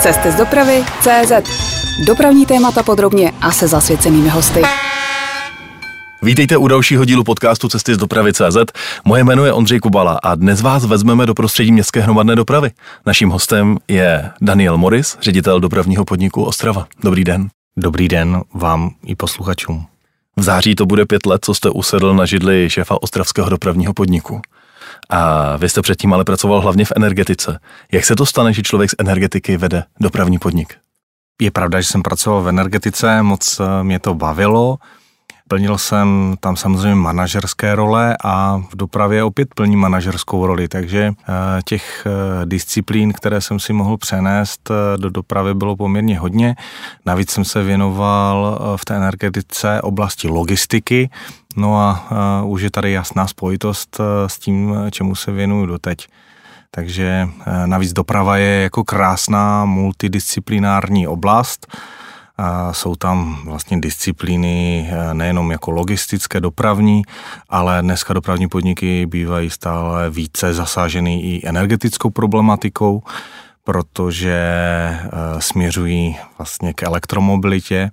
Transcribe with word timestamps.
Cesty 0.00 0.32
z 0.32 0.34
dopravy 0.34 0.84
CZ. 1.00 1.32
Dopravní 2.06 2.46
témata 2.46 2.82
podrobně 2.82 3.32
a 3.40 3.52
se 3.52 3.68
zasvěcenými 3.68 4.28
hosty. 4.28 4.62
Vítejte 6.22 6.56
u 6.56 6.68
dalšího 6.68 7.04
dílu 7.04 7.24
podcastu 7.24 7.68
Cesty 7.68 7.94
z 7.94 7.98
dopravy 7.98 8.32
CZ. 8.32 8.56
Moje 9.04 9.24
jméno 9.24 9.44
je 9.44 9.52
Ondřej 9.52 9.78
Kubala 9.78 10.18
a 10.22 10.34
dnes 10.34 10.60
vás 10.60 10.84
vezmeme 10.84 11.26
do 11.26 11.34
prostředí 11.34 11.72
městské 11.72 12.00
hromadné 12.00 12.36
dopravy. 12.36 12.70
Naším 13.06 13.30
hostem 13.30 13.78
je 13.88 14.30
Daniel 14.40 14.78
Morris, 14.78 15.16
ředitel 15.22 15.60
dopravního 15.60 16.04
podniku 16.04 16.44
Ostrava. 16.44 16.86
Dobrý 17.02 17.24
den. 17.24 17.48
Dobrý 17.76 18.08
den 18.08 18.42
vám 18.54 18.90
i 19.06 19.14
posluchačům. 19.14 19.86
V 20.36 20.42
září 20.42 20.74
to 20.74 20.86
bude 20.86 21.06
pět 21.06 21.26
let, 21.26 21.44
co 21.44 21.54
jste 21.54 21.70
usedl 21.70 22.14
na 22.14 22.26
židli 22.26 22.70
šéfa 22.70 23.02
ostravského 23.02 23.50
dopravního 23.50 23.94
podniku. 23.94 24.40
A 25.10 25.56
vy 25.56 25.68
jste 25.68 25.82
předtím 25.82 26.12
ale 26.12 26.24
pracoval 26.24 26.60
hlavně 26.60 26.84
v 26.84 26.92
energetice. 26.96 27.58
Jak 27.92 28.04
se 28.04 28.16
to 28.16 28.26
stane, 28.26 28.52
že 28.52 28.62
člověk 28.62 28.90
z 28.90 28.94
energetiky 28.98 29.56
vede 29.56 29.84
dopravní 30.00 30.38
podnik? 30.38 30.74
Je 31.42 31.50
pravda, 31.50 31.80
že 31.80 31.86
jsem 31.86 32.02
pracoval 32.02 32.42
v 32.42 32.48
energetice, 32.48 33.22
moc 33.22 33.60
eh, 33.60 33.84
mě 33.84 33.98
to 33.98 34.14
bavilo. 34.14 34.78
Plnil 35.48 35.78
jsem 35.78 36.34
tam 36.40 36.56
samozřejmě 36.56 36.94
manažerské 36.94 37.74
role 37.74 38.16
a 38.24 38.62
v 38.70 38.76
dopravě 38.76 39.24
opět 39.24 39.54
plní 39.54 39.76
manažerskou 39.76 40.46
roli, 40.46 40.68
takže 40.68 41.12
eh, 41.12 41.32
těch 41.64 42.06
eh, 42.06 42.46
disciplín, 42.46 43.12
které 43.12 43.40
jsem 43.40 43.60
si 43.60 43.72
mohl 43.72 43.96
přenést 43.96 44.70
do 44.96 45.10
dopravy 45.10 45.54
bylo 45.54 45.76
poměrně 45.76 46.18
hodně. 46.18 46.56
Navíc 47.06 47.30
jsem 47.30 47.44
se 47.44 47.62
věnoval 47.62 48.58
v 48.76 48.84
té 48.84 48.96
energetice 48.96 49.82
oblasti 49.82 50.28
logistiky, 50.28 51.10
no 51.56 51.80
a 51.80 52.06
už 52.44 52.62
je 52.62 52.70
tady 52.70 52.92
jasná 52.92 53.26
spojitost 53.26 54.00
s 54.26 54.38
tím, 54.38 54.74
čemu 54.90 55.14
se 55.14 55.32
věnuju 55.32 55.66
doteď. 55.66 56.08
Takže 56.70 57.28
eh, 57.46 57.66
navíc 57.66 57.92
doprava 57.92 58.36
je 58.36 58.62
jako 58.62 58.84
krásná 58.84 59.64
multidisciplinární 59.64 61.06
oblast. 61.06 61.66
Jsou 62.72 62.94
tam 62.94 63.38
vlastně 63.44 63.80
disciplíny 63.80 64.88
eh, 64.90 65.14
nejenom 65.14 65.50
jako 65.50 65.70
logistické, 65.70 66.40
dopravní, 66.40 67.02
ale 67.48 67.82
dneska 67.82 68.14
dopravní 68.14 68.48
podniky 68.48 69.06
bývají 69.06 69.50
stále 69.50 70.10
více 70.10 70.54
zasáženy 70.54 71.20
i 71.20 71.48
energetickou 71.48 72.10
problematikou 72.10 73.02
protože 73.64 74.34
eh, 74.34 75.08
směřují 75.38 76.16
vlastně 76.38 76.74
k 76.74 76.82
elektromobilitě 76.82 77.90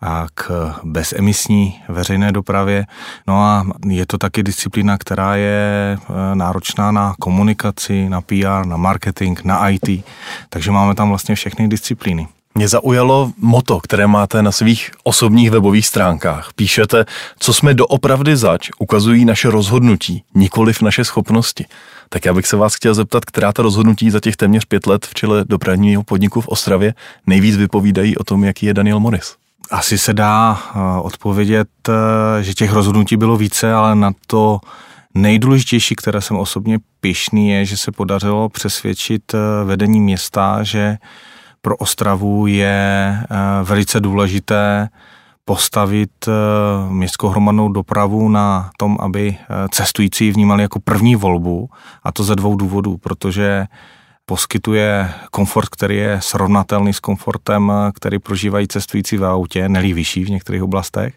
a 0.00 0.26
k 0.34 0.74
bezemisní 0.84 1.80
veřejné 1.88 2.32
dopravě. 2.32 2.86
No 3.26 3.42
a 3.42 3.66
je 3.86 4.06
to 4.06 4.18
taky 4.18 4.42
disciplína, 4.42 4.98
která 4.98 5.36
je 5.36 5.98
eh, 6.00 6.34
náročná 6.34 6.92
na 6.92 7.14
komunikaci, 7.20 8.08
na 8.08 8.20
PR, 8.20 8.66
na 8.66 8.76
marketing, 8.76 9.40
na 9.44 9.68
IT, 9.68 10.04
takže 10.48 10.70
máme 10.70 10.94
tam 10.94 11.08
vlastně 11.08 11.34
všechny 11.34 11.68
disciplíny. 11.68 12.28
Mě 12.60 12.68
zaujalo 12.68 13.32
moto, 13.38 13.80
které 13.80 14.06
máte 14.06 14.42
na 14.42 14.52
svých 14.52 14.90
osobních 15.02 15.50
webových 15.50 15.86
stránkách. 15.86 16.50
Píšete, 16.56 17.04
co 17.38 17.54
jsme 17.54 17.74
doopravdy 17.74 18.36
zač, 18.36 18.68
ukazují 18.78 19.24
naše 19.24 19.50
rozhodnutí, 19.50 20.22
nikoliv 20.34 20.82
naše 20.82 21.04
schopnosti. 21.04 21.66
Tak 22.08 22.24
já 22.24 22.34
bych 22.34 22.46
se 22.46 22.56
vás 22.56 22.74
chtěl 22.74 22.94
zeptat, 22.94 23.24
která 23.24 23.52
ta 23.52 23.62
rozhodnutí 23.62 24.10
za 24.10 24.20
těch 24.20 24.36
téměř 24.36 24.64
pět 24.64 24.86
let 24.86 25.06
v 25.06 25.14
čele 25.14 25.44
dopravního 25.48 26.02
podniku 26.02 26.40
v 26.40 26.48
Ostravě 26.48 26.94
nejvíc 27.26 27.56
vypovídají 27.56 28.16
o 28.16 28.24
tom, 28.24 28.44
jaký 28.44 28.66
je 28.66 28.74
Daniel 28.74 29.00
Morris? 29.00 29.36
Asi 29.70 29.98
se 29.98 30.12
dá 30.12 30.60
eh, 30.62 30.78
odpovědět, 31.00 31.68
eh, 31.88 32.42
že 32.42 32.54
těch 32.54 32.72
rozhodnutí 32.72 33.16
bylo 33.16 33.36
více, 33.36 33.72
ale 33.72 33.94
na 33.94 34.12
to 34.26 34.60
nejdůležitější, 35.14 35.96
které 35.96 36.20
jsem 36.20 36.36
osobně 36.36 36.78
pišný, 37.00 37.50
je, 37.50 37.64
že 37.64 37.76
se 37.76 37.92
podařilo 37.92 38.48
přesvědčit 38.48 39.34
eh, 39.34 39.64
vedení 39.64 40.00
města, 40.00 40.62
že 40.62 40.98
pro 41.62 41.76
Ostravu 41.76 42.46
je 42.46 43.16
velice 43.62 44.00
důležité 44.00 44.88
postavit 45.50 46.10
eh, 46.28 46.32
městskou 46.92 47.28
hromadnou 47.28 47.68
dopravu 47.68 48.28
na 48.28 48.70
tom, 48.76 48.96
aby 49.00 49.36
eh, 49.38 49.68
cestující 49.70 50.30
vnímali 50.30 50.62
jako 50.62 50.80
první 50.80 51.16
volbu, 51.16 51.70
a 52.02 52.12
to 52.12 52.24
ze 52.24 52.36
dvou 52.36 52.56
důvodů, 52.56 52.96
protože 52.96 53.66
poskytuje 54.26 55.12
komfort, 55.30 55.68
který 55.68 55.96
je 55.96 56.18
srovnatelný 56.22 56.92
s 56.92 57.00
komfortem, 57.00 57.72
eh, 57.74 57.92
který 57.92 58.18
prožívají 58.18 58.68
cestující 58.68 59.16
v 59.16 59.24
autě, 59.24 59.68
nelí 59.68 59.92
vyšší 59.92 60.24
v 60.24 60.30
některých 60.30 60.62
oblastech, 60.62 61.14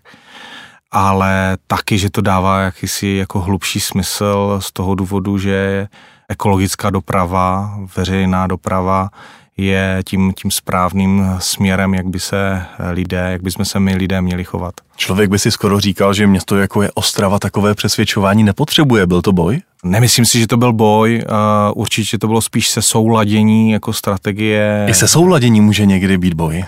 ale 0.92 1.58
taky, 1.68 1.98
že 1.98 2.10
to 2.10 2.22
dává 2.22 2.60
jakýsi 2.60 3.08
jako 3.08 3.40
hlubší 3.40 3.80
smysl 3.80 4.60
z 4.62 4.72
toho 4.72 4.96
důvodu, 4.96 5.38
že 5.38 5.88
ekologická 6.30 6.90
doprava, 6.90 7.78
veřejná 7.96 8.48
doprava 8.48 9.10
je 9.58 10.02
tím, 10.06 10.34
tím 10.34 10.52
správným 10.52 11.26
směrem, 11.40 11.94
jak 11.94 12.08
by 12.08 12.20
se 12.20 12.62
lidé, 12.92 13.28
jak 13.32 13.42
by 13.44 13.52
jsme 13.52 13.66
se 13.66 13.80
my 13.80 13.96
lidé 13.96 14.22
měli 14.22 14.44
chovat. 14.44 14.74
Člověk 14.96 15.30
by 15.30 15.40
si 15.40 15.52
skoro 15.52 15.80
říkal, 15.80 16.14
že 16.14 16.28
město 16.28 16.58
jako 16.58 16.82
je 16.82 16.92
Ostrava 16.94 17.40
takové 17.40 17.76
přesvědčování 17.76 18.44
nepotřebuje. 18.44 19.08
Byl 19.08 19.22
to 19.22 19.34
boj? 19.34 19.62
Nemyslím 19.84 20.26
si, 20.26 20.40
že 20.40 20.48
to 20.48 20.58
byl 20.58 20.74
boj, 20.74 21.24
určitě 21.76 22.18
to 22.18 22.28
bylo 22.28 22.42
spíš 22.42 22.70
se 22.70 22.82
souladění 22.82 23.72
jako 23.72 23.94
strategie. 23.94 24.86
I 24.90 24.94
se 24.94 25.08
souladění 25.08 25.62
může 25.62 25.86
někdy 25.86 26.18
být 26.18 26.34
boj. 26.34 26.66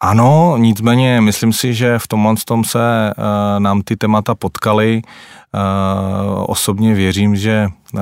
Ano, 0.00 0.56
nicméně 0.56 1.20
myslím 1.20 1.52
si, 1.52 1.74
že 1.74 1.98
v 1.98 2.08
tomhle 2.08 2.34
tom 2.44 2.64
se 2.64 2.78
uh, 2.78 3.24
nám 3.60 3.82
ty 3.82 3.96
témata 3.96 4.34
potkaly. 4.34 5.02
Uh, 5.54 6.44
osobně 6.46 6.94
věřím, 6.94 7.36
že 7.36 7.68
uh, 7.94 8.00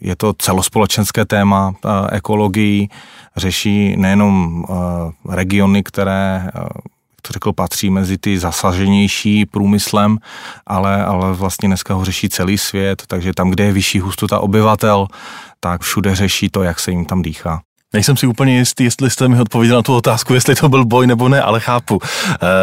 je 0.00 0.16
to 0.16 0.32
celospolečenské 0.32 1.24
téma 1.24 1.68
uh, 1.68 1.90
ekologii, 2.12 2.88
řeší 3.36 3.96
nejenom 3.96 4.64
regiony, 5.28 5.82
které 5.82 6.50
to 7.22 7.32
řekl, 7.32 7.52
patří 7.52 7.90
mezi 7.90 8.18
ty 8.18 8.38
zasaženější 8.38 9.46
průmyslem, 9.46 10.18
ale, 10.66 11.04
ale 11.04 11.32
vlastně 11.32 11.68
dneska 11.68 11.94
ho 11.94 12.04
řeší 12.04 12.28
celý 12.28 12.58
svět, 12.58 13.02
takže 13.06 13.32
tam, 13.34 13.50
kde 13.50 13.64
je 13.64 13.72
vyšší 13.72 14.00
hustota 14.00 14.38
obyvatel, 14.38 15.06
tak 15.60 15.80
všude 15.80 16.14
řeší 16.14 16.48
to, 16.48 16.62
jak 16.62 16.80
se 16.80 16.90
jim 16.90 17.04
tam 17.04 17.22
dýchá. 17.22 17.60
Nejsem 17.92 18.16
si 18.16 18.26
úplně 18.26 18.58
jistý, 18.58 18.84
jestli 18.84 19.10
jste 19.10 19.28
mi 19.28 19.40
odpověděl 19.40 19.76
na 19.76 19.82
tu 19.82 19.94
otázku, 19.94 20.34
jestli 20.34 20.54
to 20.54 20.68
byl 20.68 20.84
boj 20.84 21.06
nebo 21.06 21.28
ne, 21.28 21.42
ale 21.42 21.60
chápu. 21.60 22.00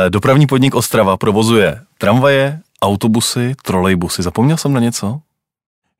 Dopravní 0.09 0.47
podnik 0.47 0.75
Ostrava 0.75 1.17
provozuje 1.17 1.81
tramvaje, 1.97 2.59
autobusy, 2.81 3.55
trolejbusy. 3.63 4.23
Zapomněl 4.23 4.57
jsem 4.57 4.73
na 4.73 4.79
něco? 4.79 5.19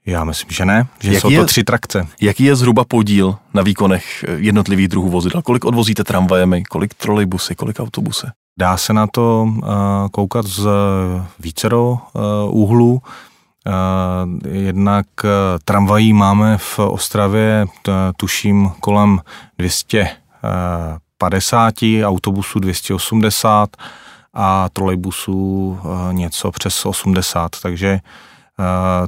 Já 0.06 0.24
myslím, 0.24 0.52
že 0.52 0.66
ne, 0.66 0.88
že 1.00 1.10
jaký 1.10 1.22
jsou 1.22 1.28
to 1.28 1.34
je, 1.34 1.46
tři 1.46 1.64
trakce. 1.64 2.08
Jaký 2.22 2.44
je 2.44 2.56
zhruba 2.56 2.86
podíl 2.86 3.36
na 3.54 3.64
výkonech 3.64 4.26
jednotlivých 4.36 4.88
druhů 4.88 5.10
vozidel? 5.10 5.42
Kolik 5.42 5.66
odvozíte 5.66 6.04
tramvajemi, 6.04 6.64
kolik 6.64 6.94
trolejbusy, 6.94 7.56
kolik 7.56 7.80
autobusy? 7.80 8.28
Dá 8.60 8.78
se 8.78 8.94
na 8.94 9.08
to 9.08 9.48
uh, 9.50 9.64
koukat 10.12 10.46
z 10.46 10.68
vícero 11.40 11.92
uh, 11.92 12.00
úhlů. 12.62 13.02
Eh, 13.68 13.72
jednak 14.50 15.08
eh, 15.24 15.28
tramvají 15.66 16.14
máme 16.14 16.58
v 16.58 16.80
Ostravě, 16.80 17.66
tuším, 18.18 18.72
kolem 18.80 19.20
250, 19.58 21.74
autobusů 22.04 22.60
280 22.60 23.70
a 24.38 24.70
trolejbusů 24.74 25.80
eh, 25.80 26.14
něco 26.14 26.52
přes 26.52 26.86
80, 26.86 27.52
takže 27.62 28.00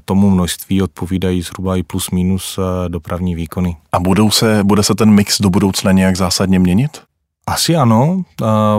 tomu 0.06 0.29
množství 0.29 0.81
odpovídají 0.81 1.41
zhruba 1.41 1.75
i 1.75 1.84
plus 1.84 2.12
minus 2.12 2.59
dopravní 2.88 3.35
výkony. 3.35 3.78
A 3.91 4.00
budou 4.00 4.31
se, 4.31 4.63
bude 4.63 4.84
se 4.84 4.95
ten 4.95 5.12
mix 5.12 5.41
do 5.41 5.50
budoucna 5.50 5.91
nějak 5.91 6.16
zásadně 6.16 6.59
měnit? 6.59 7.01
Asi 7.47 7.75
ano. 7.75 8.23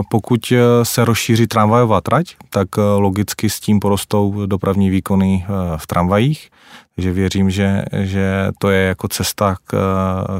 Pokud 0.09 0.53
se 0.83 1.05
rozšíří 1.05 1.47
tramvajová 1.47 2.01
trať, 2.01 2.35
tak 2.49 2.67
logicky 2.97 3.49
s 3.49 3.59
tím 3.59 3.79
porostou 3.79 4.45
dopravní 4.45 4.89
výkony 4.89 5.45
v 5.77 5.87
tramvajích. 5.87 6.49
Takže 6.95 7.11
věřím, 7.11 7.49
že, 7.49 7.83
že 7.93 8.47
to 8.59 8.69
je 8.69 8.87
jako 8.87 9.07
cesta, 9.07 9.55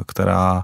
která 0.07 0.63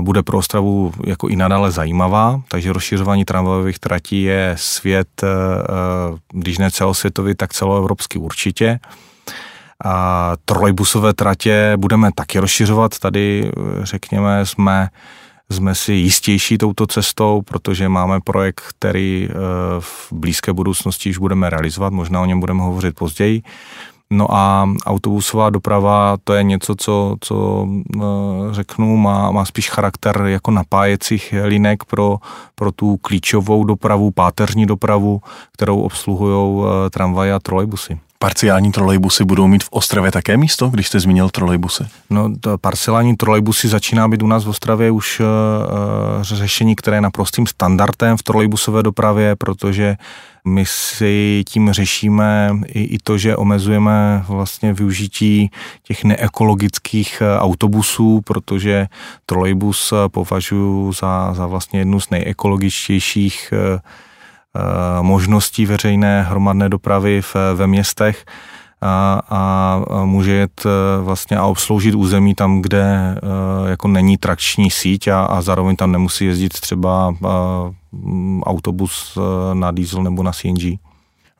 bude 0.00 0.22
pro 0.22 0.38
Ostravu 0.38 0.92
jako 1.06 1.28
i 1.28 1.36
nadále 1.36 1.70
zajímavá, 1.70 2.40
takže 2.48 2.72
rozšiřování 2.72 3.24
tramvajových 3.24 3.78
tratí 3.78 4.22
je 4.22 4.54
svět, 4.58 5.24
když 6.32 6.58
ne 6.58 6.70
celosvětový, 6.70 7.34
tak 7.34 7.52
celoevropský 7.52 8.18
určitě. 8.18 8.78
A 9.84 10.32
trolejbusové 10.44 11.14
tratě 11.14 11.72
budeme 11.76 12.10
taky 12.14 12.38
rozšiřovat. 12.38 12.98
Tady, 12.98 13.50
řekněme, 13.82 14.46
jsme 14.46 14.88
jsme 15.50 15.74
si 15.74 15.92
jistější 15.92 16.58
touto 16.58 16.86
cestou, 16.86 17.42
protože 17.42 17.88
máme 17.88 18.20
projekt, 18.20 18.60
který 18.68 19.28
eh, 19.30 19.34
v 19.80 20.08
blízké 20.12 20.52
budoucnosti 20.52 21.10
už 21.10 21.18
budeme 21.18 21.50
realizovat, 21.50 21.92
možná 21.92 22.20
o 22.20 22.26
něm 22.26 22.40
budeme 22.40 22.62
hovořit 22.62 22.94
později. 22.94 23.42
No 24.10 24.34
a 24.34 24.68
autobusová 24.86 25.50
doprava, 25.50 26.16
to 26.24 26.34
je 26.34 26.42
něco, 26.42 26.74
co, 26.74 27.16
co 27.20 27.66
eh, 27.96 28.00
řeknu, 28.50 28.96
má, 28.96 29.30
má 29.30 29.44
spíš 29.44 29.70
charakter 29.70 30.22
jako 30.26 30.50
napájecích 30.50 31.34
linek 31.44 31.84
pro, 31.84 32.18
pro 32.54 32.72
tu 32.72 32.96
klíčovou 32.96 33.64
dopravu, 33.64 34.10
páteřní 34.10 34.66
dopravu, 34.66 35.20
kterou 35.52 35.80
obsluhují 35.80 36.64
eh, 36.64 36.90
tramvaje 36.90 37.34
a 37.34 37.38
trolejbusy. 37.38 37.98
Parciální 38.18 38.72
trolejbusy 38.72 39.24
budou 39.24 39.46
mít 39.46 39.64
v 39.64 39.68
Ostravě 39.70 40.10
také 40.10 40.36
místo, 40.36 40.68
když 40.68 40.86
jste 40.86 41.00
zmínil 41.00 41.30
trolejbusy? 41.30 41.84
No, 42.10 42.32
to 42.40 42.58
parciální 42.58 43.16
trolejbusy 43.16 43.68
začíná 43.68 44.08
být 44.08 44.22
u 44.22 44.26
nás 44.26 44.44
v 44.44 44.48
Ostravě 44.48 44.90
už 44.90 45.20
uh, 45.20 45.26
řešení, 46.22 46.76
které 46.76 46.96
je 46.96 47.00
naprostým 47.00 47.46
standardem 47.46 48.16
v 48.16 48.22
trolejbusové 48.22 48.82
dopravě, 48.82 49.36
protože 49.36 49.96
my 50.44 50.64
si 50.66 51.42
tím 51.48 51.72
řešíme 51.72 52.50
i, 52.66 52.82
i 52.82 52.98
to, 53.02 53.18
že 53.18 53.36
omezujeme 53.36 54.24
vlastně 54.28 54.72
využití 54.72 55.50
těch 55.82 56.04
neekologických 56.04 57.22
eh, 57.22 57.38
autobusů, 57.38 58.20
protože 58.24 58.86
trolejbus 59.26 59.92
považuji 60.08 60.92
za, 60.92 61.34
za 61.34 61.46
vlastně 61.46 61.78
jednu 61.78 62.00
z 62.00 62.10
nejekologičtějších 62.10 63.52
Eh, 63.52 63.80
možností 65.02 65.66
veřejné 65.66 66.22
hromadné 66.22 66.68
dopravy 66.68 67.22
v, 67.22 67.36
ve 67.54 67.66
městech 67.66 68.24
a, 68.80 69.22
a 69.30 69.80
může 70.04 70.32
jet 70.32 70.62
eh, 70.66 71.02
vlastně 71.02 71.36
a 71.36 71.46
obsloužit 71.46 71.94
území 71.94 72.34
tam, 72.34 72.62
kde 72.62 72.84
eh, 73.16 73.70
jako 73.70 73.88
není 73.88 74.16
trakční 74.16 74.70
síť 74.70 75.08
a, 75.08 75.24
a 75.24 75.42
zároveň 75.42 75.76
tam 75.76 75.92
nemusí 75.92 76.24
jezdit 76.24 76.60
třeba 76.60 77.14
autobus 78.42 79.18
na 79.52 79.70
diesel 79.70 80.02
nebo 80.02 80.22
na 80.22 80.32
CNG. 80.32 80.62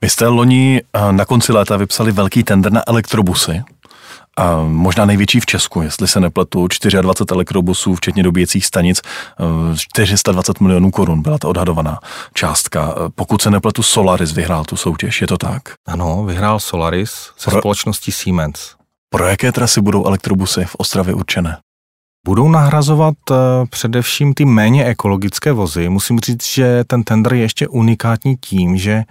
Vy 0.02 0.10
jste 0.10 0.26
loni 0.26 0.82
na 1.10 1.24
konci 1.24 1.52
léta 1.52 1.76
vypsali 1.76 2.12
velký 2.12 2.44
tender 2.44 2.72
na 2.72 2.82
elektrobusy 2.86 3.62
a 4.36 4.62
možná 4.62 5.04
největší 5.04 5.40
v 5.40 5.46
Česku, 5.46 5.82
jestli 5.82 6.08
se 6.08 6.20
nepletu, 6.20 6.68
24 7.00 7.36
elektrobusů, 7.36 7.94
včetně 7.94 8.22
dobíjecích 8.22 8.66
stanic, 8.66 9.02
420 9.76 10.60
milionů 10.60 10.90
korun 10.90 11.22
byla 11.22 11.38
ta 11.38 11.48
odhadovaná 11.48 11.98
částka. 12.34 12.94
Pokud 13.14 13.42
se 13.42 13.50
nepletu, 13.50 13.82
Solaris 13.82 14.32
vyhrál 14.32 14.64
tu 14.64 14.76
soutěž, 14.76 15.20
je 15.20 15.26
to 15.26 15.38
tak? 15.38 15.62
Ano, 15.86 16.24
vyhrál 16.24 16.60
Solaris 16.60 17.30
se 17.36 17.50
Pro... 17.50 17.60
společností 17.60 18.12
Siemens. 18.12 18.74
Pro 19.10 19.26
jaké 19.26 19.52
trasy 19.52 19.80
budou 19.80 20.06
elektrobusy 20.06 20.64
v 20.64 20.74
Ostravě 20.74 21.14
určené? 21.14 21.58
Budou 22.26 22.48
nahrazovat 22.48 23.14
eh, 23.30 23.34
především 23.70 24.34
ty 24.34 24.44
méně 24.44 24.84
ekologické 24.84 25.52
vozy. 25.52 25.88
Musím 25.88 26.20
říct, 26.20 26.46
že 26.46 26.84
ten 26.86 27.04
tender 27.04 27.34
je 27.34 27.40
ještě 27.40 27.68
unikátní 27.68 28.36
tím, 28.36 28.76
že 28.76 29.02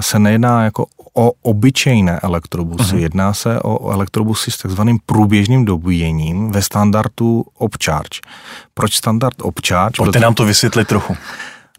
se 0.00 0.18
nejedná 0.18 0.64
jako 0.64 0.86
o 1.14 1.32
obyčejné 1.42 2.20
elektrobusy, 2.20 2.96
uh-huh. 2.96 2.98
jedná 2.98 3.34
se 3.34 3.60
o 3.62 3.90
elektrobusy 3.90 4.50
s 4.50 4.58
takzvaným 4.58 4.98
průběžným 5.06 5.64
dobíjením 5.64 6.52
ve 6.52 6.62
standardu 6.62 7.44
Opcharge. 7.58 8.20
Proč 8.74 8.94
standard 8.94 9.42
Opcharge? 9.42 9.96
Pojďte 9.96 10.20
nám 10.20 10.34
to 10.34 10.44
vysvětlit 10.44 10.88
trochu. 10.88 11.16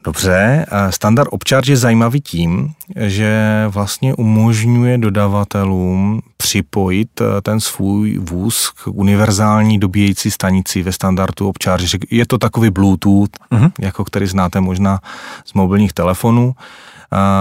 Dobře, 0.03 0.65
standard 0.89 1.27
Opcharge 1.31 1.71
je 1.71 1.77
zajímavý 1.77 2.21
tím, 2.21 2.73
že 2.95 3.65
vlastně 3.69 4.15
umožňuje 4.15 4.97
dodavatelům 4.97 6.21
připojit 6.37 7.21
eh, 7.21 7.41
ten 7.41 7.59
svůj 7.59 8.17
vůz 8.17 8.69
k 8.69 8.87
univerzální 8.87 9.79
dobíjející 9.79 10.31
stanici 10.31 10.83
ve 10.83 10.91
standardu 10.91 11.49
Opcharge. 11.49 11.97
Je 12.11 12.25
to 12.25 12.37
takový 12.37 12.69
Bluetooth, 12.69 13.29
uh-huh. 13.51 13.71
jako 13.79 14.05
který 14.05 14.27
znáte 14.27 14.61
možná 14.61 14.99
z 15.45 15.53
mobilních 15.53 15.93
telefonů 15.93 16.55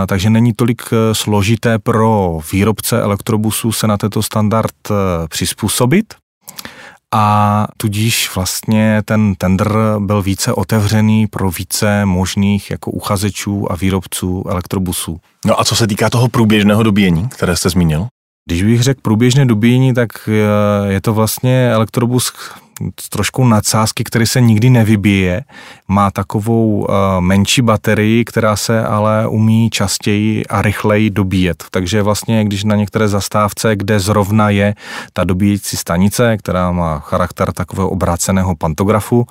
takže 0.06 0.31
není 0.31 0.53
tolik 0.53 0.82
eh, 0.93 1.15
složité 1.15 1.79
pro 1.79 2.41
výrobce 2.53 3.03
elektrobusů 3.03 3.73
se 3.73 3.87
na 3.87 3.97
tento 3.97 4.23
standard 4.23 4.75
eh, 4.91 4.94
přizpůsobit 5.29 6.15
a 7.15 7.67
tudíž 7.76 8.35
vlastně 8.35 9.03
ten 9.05 9.35
tender 9.35 9.76
byl 9.99 10.23
více 10.23 10.53
otevřený 10.53 11.26
pro 11.26 11.50
více 11.50 12.05
možných 12.05 12.71
jako 12.71 12.91
uchazečů 12.91 13.73
a 13.73 13.76
výrobců 13.76 14.44
elektrobusů. 14.49 15.21
No 15.47 15.61
a 15.61 15.65
co 15.65 15.76
se 15.76 15.87
týká 15.87 16.11
toho 16.11 16.29
průběžného 16.29 16.82
dobíjení, 16.82 17.29
které 17.29 17.56
jste 17.56 17.71
zmínil? 17.71 18.06
Když 18.49 18.62
bych 18.62 18.82
řekl 18.82 19.00
průběžné 19.03 19.47
dobíjení, 19.47 19.94
tak 19.94 20.29
eh, 20.29 20.93
je 20.93 21.00
to 21.00 21.15
vlastně 21.15 21.71
elektrobus 21.73 22.32
s 23.00 23.09
troškou 23.09 23.44
nadsázky, 23.47 24.05
který 24.05 24.26
se 24.26 24.41
nikdy 24.41 24.71
nevybije. 24.71 25.44
Má 25.88 26.11
takovou 26.11 26.79
uh, 26.79 26.94
menší 27.21 27.62
baterii, 27.62 28.25
která 28.25 28.56
se 28.56 28.87
ale 28.87 29.29
umí 29.29 29.71
častěji 29.71 30.47
a 30.47 30.62
rychleji 30.62 31.11
dobíjet. 31.11 31.65
Takže 31.71 32.03
vlastně, 32.03 32.44
když 32.44 32.65
na 32.65 32.76
některé 32.76 33.09
zastávce, 33.09 33.76
kde 33.76 34.00
zrovna 34.00 34.50
je 34.50 34.75
ta 35.12 35.25
dobíjecí 35.25 35.76
stanice, 35.76 36.37
která 36.37 36.73
má 36.73 36.99
charakter 36.99 37.53
takového 37.53 37.91
obráceného 37.91 38.56
pantografu, 38.56 39.26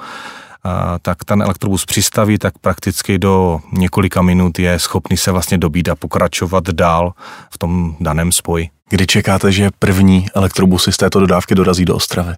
tak 1.02 1.24
ten 1.26 1.42
elektrobus 1.42 1.86
přistaví, 1.86 2.38
tak 2.38 2.58
prakticky 2.58 3.20
do 3.20 3.60
několika 3.72 4.22
minut 4.22 4.60
je 4.60 4.80
schopný 4.80 5.18
se 5.18 5.32
vlastně 5.32 5.58
dobít 5.58 5.90
a 5.90 5.96
pokračovat 5.96 6.70
dál 6.70 7.14
v 7.54 7.58
tom 7.58 7.96
daném 8.00 8.32
spoji. 8.32 8.70
Kdy 8.90 9.08
čekáte, 9.08 9.52
že 9.52 9.70
první 9.80 10.28
elektrobusy 10.36 10.92
z 10.92 10.98
této 10.98 11.20
dodávky 11.20 11.56
dorazí 11.56 11.86
do 11.86 11.96
Ostravy? 11.96 12.34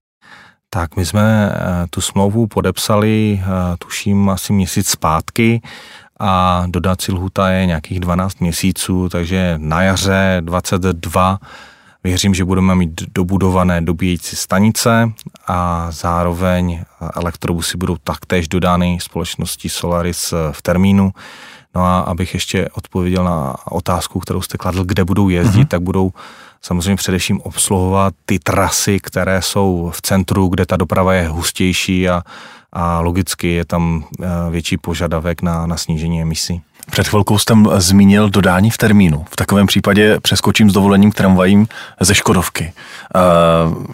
Tak 0.75 0.95
my 0.95 1.05
jsme 1.05 1.51
eh, 1.51 1.87
tu 1.89 2.01
smlouvu 2.01 2.47
podepsali, 2.47 3.41
eh, 3.43 3.47
tuším, 3.77 4.29
asi 4.29 4.53
měsíc 4.53 4.89
zpátky 4.89 5.61
a 6.19 6.63
dodací 6.67 7.11
lhuta 7.11 7.49
je 7.49 7.65
nějakých 7.65 7.99
12 7.99 8.39
měsíců, 8.39 9.09
takže 9.09 9.55
na 9.57 9.81
jaře 9.81 10.37
22 10.39 11.39
věřím, 12.03 12.33
že 12.33 12.45
budeme 12.45 12.75
mít 12.75 13.01
dobudované 13.13 13.81
dobíjející 13.81 14.35
stanice 14.35 15.11
a 15.47 15.87
zároveň 15.91 16.83
elektrobusy 17.15 17.77
budou 17.77 17.97
taktéž 18.03 18.47
dodány 18.47 18.97
společností 19.01 19.69
Solaris 19.69 20.33
v 20.51 20.61
termínu. 20.61 21.11
No 21.75 21.85
a 21.85 21.99
abych 21.99 22.33
ještě 22.33 22.69
odpověděl 22.69 23.23
na 23.23 23.55
otázku, 23.71 24.19
kterou 24.19 24.41
jste 24.41 24.57
kladl, 24.57 24.83
kde 24.83 25.05
budou 25.05 25.29
jezdit, 25.29 25.63
mm-hmm. 25.63 25.67
tak 25.67 25.81
budou 25.81 26.11
samozřejmě 26.65 26.95
především 26.95 27.41
obsluhovat 27.41 28.13
ty 28.25 28.39
trasy, 28.39 28.99
které 28.99 29.41
jsou 29.41 29.91
v 29.95 30.01
centru, 30.01 30.47
kde 30.47 30.65
ta 30.65 30.77
doprava 30.77 31.13
je 31.13 31.27
hustější 31.27 32.09
a, 32.09 32.21
a 32.73 32.99
logicky 32.99 33.47
je 33.47 33.65
tam 33.65 34.03
eh, 34.21 34.25
větší 34.49 34.77
požadavek 34.77 35.41
na, 35.41 35.65
na 35.65 35.77
snížení 35.77 36.21
emisí. 36.21 36.61
Před 36.91 37.07
chvilkou 37.07 37.37
jsem 37.37 37.67
zmínil 37.77 38.29
dodání 38.29 38.69
v 38.69 38.77
termínu. 38.77 39.25
V 39.29 39.35
takovém 39.35 39.67
případě 39.67 40.19
přeskočím 40.19 40.69
s 40.69 40.73
dovolením 40.73 41.11
k 41.11 41.15
tramvajím 41.15 41.67
ze 41.99 42.15
Škodovky. 42.15 42.73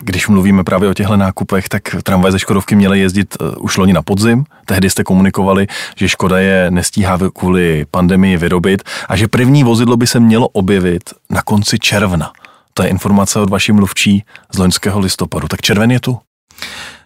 Když 0.01 0.27
mluvíme 0.27 0.63
právě 0.63 0.89
o 0.89 0.93
těchto 0.93 1.17
nákupech, 1.17 1.69
tak 1.69 1.81
tramvaje 2.03 2.31
ze 2.31 2.39
Škodovky 2.39 2.75
měly 2.75 2.99
jezdit 2.99 3.37
eh, 3.41 3.55
už 3.57 3.77
loni 3.77 3.93
na 3.93 4.01
podzim. 4.01 4.45
Tehdy 4.65 4.89
jste 4.89 5.03
komunikovali, 5.03 5.67
že 5.95 6.09
Škoda 6.09 6.39
je 6.39 6.71
nestíhá 6.71 7.17
kvůli 7.35 7.85
pandemii 7.91 8.37
vyrobit 8.37 8.83
a 9.09 9.15
že 9.15 9.27
první 9.27 9.63
vozidlo 9.63 9.97
by 9.97 10.07
se 10.07 10.19
mělo 10.19 10.47
objevit 10.47 11.03
na 11.29 11.41
konci 11.41 11.79
června. 11.79 12.31
To 12.73 12.83
je 12.83 12.89
informace 12.89 13.39
od 13.39 13.49
vaší 13.49 13.71
mluvčí 13.71 14.23
z 14.53 14.57
loňského 14.57 14.99
listopadu. 14.99 15.47
Tak 15.47 15.61
červen 15.61 15.91
je 15.91 15.99
tu? 15.99 16.19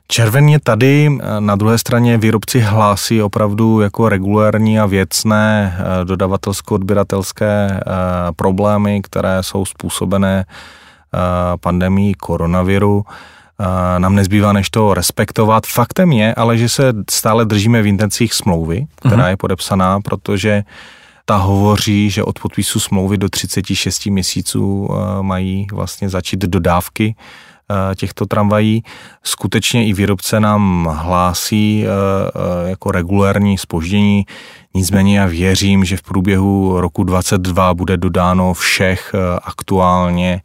Červen 0.08 0.50
je 0.50 0.60
tady, 0.60 1.18
na 1.40 1.56
druhé 1.56 1.78
straně 1.78 2.18
výrobci 2.18 2.60
hlásí 2.60 3.22
opravdu 3.22 3.82
jako 3.82 4.10
regulární 4.10 4.80
a 4.80 4.86
věcné 4.86 5.78
eh, 5.78 6.06
dodavatelsko-odběratelské 6.06 7.68
eh, 7.72 7.82
problémy, 8.36 9.02
které 9.02 9.44
jsou 9.44 9.66
způsobené 9.66 10.46
eh, 10.46 11.18
pandemí 11.58 12.14
koronaviru. 12.14 13.06
Nám 13.98 14.16
nezbývá 14.16 14.54
než 14.54 14.70
to 14.70 14.94
respektovat. 14.94 15.66
Faktem 15.66 16.12
je, 16.12 16.36
ale 16.36 16.58
že 16.58 16.70
se 16.70 16.94
stále 17.12 17.46
držíme 17.46 17.82
v 17.82 17.88
intencích 17.88 18.34
smlouvy, 18.34 18.86
která 18.96 19.24
uh-huh. 19.24 19.30
je 19.30 19.38
podepsaná, 19.38 20.02
protože 20.02 20.64
ta 21.26 21.36
hovoří, 21.36 22.10
že 22.10 22.24
od 22.24 22.40
podpisu 22.40 22.80
smlouvy 22.80 23.18
do 23.18 23.30
36 23.30 24.06
měsíců 24.06 24.90
mají 25.22 25.68
vlastně 25.72 26.10
začít 26.10 26.40
dodávky 26.40 27.16
Eh, 27.72 27.96
těchto 27.96 28.26
tramvají. 28.26 28.84
Skutečně 29.24 29.88
i 29.88 29.94
výrobce 29.94 30.40
nám 30.40 30.86
hlásí 30.86 31.86
eh, 31.86 31.88
eh, 31.88 32.70
jako 32.70 32.92
regulární 32.92 33.58
spoždění, 33.58 34.26
nicméně 34.74 35.20
já 35.20 35.26
věřím, 35.26 35.86
že 35.86 35.98
v 35.98 36.02
průběhu 36.02 36.82
roku 36.82 37.04
2022 37.04 37.74
bude 37.74 37.98
dodáno 37.98 38.54
všech 38.54 39.16
aktuálně 39.44 40.42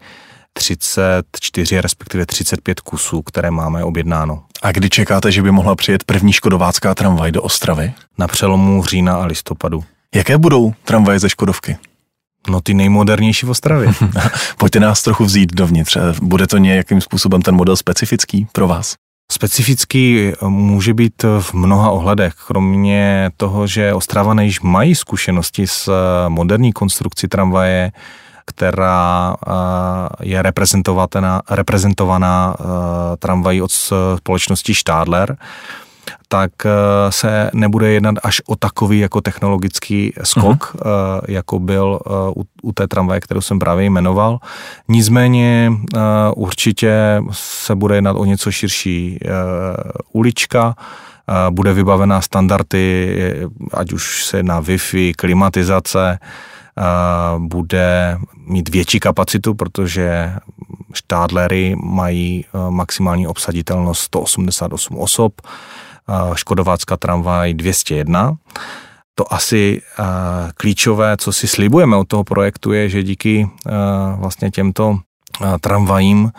34, 0.53 1.81
respektive 1.81 2.27
35 2.27 2.81
kusů, 2.81 3.23
které 3.23 3.51
máme 3.51 3.85
objednáno. 3.85 4.43
A 4.63 4.73
kdy 4.73 4.91
čekáte, 4.91 5.33
že 5.33 5.43
by 5.43 5.51
mohla 5.51 5.75
přijet 5.75 6.05
první 6.05 6.33
škodovácká 6.33 6.95
tramvaj 6.95 7.33
do 7.33 7.43
Ostravy? 7.43 7.93
Na 8.19 8.27
přelomu 8.27 8.85
října 8.85 9.17
a 9.17 9.25
listopadu. 9.25 9.85
Jaké 10.14 10.38
budou 10.38 10.73
tramvaje 10.85 11.19
ze 11.19 11.29
Škodovky? 11.29 11.76
No 12.49 12.61
ty 12.61 12.75
nejmodernější 12.75 13.47
v 13.47 13.50
Ostravě. 13.50 13.93
Pojďte 14.59 14.81
nás 14.81 15.02
trochu 15.02 15.25
vzít 15.25 15.55
dovnitř. 15.55 15.97
Bude 16.23 16.47
to 16.47 16.59
nějakým 16.59 17.00
způsobem 17.00 17.43
ten 17.43 17.55
model 17.55 17.76
specifický 17.76 18.47
pro 18.52 18.69
vás? 18.69 18.95
Specifický 19.33 20.33
eh, 20.33 20.49
může 20.49 20.95
být 20.95 21.23
v 21.40 21.55
mnoha 21.55 21.90
ohledech. 21.90 22.35
Kromě 22.47 23.31
toho, 23.37 23.67
že 23.67 23.95
Ostrava 23.95 24.43
již 24.43 24.61
mají 24.61 24.95
zkušenosti 24.95 25.67
s 25.67 25.88
eh, 25.88 26.29
moderní 26.29 26.73
konstrukcí 26.73 27.29
tramvaje, 27.29 27.93
která 28.47 29.35
eh, 29.35 29.52
je 30.23 30.43
reprezentovaná, 30.43 31.43
reprezentovaná 31.50 32.55
tramvají 33.19 33.62
od 33.62 33.71
společnosti 34.17 34.75
Stadler, 34.75 35.37
tak 36.29 36.50
se 37.11 37.50
nebude 37.55 37.93
jednat 37.93 38.14
až 38.23 38.40
o 38.47 38.57
takový 38.57 38.99
jako 38.99 39.21
technologický 39.21 40.12
skok, 40.23 40.75
uh-huh. 40.75 41.21
jako 41.29 41.59
byl 41.59 42.00
u, 42.37 42.45
u 42.62 42.73
té 42.73 42.88
tramvaje, 42.88 43.21
kterou 43.21 43.40
jsem 43.40 43.59
právě 43.59 43.85
jmenoval. 43.85 44.38
Nicméně 44.88 45.73
určitě 46.37 47.23
se 47.31 47.75
bude 47.75 47.95
jednat 47.95 48.17
o 48.17 48.25
něco 48.25 48.52
širší 48.52 49.19
ulička, 50.12 50.75
bude 51.50 51.73
vybavená 51.73 52.21
standardy, 52.21 53.17
ať 53.75 53.93
už 53.93 54.25
se 54.25 54.43
na 54.43 54.62
Wi-Fi, 54.62 55.12
klimatizace, 55.17 56.19
bude 57.38 58.19
mít 58.47 58.69
větší 58.69 59.00
kapacitu, 59.00 59.55
protože 59.55 60.35
štádlery 60.95 61.76
mají 61.83 62.45
maximální 62.71 63.26
obsaditelnost 63.26 64.02
188 64.02 64.99
osob, 64.99 65.33
Škodovácka 66.35 66.97
tramvaj 66.97 67.55
201. 67.55 68.35
To 69.14 69.35
asi 69.35 69.83
klíčové, 70.55 71.17
co 71.17 71.33
si 71.33 71.49
slibujeme 71.49 71.97
od 71.97 72.09
toho 72.09 72.25
projektu, 72.25 72.73
je, 72.73 72.88
že 72.88 73.02
díky 73.02 73.50
vlastně 74.17 74.50
těmto 74.50 74.99
tramvajím 75.61 76.33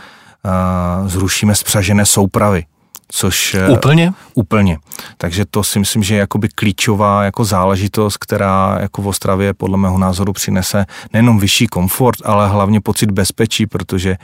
zrušíme 1.05 1.55
spřažené 1.55 2.05
soupravy 2.05 2.65
což... 3.11 3.53
Eh, 3.53 3.69
úplně? 3.69 4.13
Úplně. 4.33 4.77
Takže 5.17 5.45
to 5.45 5.63
si 5.63 5.79
myslím, 5.79 6.03
že 6.03 6.15
je 6.15 6.19
jakoby 6.19 6.49
klíčová 6.55 7.23
jako 7.23 7.45
záležitost, 7.45 8.17
která 8.17 8.77
jako 8.79 9.01
v 9.01 9.07
Ostravě 9.07 9.53
podle 9.53 9.77
mého 9.77 9.97
názoru 9.97 10.33
přinese 10.33 10.85
nejenom 11.13 11.39
vyšší 11.39 11.67
komfort, 11.67 12.19
ale 12.25 12.49
hlavně 12.49 12.81
pocit 12.81 13.11
bezpečí, 13.11 13.67
protože 13.67 14.17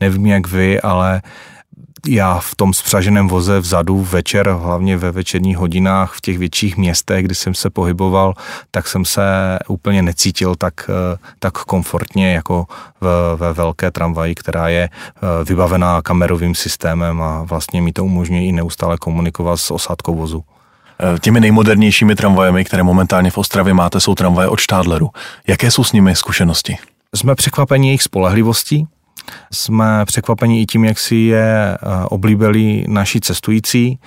nevím 0.00 0.26
jak 0.26 0.46
vy, 0.46 0.80
ale 0.80 1.22
já 2.08 2.38
v 2.38 2.54
tom 2.54 2.74
spřaženém 2.74 3.28
voze 3.28 3.60
vzadu 3.60 4.02
večer, 4.02 4.48
hlavně 4.48 4.96
ve 4.96 5.10
večerních 5.10 5.56
hodinách 5.56 6.12
v 6.12 6.20
těch 6.20 6.38
větších 6.38 6.76
městech, 6.76 7.24
kdy 7.24 7.34
jsem 7.34 7.54
se 7.54 7.70
pohyboval, 7.70 8.34
tak 8.70 8.88
jsem 8.88 9.04
se 9.04 9.22
úplně 9.68 10.02
necítil 10.02 10.54
tak, 10.54 10.90
eh, 10.90 11.18
tak 11.38 11.52
komfortně 11.52 12.34
jako 12.34 12.66
ve, 13.00 13.36
ve 13.36 13.52
velké 13.52 13.90
tramvaji, 13.90 14.34
která 14.34 14.68
je 14.68 14.88
eh, 14.92 15.44
vybavená 15.44 16.02
kamerovým 16.02 16.54
systémem 16.54 17.22
a 17.22 17.42
vlastně 17.42 17.82
mi 17.82 17.92
to 17.92 18.04
umožňuje 18.04 18.44
i 18.44 18.52
neustále 18.52 18.98
komunikovat 18.98 19.56
s 19.56 19.70
osádkou 19.70 20.14
vozu. 20.14 20.44
Eh, 21.00 21.18
těmi 21.18 21.40
nejmodernějšími 21.40 22.14
tramvajemi, 22.14 22.64
které 22.64 22.82
momentálně 22.82 23.30
v 23.30 23.38
Ostravě 23.38 23.74
máte, 23.74 24.00
jsou 24.00 24.14
tramvaje 24.14 24.48
od 24.48 24.60
Štádleru. 24.60 25.10
Jaké 25.46 25.70
jsou 25.70 25.84
s 25.84 25.92
nimi 25.92 26.16
zkušenosti? 26.16 26.76
Jsme 27.14 27.34
překvapeni 27.34 27.88
jejich 27.88 28.02
spolehlivostí, 28.02 28.86
jsme 29.52 30.04
překvapeni 30.04 30.62
i 30.62 30.66
tím, 30.66 30.84
jak 30.84 30.98
si 30.98 31.16
je 31.16 31.74
eh, 31.74 31.78
oblíbili 32.04 32.84
naši 32.88 33.20
cestující. 33.20 34.00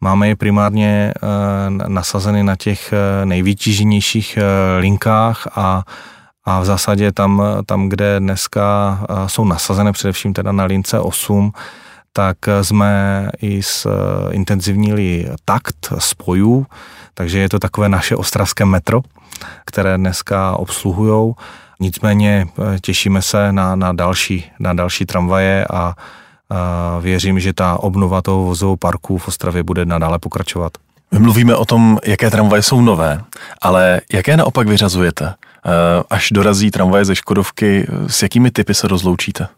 Máme 0.00 0.28
je 0.28 0.36
primárně 0.36 1.12
eh, 1.16 1.88
nasazeny 1.88 2.42
na 2.42 2.56
těch 2.56 2.92
eh, 2.92 3.26
nejvytíženějších 3.26 4.38
linkách 4.78 5.48
a 5.54 5.82
a 6.44 6.60
v 6.60 6.64
zásadě 6.64 7.12
tam, 7.12 7.42
tam, 7.66 7.88
kde 7.88 8.20
dneska 8.20 8.98
jsou 9.26 9.44
nasazené 9.44 9.92
především 9.92 10.32
teda 10.32 10.52
na 10.52 10.64
lince 10.64 11.00
8, 11.00 11.52
tak 12.12 12.36
jsme 12.62 13.28
i 13.42 13.62
s 13.62 13.86
intenzivnili 14.30 15.30
takt 15.44 15.92
spojů, 15.98 16.66
takže 17.14 17.38
je 17.38 17.48
to 17.48 17.58
takové 17.58 17.88
naše 17.88 18.16
ostravské 18.16 18.64
metro, 18.64 19.00
které 19.66 19.98
dneska 19.98 20.56
obsluhujou 20.56 21.34
Nicméně 21.82 22.46
eh, 22.46 22.78
těšíme 22.80 23.22
se 23.22 23.52
na, 23.52 23.76
na, 23.76 23.92
další, 23.92 24.44
na 24.58 24.72
další 24.72 25.06
tramvaje 25.06 25.66
a, 25.70 25.94
a 26.50 26.98
věřím, 27.00 27.40
že 27.40 27.52
ta 27.52 27.78
obnova 27.78 28.22
toho 28.22 28.44
vozového 28.44 28.76
parku 28.76 29.18
v 29.18 29.28
Ostravě 29.28 29.62
bude 29.62 29.84
nadále 29.84 30.18
pokračovat. 30.18 30.72
My 31.12 31.18
mluvíme 31.18 31.56
o 31.56 31.64
tom, 31.64 31.98
jaké 32.06 32.30
tramvaje 32.30 32.62
jsou 32.62 32.80
nové, 32.80 33.24
ale 33.62 34.00
jaké 34.12 34.36
naopak 34.36 34.68
vyřazujete? 34.68 35.26
Eh, 35.26 36.02
až 36.10 36.28
dorazí 36.32 36.70
tramvaje 36.70 37.04
ze 37.04 37.16
Škodovky, 37.16 37.86
s 38.06 38.22
jakými 38.22 38.50
typy 38.50 38.74
se 38.74 38.88
rozloučíte? 38.88 39.48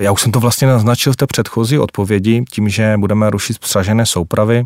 Já 0.00 0.12
už 0.12 0.20
jsem 0.20 0.32
to 0.32 0.40
vlastně 0.40 0.68
naznačil 0.68 1.12
v 1.12 1.16
té 1.16 1.26
předchozí 1.26 1.78
odpovědi, 1.78 2.44
tím, 2.50 2.68
že 2.68 2.94
budeme 2.96 3.30
rušit 3.30 3.58
přažené 3.58 4.06
soupravy, 4.06 4.64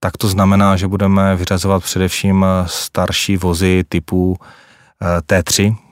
tak 0.00 0.16
to 0.16 0.28
znamená, 0.28 0.76
že 0.76 0.88
budeme 0.88 1.36
vyřazovat 1.36 1.82
především 1.82 2.46
starší 2.66 3.36
vozy 3.36 3.84
typu 3.88 4.36
eh, 5.02 5.20
T3, 5.20 5.76
Eh, 5.76 5.85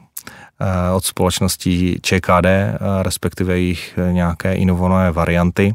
od 0.94 1.04
společností 1.04 1.98
ČKD, 2.02 2.46
eh, 2.46 2.78
respektive 3.02 3.58
jejich 3.58 3.98
nějaké 4.12 4.54
inovované 4.54 5.10
varianty. 5.10 5.74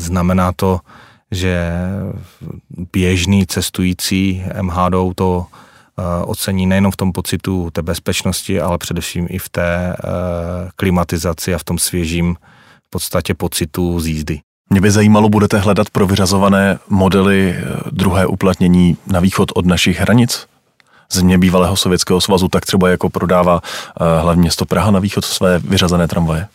Znamená 0.00 0.52
to, 0.52 0.80
že 1.30 1.72
běžný 2.92 3.46
cestující 3.46 4.44
MHD 4.62 5.14
to 5.14 5.46
eh, 5.98 6.24
ocení 6.24 6.66
nejenom 6.66 6.92
v 6.92 6.96
tom 6.96 7.12
pocitu 7.12 7.70
té 7.72 7.82
bezpečnosti, 7.82 8.60
ale 8.60 8.78
především 8.78 9.26
i 9.30 9.38
v 9.38 9.48
té 9.48 9.96
klimatizaci 10.76 11.54
a 11.54 11.58
v 11.58 11.64
tom 11.64 11.78
svěžím 11.78 12.36
v 12.86 12.90
podstatě 12.90 13.34
pocitu 13.34 14.00
z 14.00 14.06
jízdy. 14.06 14.40
Mě 14.70 14.80
by 14.80 14.90
zajímalo, 14.90 15.28
budete 15.28 15.58
hledat 15.58 15.90
pro 15.90 16.06
vyřazované 16.06 16.78
modely 16.88 17.56
druhé 17.92 18.26
uplatnění 18.26 18.96
na 19.06 19.20
východ 19.20 19.52
od 19.54 19.66
našich 19.66 20.00
hranic? 20.00 20.46
Země 21.14 21.38
bývalého 21.38 21.76
Sovětského 21.76 22.20
svazu, 22.20 22.48
tak 22.48 22.66
třeba 22.66 22.88
jako 22.88 23.10
prodává 23.10 23.60
eh, 23.62 24.20
hlavně 24.20 24.40
město 24.40 24.66
Praha 24.66 24.90
na 24.90 25.00
východ 25.00 25.24
své 25.24 25.58
vyřazené 25.58 26.08
tramvaje? 26.08 26.48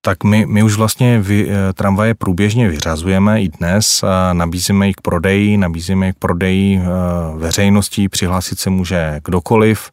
Tak 0.00 0.24
my, 0.24 0.46
my 0.46 0.62
už 0.62 0.76
vlastně 0.76 1.20
vy, 1.20 1.48
eh, 1.50 1.72
tramvaje 1.72 2.14
průběžně 2.14 2.68
vyřazujeme 2.68 3.42
i 3.42 3.48
dnes, 3.48 4.04
nabízíme 4.32 4.86
ji 4.86 4.94
k 4.94 5.00
prodeji, 5.00 5.56
nabízíme 5.56 6.06
ji 6.06 6.12
k 6.12 6.18
prodeji 6.18 6.78
eh, 6.78 6.86
veřejností, 7.38 8.08
přihlásit 8.08 8.58
se 8.58 8.70
může 8.70 9.20
kdokoliv, 9.24 9.90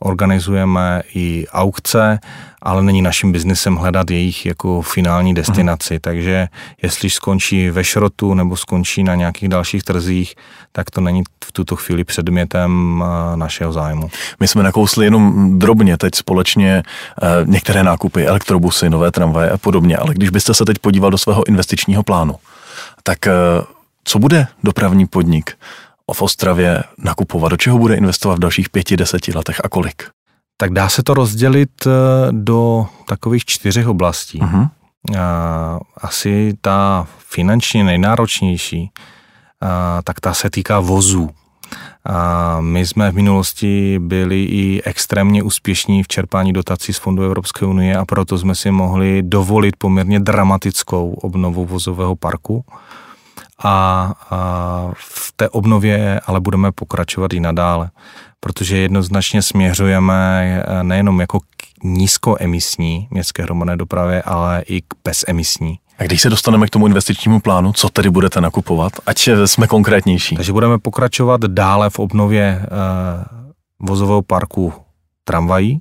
organizujeme 0.00 1.02
i 1.14 1.46
aukce, 1.52 2.18
ale 2.62 2.82
není 2.82 3.02
naším 3.02 3.32
biznesem 3.32 3.76
hledat 3.76 4.10
jejich 4.10 4.46
jako 4.46 4.82
finální 4.82 5.34
destinaci, 5.34 5.94
mm. 5.94 6.00
takže 6.00 6.48
jestli 6.82 7.10
skončí 7.10 7.70
ve 7.70 7.84
šrotu 7.84 8.34
nebo 8.34 8.56
skončí 8.56 9.02
na 9.02 9.14
nějakých 9.14 9.48
dalších 9.48 9.82
trzích, 9.82 10.34
tak 10.72 10.90
to 10.90 11.00
není 11.00 11.22
v 11.44 11.52
tuto 11.52 11.76
chvíli 11.76 12.04
předmětem 12.04 13.04
eh, 13.04 13.36
našeho 13.36 13.72
zájmu. 13.72 14.10
My 14.40 14.48
jsme 14.48 14.62
nakousli 14.62 15.04
jenom 15.04 15.58
drobně 15.58 15.96
teď 15.98 16.14
společně 16.14 16.82
eh, 17.22 17.26
některé 17.44 17.82
nákupy, 17.82 18.26
elektrobusy, 18.26 18.90
nové 18.90 19.10
tramvaje 19.10 19.50
a 19.50 19.58
podobně, 19.58 19.96
ale 19.96 20.14
když 20.14 20.30
byste 20.30 20.54
se 20.54 20.64
teď 20.64 20.78
podíval 20.78 21.10
do 21.10 21.18
svého 21.18 21.48
investičního 21.48 22.02
plánu, 22.02 22.34
tak 23.02 23.26
eh, 23.26 23.32
co 24.04 24.18
bude 24.18 24.46
dopravní 24.62 25.06
podnik 25.06 25.52
v 26.12 26.22
Ostravě 26.22 26.82
nakupovat? 26.98 27.48
Do 27.48 27.56
čeho 27.56 27.78
bude 27.78 27.94
investovat 27.94 28.34
v 28.34 28.40
dalších 28.40 28.70
pěti, 28.70 28.96
deseti 28.96 29.32
letech 29.34 29.60
a 29.64 29.68
kolik? 29.68 30.02
Tak 30.56 30.72
dá 30.72 30.88
se 30.88 31.02
to 31.02 31.14
rozdělit 31.14 31.70
do 32.30 32.86
takových 33.08 33.44
čtyřech 33.44 33.88
oblastí. 33.88 34.40
Uh-huh. 34.40 34.68
Asi 35.96 36.54
ta 36.60 37.06
finančně 37.18 37.84
nejnáročnější 37.84 38.90
tak 40.04 40.20
ta 40.20 40.34
se 40.34 40.50
týká 40.50 40.80
vozů. 40.80 41.30
A 42.04 42.60
my 42.60 42.86
jsme 42.86 43.10
v 43.10 43.14
minulosti 43.14 43.98
byli 43.98 44.42
i 44.44 44.82
extrémně 44.84 45.42
úspěšní 45.42 46.02
v 46.02 46.08
čerpání 46.08 46.52
dotací 46.52 46.92
z 46.92 46.98
Fondu 46.98 47.22
Evropské 47.22 47.66
unie 47.66 47.96
a 47.96 48.04
proto 48.04 48.38
jsme 48.38 48.54
si 48.54 48.70
mohli 48.70 49.22
dovolit 49.22 49.76
poměrně 49.78 50.20
dramatickou 50.20 51.12
obnovu 51.12 51.66
vozového 51.66 52.16
parku. 52.16 52.64
A, 53.64 54.12
a 54.30 54.90
v 54.94 55.32
té 55.36 55.48
obnově 55.48 56.20
ale 56.26 56.40
budeme 56.40 56.72
pokračovat 56.72 57.32
i 57.32 57.40
nadále, 57.40 57.90
protože 58.40 58.76
jednoznačně 58.76 59.42
směřujeme 59.42 60.62
nejenom 60.82 61.20
jako 61.20 61.40
k 61.40 61.84
nízkoemisní 61.84 63.08
městské 63.10 63.42
hromadné 63.42 63.76
dopravě, 63.76 64.22
ale 64.22 64.62
i 64.66 64.80
k 64.80 64.86
bezemisní. 65.04 65.78
A 65.98 66.04
když 66.04 66.22
se 66.22 66.30
dostaneme 66.30 66.66
k 66.66 66.70
tomu 66.70 66.86
investičnímu 66.86 67.40
plánu, 67.40 67.72
co 67.72 67.88
tedy 67.88 68.10
budete 68.10 68.40
nakupovat? 68.40 68.92
Ať 69.06 69.28
jsme 69.44 69.66
konkrétnější. 69.66 70.36
Takže 70.36 70.52
budeme 70.52 70.78
pokračovat 70.78 71.40
dále 71.40 71.90
v 71.90 71.98
obnově 71.98 72.42
e, 72.42 72.66
vozového 73.80 74.22
parku 74.22 74.72
tramvají, 75.24 75.80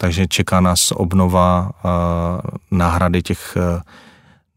takže 0.00 0.26
čeká 0.26 0.60
nás 0.60 0.92
obnova 0.92 1.70
e, 1.70 1.88
náhrady 2.70 3.22
těch 3.22 3.56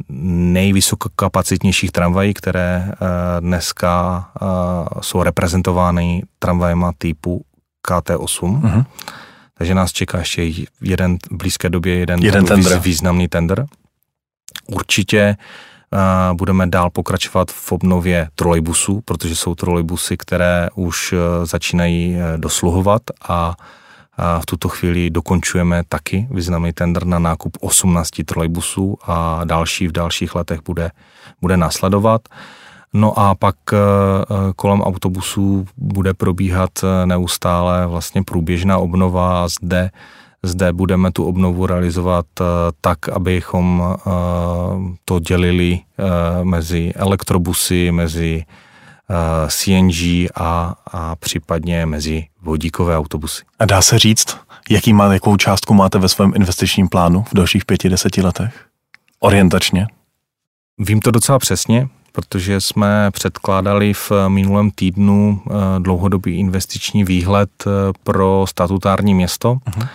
nejvysokokapacitnějších 0.10 1.92
tramvají, 1.92 2.34
které 2.34 2.92
e, 2.92 2.96
dneska 3.42 4.26
e, 4.36 4.46
jsou 5.02 5.24
reprezentovány 5.24 6.24
tramvajema 6.40 6.92
typu 6.98 7.46
KT8. 7.88 8.62
Uh-huh. 8.62 8.86
Takže 9.54 9.76
nás 9.76 9.92
čeká 9.92 10.18
ještě 10.18 10.52
jeden 10.82 11.18
v 11.32 11.38
blízké 11.38 11.70
době 11.70 11.96
jeden, 11.96 12.20
jeden 12.20 12.46
tender. 12.46 12.80
významný 12.80 13.28
tender. 13.28 13.66
Určitě 14.68 15.38
budeme 16.34 16.68
dál 16.68 16.90
pokračovat 16.90 17.52
v 17.52 17.72
obnově 17.72 18.30
trolejbusů, 18.36 19.02
protože 19.06 19.36
jsou 19.36 19.56
trolejbusy, 19.56 20.18
které 20.18 20.68
už 20.76 21.14
začínají 21.44 22.18
dosluhovat 22.38 23.02
a 23.30 23.56
v 24.18 24.46
tuto 24.46 24.70
chvíli 24.70 25.10
dokončujeme 25.10 25.84
taky 25.90 26.28
významný 26.32 26.74
tender 26.74 27.06
na 27.06 27.20
nákup 27.20 27.58
18 27.62 28.10
trolejbusů 28.26 28.98
a 29.06 29.42
další 29.44 29.88
v 29.88 29.92
dalších 29.92 30.36
letech 30.36 30.60
bude, 30.66 30.92
bude 31.42 31.58
následovat. 31.58 32.22
No 32.94 33.20
a 33.20 33.36
pak 33.36 33.56
kolem 34.56 34.82
autobusů 34.82 35.66
bude 35.78 36.14
probíhat 36.14 36.72
neustále 37.06 37.88
vlastně 37.88 38.24
průběžná 38.24 38.78
obnova 38.78 39.44
a 39.44 39.48
zde 39.48 39.92
zde 40.44 40.74
budeme 40.74 41.12
tu 41.12 41.26
obnovu 41.26 41.66
realizovat 41.66 42.26
tak, 42.82 43.10
abychom 43.10 43.96
to 45.06 45.20
dělili 45.20 45.80
mezi 46.44 46.94
elektrobusy, 46.96 47.92
mezi 47.92 48.46
Eh, 48.46 48.67
CNG 49.48 50.30
a, 50.36 50.76
a 50.92 51.16
případně 51.16 51.86
mezi 51.86 52.26
vodíkové 52.42 52.98
autobusy. 52.98 53.44
A 53.60 53.66
dá 53.66 53.82
se 53.82 54.00
říct, 54.00 54.38
jaký 54.70 54.94
má, 54.94 55.14
jakou 55.14 55.38
částku 55.38 55.74
máte 55.74 56.00
ve 56.00 56.10
svém 56.10 56.32
investičním 56.36 56.90
plánu 56.90 57.24
v 57.24 57.34
dalších 57.34 57.66
pěti, 57.66 57.90
deseti 57.90 58.22
letech? 58.22 58.66
Orientačně? 59.20 59.88
Vím 60.78 61.00
to 61.00 61.12
docela 61.12 61.40
přesně, 61.40 61.88
protože 62.12 62.62
jsme 62.62 63.12
předkládali 63.12 63.94
v 63.94 64.12
minulém 64.28 64.72
týdnu 64.72 65.42
eh, 65.46 65.54
dlouhodobý 65.80 66.40
investiční 66.40 67.04
výhled 67.04 67.50
eh, 67.68 67.70
pro 68.04 68.46
statutární 68.50 69.14
město 69.14 69.54
uh-huh. 69.54 69.88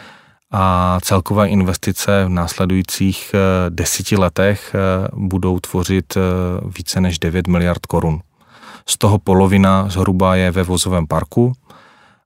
a 0.51 0.99
celkové 1.03 1.49
investice 1.49 2.25
v 2.25 2.29
následujících 2.29 3.35
deseti 3.69 4.17
letech 4.17 4.75
budou 5.13 5.61
tvořit 5.61 6.15
více 6.77 7.01
než 7.01 7.19
9 7.19 7.47
miliard 7.47 7.87
korun. 7.87 8.21
Z 8.93 8.99
toho 8.99 9.19
polovina 9.19 9.89
zhruba 9.89 10.35
je 10.35 10.51
ve 10.51 10.63
vozovém 10.63 11.07
parku, 11.07 11.53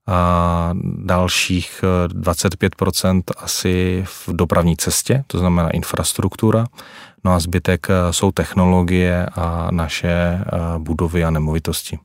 a 0.06 0.70
dalších 0.96 1.85
25% 2.08 3.18
eh, 3.18 3.35
asi 3.44 4.04
v 4.06 4.28
dopravní 4.32 4.76
cestě, 4.76 5.25
to 5.26 5.38
znamená 5.38 5.70
infrastruktura, 5.70 6.66
no 7.25 7.32
a 7.32 7.38
zbytek 7.38 7.87
eh, 7.90 8.12
jsou 8.12 8.32
technologie 8.32 9.26
a 9.26 9.68
naše 9.70 10.08
eh, 10.08 10.44
budovy 10.78 11.25
a 11.25 11.30
nemovitosti. 11.30 11.99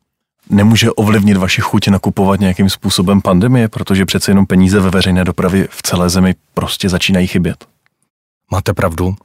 Nemůže 0.49 0.91
ovlivnit 0.91 1.37
vaši 1.37 1.61
chuť 1.61 1.87
nakupovat 1.87 2.39
nějakým 2.39 2.69
způsobem 2.69 3.21
pandemie, 3.21 3.67
protože 3.67 4.05
přece 4.05 4.31
jenom 4.31 4.45
peníze 4.45 4.79
ve 4.79 4.89
veřejné 4.89 5.23
dopravě 5.23 5.67
v 5.71 5.81
celé 5.81 6.09
zemi 6.09 6.35
prostě 6.53 6.89
začínají 6.89 7.27
chybět? 7.27 7.70
Máte 8.53 8.73
pravdu. 8.73 9.15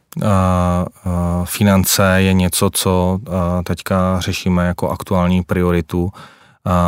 Finance 1.44 2.14
je 2.16 2.32
něco, 2.32 2.70
co 2.70 3.18
teďka 3.64 4.20
řešíme 4.20 4.66
jako 4.66 4.90
aktuální 4.90 5.42
prioritu. 5.42 6.12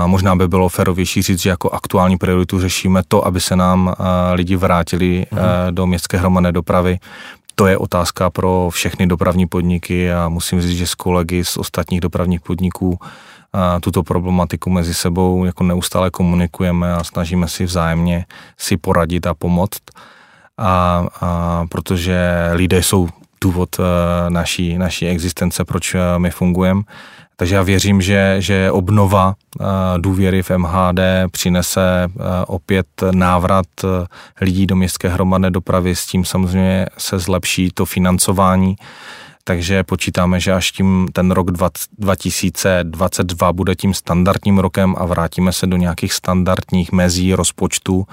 Možná 0.06 0.36
by 0.36 0.48
bylo 0.48 0.68
férovější 0.68 1.22
říct, 1.22 1.38
že 1.38 1.50
jako 1.50 1.70
aktuální 1.70 2.18
prioritu 2.18 2.60
řešíme 2.60 3.02
to, 3.08 3.26
aby 3.26 3.40
se 3.40 3.56
nám 3.56 3.94
lidi 4.32 4.56
vrátili 4.56 5.26
mm. 5.30 5.38
do 5.70 5.86
městské 5.86 6.18
hromadné 6.18 6.52
dopravy. 6.52 6.98
To 7.54 7.66
je 7.66 7.78
otázka 7.78 8.30
pro 8.30 8.68
všechny 8.72 9.06
dopravní 9.06 9.46
podniky 9.46 10.12
a 10.12 10.28
musím 10.28 10.60
říct, 10.60 10.78
že 10.78 10.86
s 10.86 10.94
kolegy 10.94 11.44
z 11.44 11.56
ostatních 11.56 12.00
dopravních 12.00 12.40
podniků 12.40 12.98
tuto 13.80 14.02
problematiku 14.02 14.70
mezi 14.70 14.94
sebou 14.94 15.44
jako 15.44 15.64
neustále 15.64 16.10
komunikujeme 16.10 16.94
a 16.94 17.04
snažíme 17.04 17.48
si 17.48 17.64
vzájemně 17.64 18.26
si 18.56 18.76
poradit 18.76 19.26
a 19.26 19.34
pomoct 19.34 19.80
a, 20.58 21.06
a 21.20 21.64
protože 21.68 22.48
lidé 22.52 22.82
jsou 22.82 23.08
důvod 23.40 23.78
uh, 23.78 23.84
naší, 24.28 24.78
naší 24.78 25.06
existence, 25.06 25.64
proč 25.64 25.94
uh, 25.94 26.00
my 26.18 26.30
fungujeme. 26.30 26.82
Takže 27.36 27.54
já 27.54 27.62
věřím, 27.62 28.02
že, 28.02 28.36
že 28.38 28.70
obnova 28.70 29.34
uh, 29.60 29.66
důvěry 29.98 30.42
v 30.42 30.50
MHD 30.50 31.00
přinese 31.30 32.08
opět 32.46 32.86
návrat 33.10 33.66
lidí 34.40 34.66
do 34.66 34.76
městské 34.76 35.08
hromadné 35.08 35.50
dopravy, 35.50 35.96
s 35.96 36.06
tím 36.06 36.24
samozřejmě 36.24 36.86
se 36.98 37.18
zlepší 37.18 37.70
to 37.74 37.84
financování, 37.84 38.76
takže 39.48 39.82
počítáme, 39.82 40.40
že 40.40 40.52
až 40.52 40.72
tím 40.72 41.08
ten 41.12 41.30
rok 41.30 41.50
2022 41.50 43.52
bude 43.52 43.74
tím 43.74 43.94
standardním 43.94 44.58
rokem 44.58 44.94
a 44.98 45.06
vrátíme 45.06 45.52
se 45.52 45.66
do 45.66 45.76
nějakých 45.76 46.12
standardních 46.12 46.92
mezí 46.92 47.34
rozpočtu, 47.34 48.06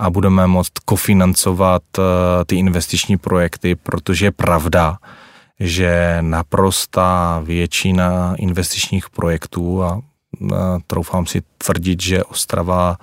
a 0.00 0.10
budeme 0.10 0.46
moct 0.46 0.78
kofinancovat 0.84 1.82
eh, 1.98 2.02
ty 2.44 2.56
investiční 2.56 3.16
projekty, 3.16 3.74
protože 3.74 4.26
je 4.26 4.30
pravda, 4.30 4.98
že 5.60 6.18
naprostá 6.20 7.40
většina 7.44 8.34
investičních 8.38 9.10
projektů 9.10 9.82
a 9.82 10.00
troufám 10.86 11.26
si 11.26 11.42
tvrdit, 11.58 12.02
že 12.02 12.24
Ostrava 12.24 12.96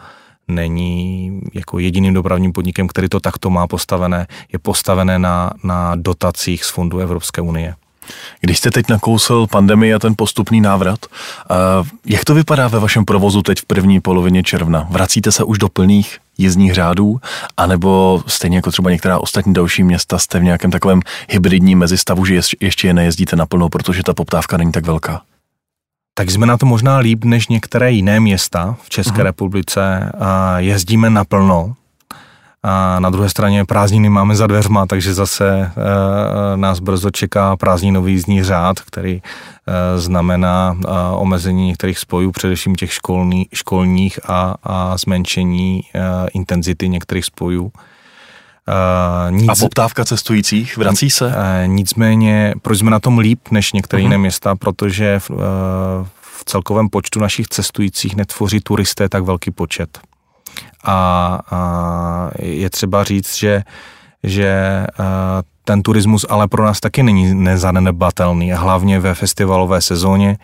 není 0.47 1.41
jako 1.53 1.79
jediným 1.79 2.13
dopravním 2.13 2.53
podnikem, 2.53 2.87
který 2.87 3.09
to 3.09 3.19
takto 3.19 3.49
má 3.49 3.67
postavené, 3.67 4.27
je 4.53 4.59
postavené 4.59 5.19
na, 5.19 5.51
na 5.63 5.95
dotacích 5.95 6.63
z 6.63 6.69
fondu 6.69 6.99
Evropské 6.99 7.41
unie. 7.41 7.75
Když 8.41 8.57
jste 8.57 8.71
teď 8.71 8.89
nakousl 8.89 9.47
pandemii 9.47 9.93
a 9.93 9.99
ten 9.99 10.13
postupný 10.17 10.61
návrat, 10.61 11.05
eh, 11.05 11.55
jak 12.05 12.25
to 12.25 12.33
vypadá 12.33 12.67
ve 12.67 12.79
vašem 12.79 13.05
provozu 13.05 13.41
teď 13.41 13.59
v 13.59 13.65
první 13.65 14.01
polovině 14.01 14.43
června? 14.43 14.87
Vracíte 14.89 15.31
se 15.31 15.43
už 15.43 15.57
do 15.57 15.69
plných 15.69 16.17
jízdních 16.37 16.73
řádů, 16.73 17.19
anebo 17.57 18.23
stejně 18.27 18.57
jako 18.57 18.71
třeba 18.71 18.91
některá 18.91 19.19
ostatní 19.19 19.53
další 19.53 19.83
města 19.83 20.17
jste 20.17 20.39
v 20.39 20.43
nějakém 20.43 20.71
takovém 20.71 21.01
hybridním 21.29 21.79
mezistavu, 21.79 22.25
že 22.25 22.41
ještě 22.61 22.87
je 22.87 22.93
nejezdíte 22.93 23.35
naplno, 23.35 23.69
protože 23.69 24.03
ta 24.03 24.13
poptávka 24.13 24.57
není 24.57 24.71
tak 24.71 24.85
velká? 24.85 25.21
Tak 26.13 26.29
jsme 26.29 26.45
na 26.45 26.57
to 26.57 26.65
možná 26.65 26.97
líp 26.97 27.23
než 27.23 27.47
některé 27.47 27.91
jiné 27.91 28.19
města 28.19 28.77
v 28.81 28.89
České 28.89 29.17
uh-huh. 29.17 29.23
republice. 29.23 30.11
Jezdíme 30.57 31.09
naplno, 31.09 31.75
a 32.63 32.99
na 32.99 33.09
druhé 33.09 33.29
straně 33.29 33.65
prázdniny 33.65 34.09
máme 34.09 34.35
za 34.35 34.47
dveřma, 34.47 34.85
takže 34.85 35.13
zase 35.13 35.49
e, 35.59 36.57
nás 36.57 36.79
brzo 36.79 37.11
čeká 37.11 37.57
prázdninový 37.57 38.13
jízdní 38.13 38.43
řád, 38.43 38.79
který 38.79 39.13
e, 39.13 39.21
znamená 39.99 40.77
e, 40.77 40.87
omezení 41.15 41.67
některých 41.67 41.99
spojů, 41.99 42.31
především 42.31 42.75
těch 42.75 42.93
školní, 42.93 43.47
školních 43.53 44.19
a, 44.29 44.55
a 44.63 44.97
zmenšení 44.97 45.81
e, 45.95 46.01
intenzity 46.33 46.89
některých 46.89 47.25
spojů. 47.25 47.71
Uh, 48.67 49.31
nic, 49.31 49.49
a 49.49 49.55
poptávka 49.59 50.05
cestujících 50.05 50.77
vrací 50.77 51.09
se? 51.09 51.27
Uh, 51.27 51.33
nicméně, 51.65 52.53
proč 52.61 52.79
jsme 52.79 52.91
na 52.91 52.99
tom 52.99 53.19
líp 53.19 53.39
než 53.51 53.73
některé 53.73 54.01
uh-huh. 54.01 54.05
jiné 54.05 54.17
města, 54.17 54.55
protože 54.55 55.19
v, 55.19 55.29
uh, 55.29 55.37
v 56.21 56.45
celkovém 56.45 56.89
počtu 56.89 57.19
našich 57.19 57.47
cestujících 57.47 58.15
netvoří 58.15 58.59
turisté 58.59 59.09
tak 59.09 59.23
velký 59.23 59.51
počet 59.51 59.99
a, 60.83 61.39
a 61.51 62.29
je 62.39 62.69
třeba 62.69 63.03
říct, 63.03 63.35
že, 63.35 63.63
že 64.23 64.83
ten 65.63 65.81
turismus 65.81 66.25
ale 66.29 66.47
pro 66.47 66.65
nás 66.65 66.79
taky 66.79 67.03
není 67.03 67.35
nezanedbatelný 67.35 68.51
hlavně 68.51 68.99
ve 68.99 69.13
festivalové 69.13 69.81
sezóně. 69.81 70.37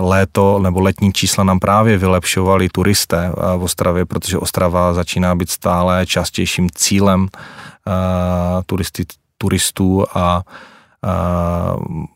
Léto 0.00 0.58
nebo 0.58 0.80
letní 0.80 1.12
čísla 1.12 1.44
nám 1.44 1.58
právě 1.58 1.98
vylepšovali 1.98 2.68
turisté 2.68 3.32
v 3.56 3.62
Ostravě, 3.62 4.04
protože 4.04 4.38
Ostrava 4.38 4.92
začíná 4.92 5.34
být 5.34 5.50
stále 5.50 6.06
častějším 6.06 6.68
cílem 6.74 7.28
turisty, 8.66 9.04
turistů 9.38 10.04
a 10.14 10.42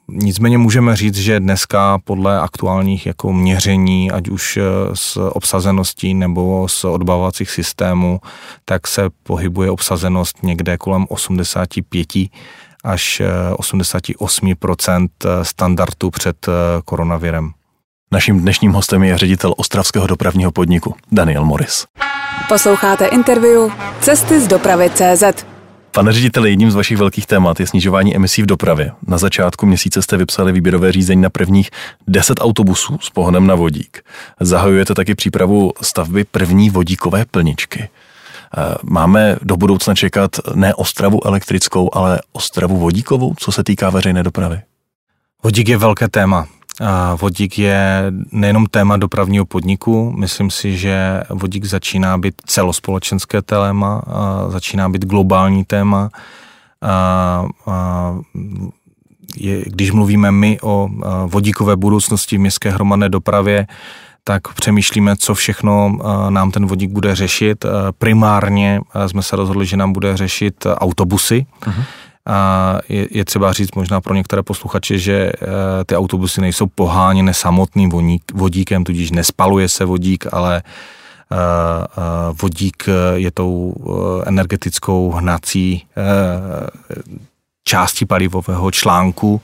nicméně 0.09 0.59
můžeme 0.59 0.97
říct, 0.97 1.17
že 1.17 1.41
dneska 1.41 1.99
podle 2.05 2.41
aktuálních 2.41 3.07
jako 3.07 3.33
měření, 3.33 4.11
ať 4.11 4.29
už 4.29 4.59
s 4.95 5.17
e, 5.17 5.21
obsazeností 5.21 6.15
nebo 6.15 6.69
z 6.69 6.85
odbavovacích 6.85 7.51
systémů, 7.51 8.21
tak 8.65 8.87
se 8.87 9.03
pohybuje 9.23 9.71
obsazenost 9.71 10.43
někde 10.43 10.77
kolem 10.77 11.07
85 11.09 12.09
až 12.85 13.23
88 13.57 14.49
e, 14.49 14.55
standardu 15.45 16.11
před 16.11 16.47
koronavirem. 16.85 17.53
Naším 18.13 18.41
dnešním 18.41 18.73
hostem 18.73 19.03
je 19.03 19.19
ředitel 19.19 19.55
Ostravského 19.57 20.07
dopravního 20.07 20.53
podniku 20.53 20.95
Daniel 21.13 21.45
Morris. 21.45 21.87
Posloucháte 22.49 23.07
interview 23.07 23.71
Cesty 24.01 24.41
z 24.41 24.49
dopravy 24.49 24.91
CZ. 24.91 25.48
Pane 25.99 26.13
řediteli, 26.13 26.51
jedním 26.51 26.71
z 26.71 26.75
vašich 26.75 26.99
velkých 26.99 27.27
témat 27.27 27.61
je 27.61 27.67
snižování 27.67 28.17
emisí 28.17 28.43
v 28.43 28.47
dopravě. 28.47 28.93
Na 29.07 29.19
začátku 29.19 29.67
měsíce 29.67 30.03
jste 30.03 30.17
vypsali 30.17 30.53
výběrové 30.53 30.93
řízení 30.93 31.23
na 31.23 31.31
prvních 31.31 31.71
10 32.09 32.41
autobusů 32.41 32.99
s 33.01 33.11
pohonem 33.11 33.47
na 33.47 33.55
vodík. 33.55 34.03
Zahajujete 34.41 34.95
taky 34.95 35.15
přípravu 35.15 35.73
stavby 35.83 36.25
první 36.25 36.71
vodíkové 36.71 37.25
plničky. 37.25 37.81
Eh, 37.83 38.75
máme 38.83 39.37
do 39.43 39.57
budoucna 39.57 39.95
čekat 39.95 40.31
ne 40.55 40.75
Ostravu 40.75 41.27
elektrickou, 41.27 41.91
ale 41.93 42.21
Ostravu 42.33 42.79
vodíkovou, 42.79 43.35
co 43.39 43.53
se 43.53 43.65
týká 43.65 43.91
veřejné 43.91 44.23
dopravy? 44.23 44.61
Vodík 45.43 45.69
je 45.69 45.77
velké 45.77 46.09
téma. 46.09 46.47
Vodík 47.21 47.59
je 47.59 48.13
nejenom 48.33 48.67
téma 48.67 48.97
dopravního 48.97 49.45
podniku, 49.45 50.13
myslím 50.17 50.51
si, 50.51 50.77
že 50.77 51.21
vodík 51.31 51.65
začíná 51.65 52.19
být 52.19 52.35
celospolečenské 52.47 53.43
téma, 53.43 54.03
začíná 54.49 54.89
být 54.89 55.05
globální 55.05 55.65
téma. 55.65 56.11
Je, 59.37 59.65
když 59.67 59.91
mluvíme 59.91 60.31
my 60.33 60.59
o 60.63 60.89
vodíkové 61.27 61.77
budoucnosti 61.77 62.37
v 62.37 62.41
městské 62.41 62.71
hromadné 62.71 63.09
dopravě, 63.09 63.67
tak 64.25 64.55
přemýšlíme, 64.55 65.17
co 65.17 65.35
všechno 65.35 65.99
nám 66.31 66.51
ten 66.51 66.67
vodík 66.67 66.91
bude 66.91 67.15
řešit. 67.15 67.67
Primárně 67.99 68.81
jsme 69.07 69.23
se 69.23 69.37
rozhodli, 69.37 69.67
že 69.67 69.77
nám 69.77 69.93
bude 69.93 70.17
řešit 70.17 70.67
autobusy. 70.79 71.47
Uh-huh 71.67 71.85
A 72.29 72.79
je, 72.89 73.07
je 73.11 73.25
třeba 73.25 73.53
říct 73.53 73.75
možná 73.75 74.01
pro 74.01 74.15
některé 74.15 74.43
posluchače, 74.43 74.99
že 74.99 75.33
ty 75.87 75.97
autobusy 75.97 76.41
nejsou 76.41 76.67
poháněny 76.67 77.35
samotným 77.35 77.91
vodík, 77.91 78.33
vodíkem, 78.35 78.85
tudíž 78.85 79.11
nespaluje 79.11 79.69
se 79.69 79.85
vodík, 79.85 80.27
ale 80.33 80.63
vodík 82.43 82.89
je 83.15 83.31
tou 83.31 83.75
energetickou 84.27 85.11
hnací 85.11 85.87
části 87.65 88.07
palivového 88.07 88.71
článku, 88.71 89.41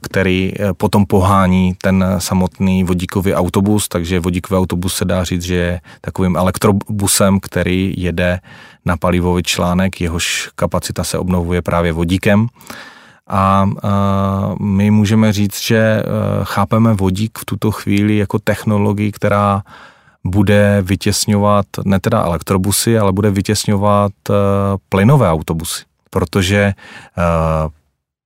který 0.00 0.52
potom 0.76 1.06
pohání 1.06 1.74
ten 1.82 2.04
samotný 2.18 2.84
vodíkový 2.84 3.34
autobus, 3.34 3.88
takže 3.88 4.20
vodíkový 4.20 4.58
autobus 4.58 4.94
se 4.94 5.04
dá 5.04 5.24
říct, 5.24 5.42
že 5.42 5.54
je 5.54 5.80
takovým 6.00 6.36
elektrobusem, 6.36 7.40
který 7.40 7.94
jede 7.96 8.40
na 8.84 8.96
palivový 8.96 9.42
článek, 9.42 10.00
jehož 10.00 10.50
kapacita 10.54 11.04
se 11.04 11.18
obnovuje 11.18 11.62
právě 11.62 11.92
vodíkem. 11.92 12.46
A, 13.28 13.70
my 14.60 14.90
můžeme 14.90 15.32
říct, 15.32 15.60
že 15.60 15.76
e, 15.78 16.02
chápeme 16.42 16.94
vodík 16.94 17.38
v 17.38 17.44
tuto 17.44 17.70
chvíli 17.70 18.16
jako 18.16 18.38
technologii, 18.38 19.12
která 19.12 19.62
bude 20.24 20.78
vytěsňovat 20.82 21.66
ne 21.84 22.00
teda 22.00 22.22
elektrobusy, 22.22 22.98
ale 22.98 23.12
bude 23.12 23.30
vytěsňovat 23.30 24.12
plynové 24.88 25.30
autobusy, 25.30 25.82
protože 26.10 26.72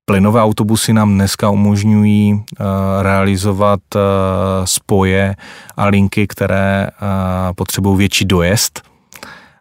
plynové 0.04 0.42
autobusy 0.42 0.92
nám 0.92 1.14
dneska 1.14 1.50
umožňují 1.50 2.44
realizovat 3.02 3.80
spoje 4.64 5.36
a 5.76 5.86
linky, 5.86 6.26
které 6.26 6.88
potřebují 7.56 7.98
větší 7.98 8.24
dojezd 8.24 8.82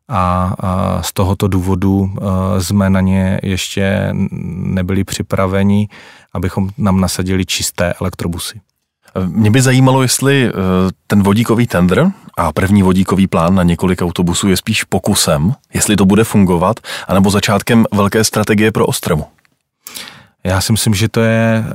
a, 0.10 0.54
z 1.02 1.14
tohoto 1.14 1.48
důvodu 1.48 2.12
jsme 2.60 2.90
na 2.90 3.02
ně 3.02 3.40
ještě 3.44 4.10
nebyli 4.64 5.04
připraveni, 5.04 5.88
abychom 6.34 6.70
nám 6.78 7.02
nasadili 7.02 7.46
čisté 7.46 7.94
elektrobusy. 8.02 8.62
Mě 9.26 9.52
by 9.52 9.62
zajímalo, 9.62 10.02
jestli 10.02 10.52
ten 11.08 11.24
vodíkový 11.24 11.68
tender 11.68 12.12
a 12.38 12.52
první 12.52 12.84
vodíkový 12.84 13.28
plán 13.28 13.56
na 13.56 13.64
několik 13.64 14.02
autobusů 14.02 14.50
je 14.50 14.58
spíš 14.58 14.84
pokusem, 14.84 15.54
jestli 15.74 15.96
to 15.96 16.06
bude 16.06 16.24
fungovat, 16.24 16.80
anebo 17.08 17.30
začátkem 17.30 17.86
velké 17.94 18.24
strategie 18.24 18.72
pro 18.72 18.86
Ostravu. 18.86 19.26
Já 20.46 20.62
si 20.62 20.72
myslím, 20.72 20.94
že 20.94 21.10
to 21.10 21.20
je 21.20 21.66
uh, 21.66 21.74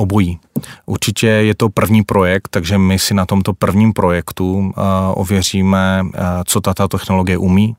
obojí. 0.00 0.38
Určitě 0.86 1.26
je 1.26 1.54
to 1.54 1.68
první 1.68 2.02
projekt, 2.02 2.48
takže 2.50 2.78
my 2.78 2.98
si 2.98 3.14
na 3.14 3.26
tomto 3.26 3.52
prvním 3.52 3.92
projektu 3.92 4.54
uh, 4.54 4.72
ověříme, 5.14 6.02
uh, 6.04 6.10
co 6.44 6.60
tato 6.60 6.88
technologie 6.88 7.38
umí, 7.38 7.68
uh, 7.68 7.74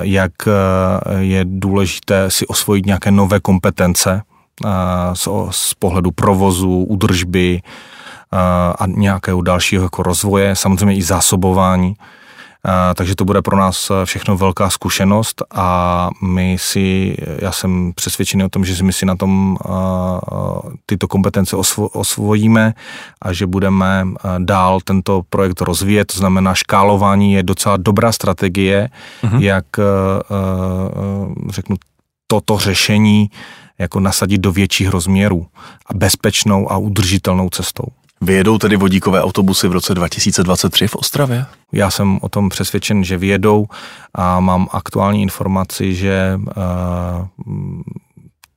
jak 0.00 0.32
uh, 0.46 0.52
je 1.20 1.44
důležité 1.48 2.30
si 2.30 2.46
osvojit 2.46 2.86
nějaké 2.86 3.10
nové 3.10 3.40
kompetence 3.40 4.22
uh, 4.64 4.70
z, 5.14 5.28
z 5.50 5.74
pohledu 5.74 6.10
provozu, 6.10 6.84
údržby 6.84 7.62
uh, 7.62 8.38
a 8.78 8.86
nějakého 8.86 9.42
dalšího 9.42 9.82
jako 9.82 10.02
rozvoje, 10.02 10.56
samozřejmě 10.56 10.96
i 10.96 11.02
zásobování. 11.02 11.94
Takže 12.94 13.14
to 13.14 13.24
bude 13.24 13.42
pro 13.42 13.56
nás 13.56 13.90
eh, 13.90 14.06
všechno 14.06 14.36
velká 14.36 14.70
zkušenost 14.70 15.42
a 15.54 16.10
my 16.22 16.56
si, 16.60 17.16
já 17.38 17.52
jsem 17.52 17.92
přesvědčený 17.92 18.44
o 18.44 18.48
tom, 18.48 18.64
že 18.64 18.84
my 18.84 18.92
si 18.92 19.06
na 19.06 19.16
tom 19.16 19.58
eh, 19.64 19.68
tyto 20.86 21.08
kompetence 21.08 21.56
osvo, 21.56 21.88
osvojíme 21.88 22.74
a 23.22 23.32
že 23.32 23.46
budeme 23.46 24.06
eh, 24.06 24.28
dál 24.38 24.80
tento 24.80 25.22
projekt 25.30 25.60
rozvíjet. 25.60 26.12
To 26.12 26.18
znamená, 26.18 26.54
škálování 26.54 27.32
je 27.32 27.42
docela 27.42 27.76
dobrá 27.76 28.12
strategie, 28.12 28.88
uh-huh. 29.22 29.40
jak 29.40 29.64
řeknu 31.50 31.76
toto 32.26 32.58
řešení 32.58 33.30
jako 33.78 34.00
nasadit 34.00 34.38
do 34.38 34.52
větších 34.52 34.88
rozměrů 34.88 35.46
a 35.86 35.94
bezpečnou 35.94 36.72
a 36.72 36.76
udržitelnou 36.76 37.50
cestou. 37.50 37.84
Vyjedou 38.22 38.58
tedy 38.58 38.76
vodíkové 38.76 39.22
autobusy 39.22 39.68
v 39.68 39.72
roce 39.72 39.94
2023 39.94 40.88
v 40.88 40.96
Ostravě? 40.96 41.46
Já 41.72 41.90
jsem 41.90 42.18
o 42.22 42.28
tom 42.28 42.48
přesvědčen, 42.48 43.04
že 43.04 43.18
vyjedou 43.18 43.66
a 44.14 44.40
mám 44.40 44.68
aktuální 44.72 45.22
informaci, 45.22 45.94
že 45.94 46.40
eh, 46.48 46.52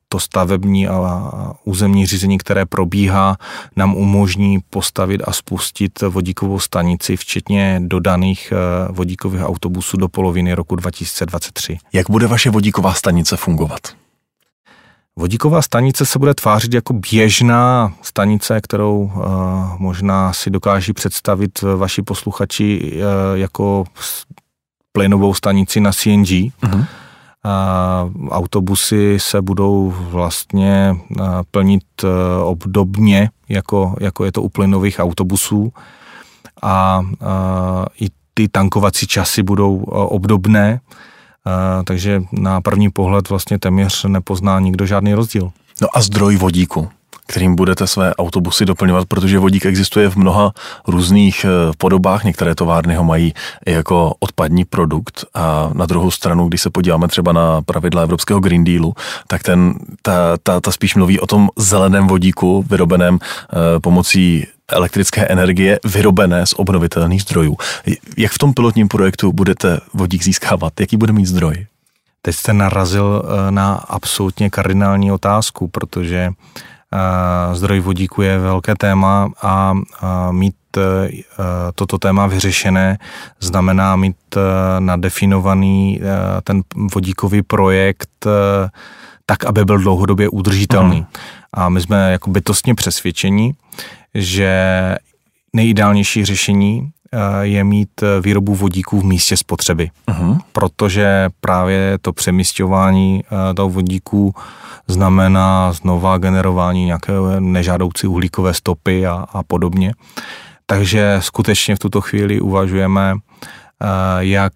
to 0.09 0.19
stavební 0.19 0.87
a 0.87 1.31
územní 1.63 2.05
řízení, 2.05 2.37
které 2.37 2.65
probíhá, 2.65 3.37
nám 3.75 3.95
umožní 3.95 4.59
postavit 4.69 5.21
a 5.25 5.31
spustit 5.31 6.01
vodíkovou 6.01 6.59
stanici, 6.59 7.17
včetně 7.17 7.81
dodaných 7.83 8.53
eh, 8.55 8.91
vodíkových 8.91 9.41
autobusů 9.43 9.97
do 9.97 10.07
poloviny 10.07 10.53
roku 10.53 10.75
2023. 10.75 11.77
Jak 11.93 12.09
bude 12.09 12.27
vaše 12.27 12.49
vodíková 12.49 12.93
stanice 12.93 13.37
fungovat? 13.37 14.04
Vodíková 15.19 15.61
stanice 15.61 16.05
se 16.05 16.19
bude 16.19 16.33
tvářit 16.33 16.73
jako 16.73 16.93
běžná 16.93 17.93
stanice, 18.01 18.61
kterou 18.61 19.03
uh, 19.03 19.21
možná 19.77 20.33
si 20.33 20.49
dokáží 20.49 20.93
představit 20.93 21.61
vaši 21.61 22.01
posluchači 22.01 22.93
uh, 22.95 23.37
jako 23.37 23.83
plynovou 24.91 25.33
stanici 25.33 25.79
na 25.79 25.91
CNG. 25.91 26.27
Uh-huh. 26.27 26.85
Uh, 27.45 28.27
autobusy 28.29 29.17
se 29.19 29.41
budou 29.41 29.93
vlastně 29.97 30.95
uh, 31.19 31.27
plnit 31.51 31.83
uh, 32.03 32.09
obdobně, 32.43 33.29
jako, 33.49 33.95
jako 33.99 34.25
je 34.25 34.31
to 34.31 34.41
u 34.41 34.49
plynových 34.49 34.99
autobusů. 34.99 35.73
A 36.61 36.99
uh, 36.99 37.85
i 38.01 38.07
ty 38.33 38.47
tankovací 38.47 39.07
časy 39.07 39.43
budou 39.43 39.77
obdobné 39.87 40.79
takže 41.83 42.23
na 42.31 42.61
první 42.61 42.89
pohled 42.89 43.29
vlastně 43.29 43.59
téměř 43.59 44.03
nepozná 44.03 44.59
nikdo 44.59 44.85
žádný 44.85 45.13
rozdíl. 45.13 45.51
No 45.81 45.87
a 45.93 46.01
zdroj 46.01 46.37
vodíku, 46.37 46.89
kterým 47.27 47.55
budete 47.55 47.87
své 47.87 48.15
autobusy 48.15 48.65
doplňovat, 48.65 49.07
protože 49.07 49.39
vodík 49.39 49.65
existuje 49.65 50.09
v 50.09 50.15
mnoha 50.15 50.51
různých 50.87 51.45
eh, 51.45 51.71
podobách. 51.77 52.23
Některé 52.23 52.55
továrny 52.55 52.95
ho 52.95 53.03
mají 53.03 53.33
jako 53.67 54.15
odpadní 54.19 54.65
produkt 54.65 55.25
a 55.33 55.69
na 55.73 55.85
druhou 55.85 56.11
stranu, 56.11 56.47
když 56.47 56.61
se 56.61 56.69
podíváme 56.69 57.07
třeba 57.07 57.31
na 57.31 57.61
pravidla 57.61 58.01
Evropského 58.01 58.39
Green 58.39 58.63
Dealu, 58.63 58.93
tak 59.27 59.43
ten, 59.43 59.73
ta, 60.01 60.37
ta, 60.43 60.61
ta 60.61 60.71
spíš 60.71 60.95
mluví 60.95 61.19
o 61.19 61.27
tom 61.27 61.49
zeleném 61.57 62.07
vodíku 62.07 62.65
vyrobeném 62.69 63.19
eh, 63.21 63.79
pomocí 63.79 64.47
elektrické 64.71 65.25
energie 65.25 65.79
vyrobené 65.83 66.45
z 66.45 66.53
obnovitelných 66.53 67.21
zdrojů. 67.21 67.57
Jak 68.17 68.31
v 68.31 68.37
tom 68.37 68.53
pilotním 68.53 68.87
projektu 68.87 69.33
budete 69.33 69.79
vodík 69.93 70.23
získávat? 70.23 70.79
Jaký 70.79 70.97
bude 70.97 71.13
mít 71.13 71.25
zdroj? 71.25 71.65
Teď 72.21 72.35
jste 72.35 72.53
narazil 72.53 73.23
eh, 73.25 73.51
na 73.51 73.73
absolutně 73.73 74.49
kardinální 74.49 75.11
otázku, 75.11 75.67
protože 75.67 76.29
eh, 76.29 77.55
zdroj 77.55 77.79
vodíku 77.79 78.21
je 78.21 78.39
velké 78.39 78.75
téma 78.75 79.29
a 79.41 79.73
mít 80.31 80.55
eh, 80.77 81.09
toto 81.75 81.97
téma 81.97 82.27
vyřešené 82.27 82.97
znamená 83.39 83.95
mít 83.95 84.17
nadefinovaný 84.79 86.01
ten 86.43 86.61
vodíkový 86.93 87.41
projekt 87.41 88.27
tak, 89.25 89.45
aby 89.45 89.65
byl 89.65 89.77
dlouhodobě 89.77 90.29
udržitelný. 90.29 91.01
Uh-huh. 91.01 91.19
A 91.53 91.69
my 91.69 91.81
jsme 91.81 92.11
jako 92.11 92.29
bytostně 92.29 92.75
přesvědčení, 92.75 93.53
že 94.15 94.95
nejideálnější 95.53 96.25
řešení 96.25 96.89
eh, 97.11 97.17
je 97.41 97.63
mít 97.63 97.89
eh, 98.03 98.21
výrobu 98.21 98.55
vodíků 98.55 99.01
v 99.01 99.05
místě 99.05 99.37
spotřeby. 99.37 99.89
Uh-huh. 100.07 100.39
Protože 100.51 101.29
právě 101.41 101.97
to 102.01 102.13
přemysťování 102.13 103.23
eh, 103.23 103.53
toho 103.53 103.69
vodíku 103.69 104.35
znamená 104.87 105.71
znova 105.71 106.17
generování 106.17 106.85
nějaké 106.85 107.13
nežádoucí 107.39 108.07
uhlíkové 108.07 108.53
stopy 108.53 109.07
a, 109.07 109.25
a 109.33 109.43
podobně. 109.43 109.93
Takže 110.65 111.17
skutečně 111.19 111.75
v 111.75 111.79
tuto 111.79 112.01
chvíli 112.01 112.41
uvažujeme, 112.41 113.13
jak 114.19 114.53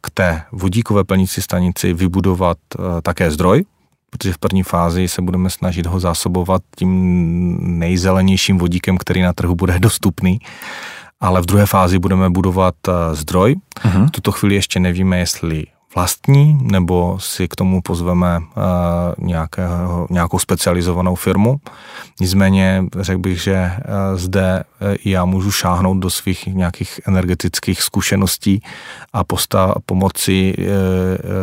k 0.00 0.10
té 0.14 0.42
vodíkové 0.52 1.04
plnící 1.04 1.42
stanici 1.42 1.92
vybudovat 1.92 2.58
také 3.02 3.30
zdroj, 3.30 3.64
protože 4.10 4.32
v 4.32 4.38
první 4.38 4.62
fázi 4.62 5.08
se 5.08 5.22
budeme 5.22 5.50
snažit 5.50 5.86
ho 5.86 6.00
zásobovat 6.00 6.62
tím 6.76 7.78
nejzelenějším 7.78 8.58
vodíkem, 8.58 8.98
který 8.98 9.22
na 9.22 9.32
trhu 9.32 9.54
bude 9.54 9.78
dostupný 9.78 10.40
ale 11.20 11.42
v 11.42 11.46
druhé 11.46 11.66
fázi 11.66 11.98
budeme 11.98 12.30
budovat 12.30 12.74
eh, 12.88 13.14
zdroj. 13.14 13.56
Uh-huh. 13.84 14.06
V 14.06 14.10
tuto 14.10 14.32
chvíli 14.32 14.54
ještě 14.54 14.80
nevíme, 14.80 15.18
jestli 15.18 15.64
vlastní, 15.96 16.58
nebo 16.62 17.18
si 17.20 17.48
k 17.48 17.56
tomu 17.56 17.82
pozveme 17.82 18.38
uh, 18.38 18.44
nějakého, 19.18 20.06
nějakou 20.10 20.38
specializovanou 20.38 21.14
firmu. 21.14 21.60
Nicméně 22.20 22.84
řekl 23.00 23.18
bych, 23.18 23.42
že 23.42 23.72
uh, 23.76 24.18
zde 24.18 24.64
uh, 24.64 24.94
já 25.04 25.24
můžu 25.24 25.50
šáhnout 25.50 25.96
do 25.96 26.10
svých 26.10 26.46
nějakých 26.46 27.00
energetických 27.06 27.82
zkušeností 27.82 28.62
a 29.12 29.24
posta, 29.24 29.74
pomoci 29.86 30.56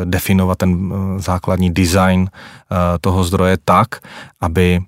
definovat 0.05 0.57
ten 0.57 0.93
základní 1.17 1.73
design 1.73 2.29
toho 3.01 3.23
zdroje 3.23 3.57
tak, 3.65 3.87
aby 4.41 4.79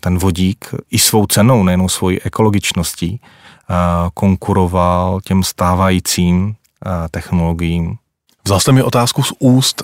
ten 0.00 0.18
vodík 0.18 0.74
i 0.90 0.98
svou 0.98 1.26
cenou, 1.26 1.62
nejenom 1.62 1.88
svojí 1.88 2.20
ekologičností, 2.22 3.20
konkuroval 4.14 5.20
těm 5.20 5.42
stávajícím 5.42 6.54
technologiím, 7.10 7.96
Vzal 8.50 8.60
jste 8.60 8.72
mi 8.72 8.82
otázku 8.82 9.22
z 9.22 9.32
úst. 9.38 9.82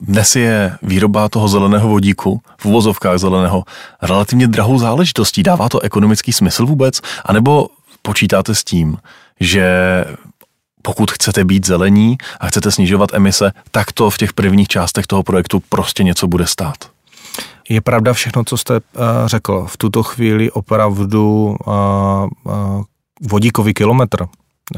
Dnes 0.00 0.36
je 0.36 0.78
výroba 0.82 1.28
toho 1.28 1.48
zeleného 1.48 1.88
vodíku, 1.88 2.40
v 2.58 2.66
uvozovkách 2.66 3.18
zeleného, 3.18 3.64
relativně 4.02 4.48
drahou 4.48 4.78
záležitostí. 4.78 5.42
Dává 5.42 5.68
to 5.68 5.80
ekonomický 5.80 6.32
smysl 6.32 6.66
vůbec? 6.66 7.00
A 7.24 7.32
nebo 7.32 7.68
počítáte 8.02 8.54
s 8.54 8.64
tím, 8.64 8.96
že 9.40 9.68
pokud 10.82 11.10
chcete 11.10 11.44
být 11.44 11.66
zelení 11.66 12.18
a 12.40 12.46
chcete 12.46 12.70
snižovat 12.70 13.10
emise, 13.14 13.52
tak 13.70 13.92
to 13.92 14.10
v 14.10 14.18
těch 14.18 14.32
prvních 14.32 14.68
částech 14.68 15.06
toho 15.06 15.22
projektu 15.22 15.62
prostě 15.68 16.04
něco 16.04 16.26
bude 16.26 16.46
stát. 16.46 16.76
Je 17.68 17.80
pravda 17.80 18.12
všechno, 18.12 18.44
co 18.44 18.56
jste 18.56 18.74
uh, 18.74 18.80
řekl. 19.26 19.66
V 19.66 19.76
tuto 19.76 20.02
chvíli 20.02 20.50
opravdu 20.50 21.56
uh, 21.66 21.74
vodíkový 23.22 23.74
kilometr 23.74 24.26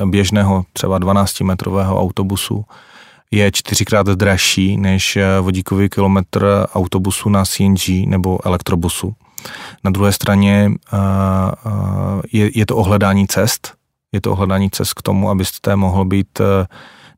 běžného 0.04 0.64
třeba 0.72 1.00
12-metrového 1.00 2.00
autobusu 2.00 2.64
je 3.30 3.52
čtyřikrát 3.52 4.06
dražší 4.06 4.76
než 4.76 5.18
vodíkový 5.40 5.88
kilometr 5.88 6.66
autobusu 6.74 7.28
na 7.28 7.44
CNG 7.44 7.88
nebo 8.06 8.46
elektrobusu. 8.46 9.14
Na 9.84 9.90
druhé 9.90 10.12
straně 10.12 10.70
je, 12.32 12.58
je 12.58 12.66
to 12.66 12.76
ohledání 12.76 13.26
cest, 13.26 13.74
je 14.12 14.20
to 14.20 14.32
ohledání 14.32 14.70
cest 14.70 14.94
k 14.94 15.02
tomu, 15.02 15.30
abyste 15.30 15.76
mohl 15.76 16.04
být 16.04 16.40
eh, 16.40 16.66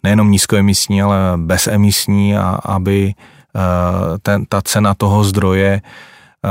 nejenom 0.03 0.31
nízkoemisní, 0.31 1.03
ale 1.03 1.18
bezemisní 1.37 2.37
a 2.37 2.59
aby 2.64 3.14
eh, 3.14 4.18
ten, 4.23 4.44
ta 4.49 4.62
cena 4.62 4.94
toho 4.94 5.25
zdroje 5.25 5.83
eh, 5.83 6.49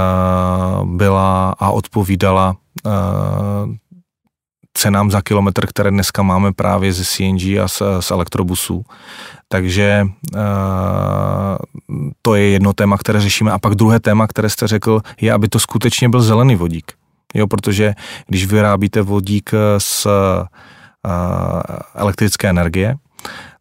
byla 0.86 1.56
a 1.60 1.70
odpovídala 1.70 2.56
cenám 4.78 5.12
za 5.12 5.22
kilometr, 5.22 5.68
které 5.68 5.92
dneska 5.92 6.22
máme 6.22 6.54
právě 6.54 6.94
ze 6.94 7.06
CNG 7.06 7.42
a 7.64 7.68
z, 7.68 7.82
z 8.00 8.12
elektrobusů. 8.12 8.86
Takže 9.50 10.08
to 12.22 12.36
je 12.36 12.50
jedno 12.50 12.74
téma, 12.74 12.98
které 12.98 13.22
řešíme. 13.22 13.52
A 13.52 13.60
pak 13.60 13.76
druhé 13.76 14.00
téma, 14.00 14.28
které 14.28 14.50
jste 14.50 14.68
řekl, 14.68 15.02
je, 15.22 15.34
aby 15.34 15.48
to 15.48 15.60
skutečně 15.60 16.10
byl 16.10 16.22
zelený 16.22 16.56
vodík. 16.56 16.92
Jo, 17.34 17.48
protože 17.48 17.94
když 18.28 18.46
vyrábíte 18.46 19.02
vodík 19.02 19.52
z 19.78 20.06
uh, 20.06 20.12
elektrické 21.96 22.50
energie, 22.50 22.96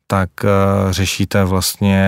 tak 0.07 0.31
uh, 0.45 0.93
řešíte 0.93 1.45
vlastně 1.45 2.05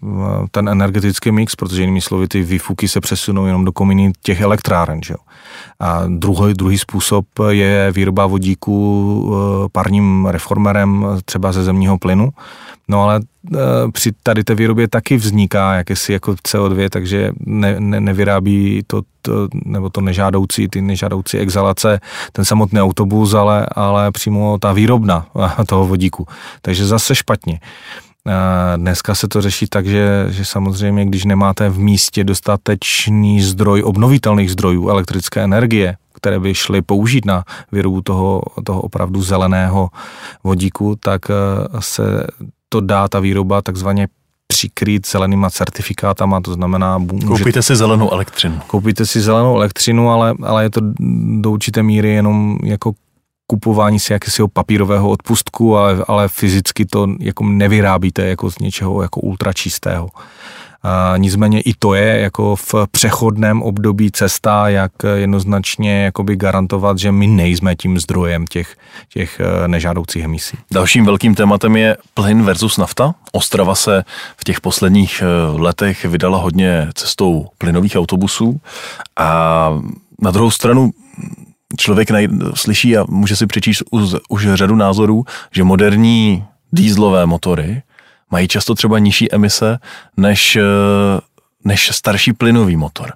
uh, 0.00 0.46
ten 0.50 0.68
energetický 0.68 1.32
mix, 1.32 1.56
protože 1.56 1.82
jinými 1.82 2.00
slovy 2.00 2.28
ty 2.28 2.42
výfuky 2.42 2.88
se 2.88 3.00
přesunou 3.00 3.46
jenom 3.46 3.64
do 3.64 3.72
kominy 3.72 4.12
těch 4.22 4.40
elektráren. 4.40 5.00
Že? 5.04 5.14
A 5.80 6.02
druhý, 6.08 6.54
druhý 6.54 6.78
způsob 6.78 7.26
je 7.48 7.92
výroba 7.92 8.26
vodíku 8.26 9.34
parním 9.72 10.26
reformerem 10.26 11.06
třeba 11.24 11.52
ze 11.52 11.64
zemního 11.64 11.98
plynu, 11.98 12.30
No 12.88 13.02
ale 13.02 13.20
e, 13.54 13.58
při 13.92 14.12
tady 14.22 14.44
té 14.44 14.54
výrobě 14.54 14.88
taky 14.88 15.16
vzniká 15.16 15.74
jakési 15.74 16.12
jako 16.12 16.32
CO2, 16.32 16.88
takže 16.88 17.32
ne, 17.46 17.80
ne, 17.80 18.00
nevyrábí 18.00 18.82
to, 18.86 19.02
to, 19.22 19.48
nebo 19.64 19.90
to 19.90 20.00
nežádoucí, 20.00 20.68
ty 20.68 20.82
nežádoucí 20.82 21.38
exhalace, 21.38 22.00
ten 22.32 22.44
samotný 22.44 22.80
autobus, 22.80 23.34
ale, 23.34 23.66
ale 23.72 24.12
přímo 24.12 24.58
ta 24.58 24.72
výrobna 24.72 25.26
toho 25.66 25.86
vodíku. 25.86 26.26
Takže 26.62 26.86
zase 26.86 27.14
špatně. 27.14 27.60
E, 28.26 28.76
dneska 28.76 29.14
se 29.14 29.28
to 29.28 29.42
řeší 29.42 29.66
tak, 29.66 29.86
že, 29.86 30.26
že 30.28 30.44
samozřejmě, 30.44 31.04
když 31.04 31.24
nemáte 31.24 31.68
v 31.68 31.78
místě 31.78 32.24
dostatečný 32.24 33.42
zdroj 33.42 33.82
obnovitelných 33.82 34.50
zdrojů 34.50 34.88
elektrické 34.88 35.44
energie, 35.44 35.96
které 36.14 36.40
by 36.40 36.54
šly 36.54 36.82
použít 36.82 37.24
na 37.24 37.44
výrobu 37.72 38.02
toho, 38.02 38.42
toho 38.64 38.80
opravdu 38.80 39.22
zeleného 39.22 39.88
vodíku, 40.44 40.96
tak 41.00 41.30
e, 41.30 41.34
se 41.80 42.26
to 42.68 42.80
dá 42.80 43.08
ta 43.08 43.20
výroba 43.20 43.62
takzvaně 43.62 44.08
přikrýt 44.46 45.06
zelenýma 45.08 45.50
certifikátama, 45.50 46.40
to 46.40 46.52
znamená... 46.52 46.98
Můžete, 46.98 47.26
koupíte 47.26 47.62
si 47.62 47.76
zelenou 47.76 48.12
elektřinu. 48.12 48.60
Koupíte 48.66 49.06
si 49.06 49.20
zelenou 49.20 49.56
elektřinu, 49.56 50.10
ale, 50.10 50.34
ale 50.42 50.62
je 50.62 50.70
to 50.70 50.80
do 51.40 51.50
určité 51.50 51.82
míry 51.82 52.08
jenom 52.08 52.58
jako 52.64 52.92
kupování 53.46 54.00
si 54.00 54.12
jakésiho 54.12 54.48
papírového 54.48 55.10
odpustku, 55.10 55.76
ale, 55.76 56.04
ale 56.08 56.28
fyzicky 56.28 56.86
to 56.86 57.06
jako 57.20 57.44
nevyrábíte 57.44 58.26
jako 58.26 58.50
z 58.50 58.58
něčeho 58.58 59.02
jako 59.02 59.20
ultračistého. 59.20 60.08
Nicméně 61.16 61.60
i 61.60 61.74
to 61.78 61.94
je 61.94 62.20
jako 62.20 62.56
v 62.56 62.74
přechodném 62.90 63.62
období 63.62 64.10
cesta, 64.10 64.68
jak 64.68 64.92
jednoznačně 65.14 66.02
jakoby 66.04 66.36
garantovat, 66.36 66.98
že 66.98 67.12
my 67.12 67.26
nejsme 67.26 67.76
tím 67.76 67.98
zdrojem 67.98 68.46
těch, 68.46 68.76
těch 69.08 69.40
eh, 69.40 69.68
nežádoucích 69.68 70.24
emisí. 70.24 70.58
Dalším 70.72 71.04
velkým 71.04 71.34
tématem 71.34 71.76
je 71.76 71.96
plyn 72.14 72.42
versus 72.42 72.76
nafta. 72.76 73.14
Ostrava 73.32 73.74
se 73.74 74.04
v 74.36 74.44
těch 74.44 74.60
posledních 74.60 75.22
eh, 75.22 75.60
letech 75.60 76.04
vydala 76.04 76.38
hodně 76.38 76.88
cestou 76.94 77.46
plynových 77.58 77.96
autobusů 77.96 78.60
a 79.16 79.70
na 80.22 80.30
druhou 80.30 80.50
stranu 80.50 80.90
člověk 81.76 82.10
najde, 82.10 82.34
slyší 82.54 82.96
a 82.96 83.04
může 83.08 83.36
si 83.36 83.46
přečíst 83.46 83.82
už, 83.90 84.14
už 84.28 84.48
řadu 84.54 84.76
názorů, 84.76 85.24
že 85.52 85.64
moderní 85.64 86.44
dýzlové 86.72 87.26
motory 87.26 87.82
mají 88.30 88.48
často 88.48 88.74
třeba 88.74 88.98
nižší 88.98 89.32
emise 89.32 89.78
než, 90.16 90.56
eh, 90.56 90.62
než 91.64 91.90
starší 91.92 92.32
plynový 92.32 92.76
motor. 92.76 93.12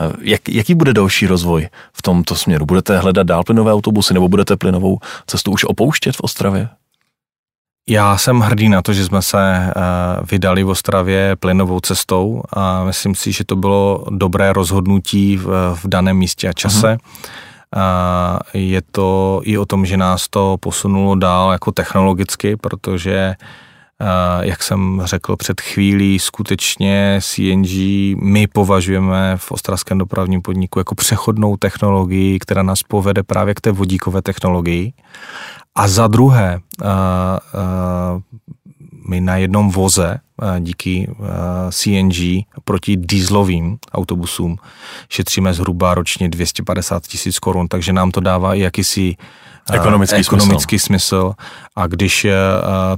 Eh, 0.00 0.12
jak, 0.20 0.48
jaký 0.48 0.74
bude 0.74 0.92
další 0.92 1.26
rozvoj 1.26 1.68
v 1.92 2.02
tomto 2.02 2.34
směru? 2.34 2.66
Budete 2.66 2.98
hledat 2.98 3.26
dál 3.26 3.44
plynové 3.44 3.72
autobusy 3.72 4.14
nebo 4.14 4.28
budete 4.28 4.56
plynovou 4.56 4.98
cestu 5.26 5.50
už 5.50 5.64
opouštět 5.64 6.16
v 6.16 6.20
Ostravě? 6.20 6.68
Já 7.88 8.18
jsem 8.18 8.40
hrdý 8.40 8.68
na 8.68 8.82
to, 8.82 8.92
že 8.92 9.04
jsme 9.04 9.22
se 9.22 9.40
eh, 9.40 9.72
vydali 10.30 10.62
v 10.62 10.68
Ostravě 10.68 11.36
plynovou 11.36 11.80
cestou 11.80 12.42
a 12.52 12.84
myslím 12.84 13.14
si, 13.14 13.32
že 13.32 13.44
to 13.44 13.56
bylo 13.56 14.04
dobré 14.10 14.52
rozhodnutí 14.52 15.36
v, 15.36 15.74
v 15.74 15.88
daném 15.88 16.16
místě 16.16 16.48
a 16.48 16.52
čase. 16.52 16.96
Uh-huh. 16.96 17.36
Je 18.54 18.82
to 18.90 19.40
i 19.44 19.58
o 19.58 19.66
tom, 19.66 19.86
že 19.86 19.96
nás 19.96 20.28
to 20.28 20.56
posunulo 20.60 21.14
dál 21.14 21.52
jako 21.52 21.72
technologicky, 21.72 22.56
protože 22.56 23.34
jak 24.40 24.62
jsem 24.62 25.02
řekl 25.04 25.36
před 25.36 25.60
chvílí, 25.60 26.18
skutečně 26.18 27.20
CNG 27.22 27.70
my 28.22 28.46
považujeme 28.52 29.36
v 29.36 29.52
ostravském 29.52 29.98
dopravním 29.98 30.42
podniku 30.42 30.78
jako 30.78 30.94
přechodnou 30.94 31.56
technologii, 31.56 32.38
která 32.38 32.62
nás 32.62 32.82
povede 32.82 33.22
právě 33.22 33.54
k 33.54 33.60
té 33.60 33.72
vodíkové 33.72 34.22
technologii. 34.22 34.92
A 35.74 35.88
za 35.88 36.06
druhé, 36.06 36.60
my 39.08 39.20
na 39.20 39.36
jednom 39.36 39.70
voze 39.70 40.18
díky 40.60 41.10
CNG 41.70 42.44
proti 42.64 42.96
dieselovým 42.96 43.78
autobusům 43.92 44.56
šetříme 45.08 45.54
zhruba 45.54 45.94
ročně 45.94 46.28
250 46.28 47.06
tisíc 47.06 47.38
korun, 47.38 47.68
takže 47.68 47.92
nám 47.92 48.10
to 48.10 48.20
dává 48.20 48.54
i 48.54 48.60
jakýsi 48.60 49.16
ekonomický, 49.72 50.16
ekonomický 50.16 50.78
smysl. 50.78 51.16
smysl. 51.16 51.34
A 51.76 51.86
když 51.86 52.26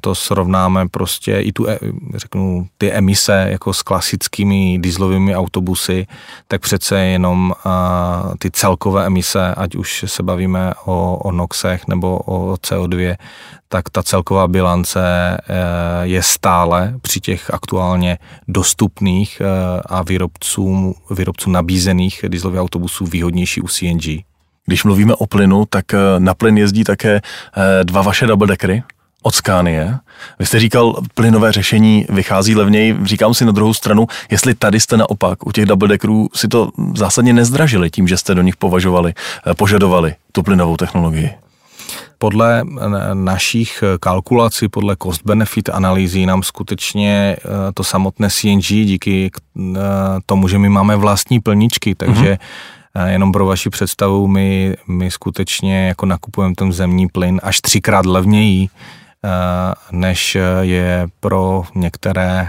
to 0.00 0.14
srovnáme 0.14 0.88
prostě 0.88 1.40
i 1.40 1.52
tu, 1.52 1.68
e, 1.68 1.78
řeknu, 2.14 2.68
ty 2.78 2.92
emise 2.92 3.46
jako 3.50 3.72
s 3.72 3.82
klasickými 3.82 4.78
dieselovými 4.78 5.36
autobusy, 5.36 6.06
tak 6.48 6.60
přece 6.60 6.98
jenom 7.00 7.54
ty 8.38 8.50
celkové 8.50 9.06
emise, 9.06 9.54
ať 9.54 9.74
už 9.74 10.04
se 10.08 10.22
bavíme 10.22 10.72
o, 10.84 11.16
o 11.16 11.32
NOXech 11.32 11.88
nebo 11.88 12.18
o 12.18 12.54
CO2, 12.54 13.16
tak 13.68 13.90
ta 13.90 14.02
celková 14.02 14.48
bilance 14.48 15.00
eh, 15.00 15.54
je 16.02 16.22
stále 16.22 16.94
při 17.02 17.20
těch 17.20 17.27
aktuálně 17.50 18.18
dostupných 18.48 19.42
a 19.86 20.02
výrobcům, 20.02 20.94
výrobcům 21.10 21.52
nabízených 21.52 22.24
dieselových 22.28 22.60
autobusů 22.60 23.06
výhodnější 23.06 23.60
u 23.60 23.68
CNG. 23.68 24.28
Když 24.68 24.84
mluvíme 24.84 25.14
o 25.14 25.26
plynu, 25.26 25.64
tak 25.70 25.94
eh, 25.94 25.98
na 26.18 26.34
plyn 26.34 26.58
jezdí 26.58 26.84
také 26.84 27.20
eh, 27.20 27.84
dva 27.84 28.02
vaše 28.02 28.26
double 28.26 28.46
deckery 28.46 28.82
od 29.22 29.34
Scania. 29.34 30.00
Vy 30.38 30.46
jste 30.46 30.60
říkal, 30.60 30.94
plynové 31.14 31.52
řešení 31.52 32.06
vychází 32.08 32.54
levněji. 32.54 32.96
Říkám 33.04 33.34
si 33.34 33.44
na 33.44 33.52
druhou 33.52 33.74
stranu, 33.74 34.06
jestli 34.30 34.54
tady 34.54 34.80
jste 34.80 34.96
naopak 34.96 35.46
u 35.46 35.52
těch 35.52 35.66
double 35.66 35.88
deckerů 35.88 36.28
si 36.34 36.48
to 36.48 36.70
zásadně 36.94 37.32
nezdražili 37.32 37.90
tím, 37.90 38.08
že 38.08 38.16
jste 38.16 38.34
do 38.34 38.42
nich 38.42 38.56
považovali, 38.56 39.14
eh, 39.46 39.54
požadovali 39.54 40.14
tu 40.32 40.42
plynovou 40.42 40.76
technologii. 40.76 41.30
Podle 42.18 42.64
našich 43.14 43.84
kalkulací, 44.00 44.68
podle 44.68 44.96
cost-benefit 44.96 45.70
analýzí 45.72 46.26
nám 46.26 46.42
skutečně 46.42 47.36
to 47.74 47.84
samotné 47.84 48.30
CNG 48.30 48.66
díky 48.66 49.30
tomu, 50.26 50.48
že 50.48 50.58
my 50.58 50.68
máme 50.68 50.96
vlastní 50.96 51.40
plničky, 51.40 51.94
takže 51.94 52.32
mm-hmm 52.32 52.78
Jenom 53.06 53.32
pro 53.32 53.46
vaši 53.46 53.70
představu, 53.70 54.26
my, 54.26 54.76
my 54.88 55.10
skutečně 55.10 55.88
jako 55.88 56.06
nakupujeme 56.06 56.54
ten 56.54 56.72
zemní 56.72 57.08
plyn 57.08 57.40
až 57.42 57.60
třikrát 57.60 58.06
levněji, 58.06 58.68
než 59.92 60.36
je 60.60 61.06
pro 61.20 61.64
některé 61.74 62.48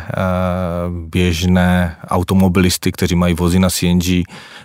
běžné 0.90 1.98
automobilisty, 2.08 2.92
kteří 2.92 3.16
mají 3.16 3.34
vozy 3.34 3.60
na 3.60 3.70
CNG, 3.70 4.04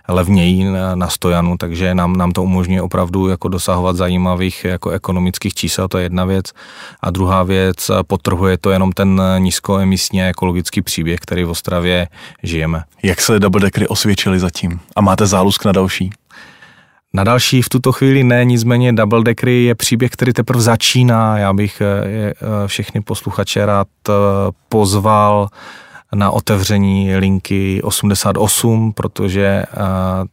levněji 0.08 0.64
na 0.94 1.08
stojanu, 1.08 1.56
takže 1.58 1.94
nám, 1.94 2.16
nám 2.16 2.32
to 2.32 2.42
umožňuje 2.42 2.82
opravdu 2.82 3.28
jako 3.28 3.48
dosahovat 3.48 3.96
zajímavých 3.96 4.64
jako 4.64 4.90
ekonomických 4.90 5.54
čísel, 5.54 5.88
to 5.88 5.98
je 5.98 6.04
jedna 6.04 6.24
věc. 6.24 6.44
A 7.00 7.10
druhá 7.10 7.42
věc, 7.42 7.90
potrhuje 8.06 8.58
to 8.58 8.70
jenom 8.70 8.92
ten 8.92 9.22
nízkoemisní 9.38 10.22
ekologický 10.22 10.82
příběh, 10.82 11.20
který 11.20 11.44
v 11.44 11.50
Ostravě 11.50 12.08
žijeme. 12.42 12.82
Jak 13.02 13.20
se 13.20 13.38
double 13.38 13.60
deckery 13.60 13.88
osvědčili 13.88 14.38
zatím? 14.38 14.80
A 14.96 15.00
máte 15.00 15.26
zálusk 15.26 15.64
na 15.64 15.72
další? 15.72 16.10
Na 17.16 17.24
další 17.24 17.62
v 17.62 17.68
tuto 17.68 17.92
chvíli 17.92 18.24
ne, 18.24 18.44
nicméně 18.44 18.92
Double 18.92 19.22
Deckery 19.22 19.64
je 19.64 19.74
příběh, 19.74 20.10
který 20.10 20.32
teprve 20.32 20.62
začíná. 20.62 21.38
Já 21.38 21.52
bych 21.52 21.80
eh, 21.80 21.84
eh, 21.86 22.34
všechny 22.66 23.00
posluchače 23.00 23.66
rád 23.66 23.88
eh, 24.08 24.12
pozval 24.68 25.48
na 26.14 26.30
otevření 26.30 27.16
linky 27.16 27.82
88, 27.82 28.92
protože 28.92 29.64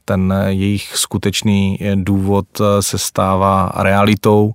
ten 0.06 0.34
jejich 0.48 0.98
skutečný 0.98 1.80
důvod 1.96 2.46
se 2.80 2.98
stává 2.98 3.72
realitou, 3.76 4.54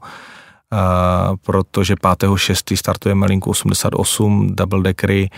protože 1.43 1.95
5.6. 1.95 2.77
startujeme 2.77 3.27
linku 3.27 3.51
88 3.51 4.55
Double 4.55 4.83
Deckery 4.83 5.31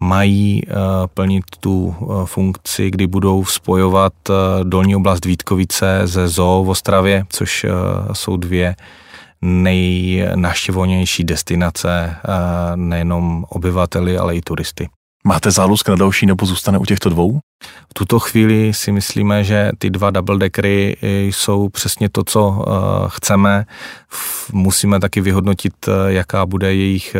mají 0.00 0.62
eh, 0.66 0.72
plnit 1.14 1.44
tu 1.60 1.94
eh, 2.00 2.04
funkci, 2.26 2.90
kdy 2.90 3.06
budou 3.06 3.44
spojovat 3.44 4.12
eh, 4.30 4.34
dolní 4.64 4.96
oblast 4.96 5.24
Vítkovice 5.24 6.00
ze 6.04 6.28
Zoo 6.28 6.64
v 6.64 6.68
Ostravě, 6.68 7.24
což 7.28 7.66
jsou 8.12 8.36
dvě 8.36 8.76
nejnaštěvovanější 9.42 11.24
destinace 11.24 12.16
nejenom 12.74 13.44
obyvateli, 13.48 14.18
ale 14.18 14.36
i 14.36 14.40
turisty. 14.40 14.88
Máte 15.26 15.50
zálusk 15.50 15.88
na 15.88 15.96
další 15.96 16.26
nebo 16.26 16.46
zůstane 16.46 16.78
u 16.78 16.84
těchto 16.84 17.08
dvou? 17.08 17.38
V 17.90 17.94
tuto 17.94 18.18
chvíli 18.18 18.74
si 18.74 18.92
myslíme, 18.92 19.44
že 19.44 19.70
ty 19.78 19.90
dva 19.90 20.10
double 20.10 20.38
deckery 20.38 20.96
jsou 21.02 21.68
přesně 21.68 22.08
to, 22.08 22.24
co 22.24 22.48
uh, 22.48 22.64
chceme. 23.08 23.64
Musíme 24.52 25.00
taky 25.00 25.20
vyhodnotit, 25.20 25.88
uh, 25.88 25.94
jaká 26.06 26.46
bude 26.46 26.74
jejich 26.74 27.16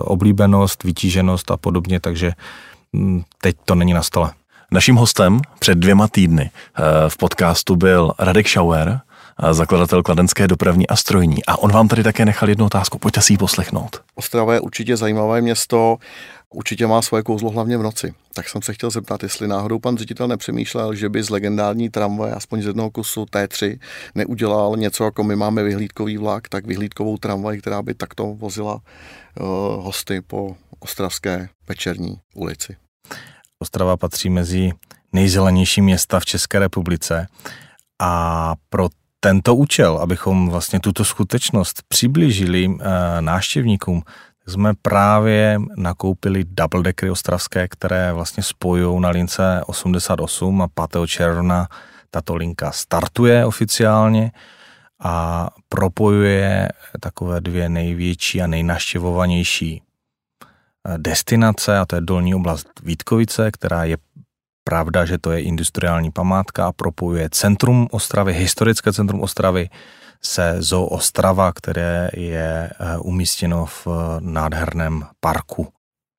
oblíbenost, 0.00 0.84
vytíženost 0.84 1.50
a 1.50 1.56
podobně, 1.56 2.00
takže 2.00 2.32
um, 2.92 3.24
teď 3.40 3.56
to 3.64 3.74
není 3.74 3.92
na 3.92 4.02
stole. 4.02 4.32
Naším 4.72 4.96
hostem 4.96 5.40
před 5.58 5.78
dvěma 5.78 6.08
týdny 6.08 6.50
v 7.08 7.16
podcastu 7.16 7.76
byl 7.76 8.12
Radek 8.18 8.48
Schauer, 8.48 9.00
zakladatel 9.50 10.02
Kladenské 10.02 10.48
dopravní 10.48 10.88
a 10.88 10.96
strojní. 10.96 11.44
A 11.46 11.58
on 11.58 11.72
vám 11.72 11.88
tady 11.88 12.02
také 12.02 12.24
nechal 12.24 12.48
jednu 12.48 12.66
otázku, 12.66 12.98
pojďte 12.98 13.22
si 13.22 13.32
ji 13.32 13.36
poslechnout. 13.36 14.00
Ostrava 14.14 14.54
je 14.54 14.60
určitě 14.60 14.96
zajímavé 14.96 15.40
město, 15.40 15.96
určitě 16.54 16.86
má 16.86 17.02
svoje 17.02 17.22
kouzlo 17.22 17.50
hlavně 17.50 17.78
v 17.78 17.82
noci. 17.82 18.14
Tak 18.34 18.48
jsem 18.48 18.62
se 18.62 18.72
chtěl 18.72 18.90
zeptat, 18.90 19.22
jestli 19.22 19.48
náhodou 19.48 19.78
pan 19.78 19.96
ředitel 19.96 20.28
nepřemýšlel, 20.28 20.94
že 20.94 21.08
by 21.08 21.22
z 21.22 21.30
legendární 21.30 21.90
tramvaje, 21.90 22.34
aspoň 22.34 22.62
z 22.62 22.66
jednoho 22.66 22.90
kusu 22.90 23.24
T3, 23.24 23.78
neudělal 24.14 24.76
něco, 24.76 25.04
jako 25.04 25.24
my 25.24 25.36
máme 25.36 25.62
vyhlídkový 25.62 26.18
vlak, 26.18 26.48
tak 26.48 26.66
vyhlídkovou 26.66 27.16
tramvaj, 27.16 27.58
která 27.58 27.82
by 27.82 27.94
takto 27.94 28.34
vozila 28.34 28.74
uh, 28.74 29.46
hosty 29.84 30.20
po 30.20 30.56
ostravské 30.80 31.48
večerní 31.68 32.20
ulici. 32.34 32.76
Ostrava 33.58 33.96
patří 33.96 34.30
mezi 34.30 34.70
nejzelenější 35.12 35.82
města 35.82 36.20
v 36.20 36.24
České 36.24 36.58
republice 36.58 37.26
a 37.98 38.54
pro 38.68 38.88
tento 39.20 39.54
účel, 39.54 39.98
abychom 39.98 40.48
vlastně 40.48 40.80
tuto 40.80 41.04
skutečnost 41.04 41.82
přiblížili 41.88 42.68
uh, 42.68 42.76
návštěvníkům, 43.20 44.02
jsme 44.46 44.72
právě 44.82 45.58
nakoupili 45.76 46.44
double 46.44 46.82
deckery 46.82 47.10
ostravské, 47.10 47.68
které 47.68 48.12
vlastně 48.12 48.42
spojují 48.42 49.00
na 49.00 49.08
lince 49.08 49.60
88 49.66 50.62
a 50.62 50.68
5. 50.88 51.06
června 51.06 51.68
tato 52.10 52.36
linka 52.36 52.72
startuje 52.72 53.46
oficiálně 53.46 54.32
a 55.00 55.48
propojuje 55.68 56.68
takové 57.00 57.40
dvě 57.40 57.68
největší 57.68 58.42
a 58.42 58.46
nejnaštěvovanější 58.46 59.82
eh, 60.88 60.98
destinace, 60.98 61.78
a 61.78 61.86
to 61.86 61.96
je 61.96 62.00
dolní 62.00 62.34
oblast 62.34 62.68
Vítkovice, 62.82 63.50
která 63.50 63.84
je 63.84 63.96
pravda, 64.64 65.04
že 65.04 65.18
to 65.18 65.32
je 65.32 65.42
industriální 65.42 66.10
památka 66.10 66.66
a 66.66 66.72
propojuje 66.72 67.28
centrum 67.30 67.88
Ostravy, 67.90 68.32
historické 68.32 68.92
centrum 68.92 69.20
Ostravy 69.20 69.68
se 70.22 70.56
Zoo 70.58 70.86
Ostrava, 70.86 71.52
které 71.52 72.10
je 72.12 72.70
eh, 72.70 72.98
umístěno 72.98 73.66
v 73.66 73.86
eh, 73.86 73.90
nádherném 74.20 75.06
parku. 75.20 75.68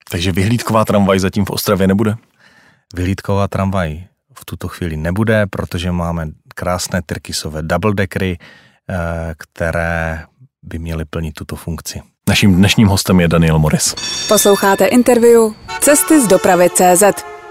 Takže 0.09 0.31
vyhlídková 0.31 0.85
tramvaj 0.85 1.19
zatím 1.19 1.45
v 1.45 1.49
Ostravě 1.49 1.87
nebude? 1.87 2.15
Vyhlídková 2.95 3.47
tramvaj 3.47 4.03
v 4.33 4.45
tuto 4.45 4.67
chvíli 4.67 4.97
nebude, 4.97 5.47
protože 5.47 5.91
máme 5.91 6.27
krásné 6.55 7.01
tyrkysové 7.05 7.61
double 7.61 7.93
deckery, 7.93 8.37
eh, 8.89 8.95
které 9.37 10.25
by 10.63 10.79
měly 10.79 11.05
plnit 11.05 11.33
tuto 11.33 11.55
funkci. 11.55 12.01
Naším 12.29 12.55
dnešním 12.55 12.87
hostem 12.87 13.19
je 13.19 13.27
Daniel 13.27 13.59
Morris. 13.59 13.95
Posloucháte 14.27 14.85
interview 14.85 15.53
Cesty 15.79 16.21
z 16.21 16.27
dopravy 16.27 16.69
CZ. 16.69 17.03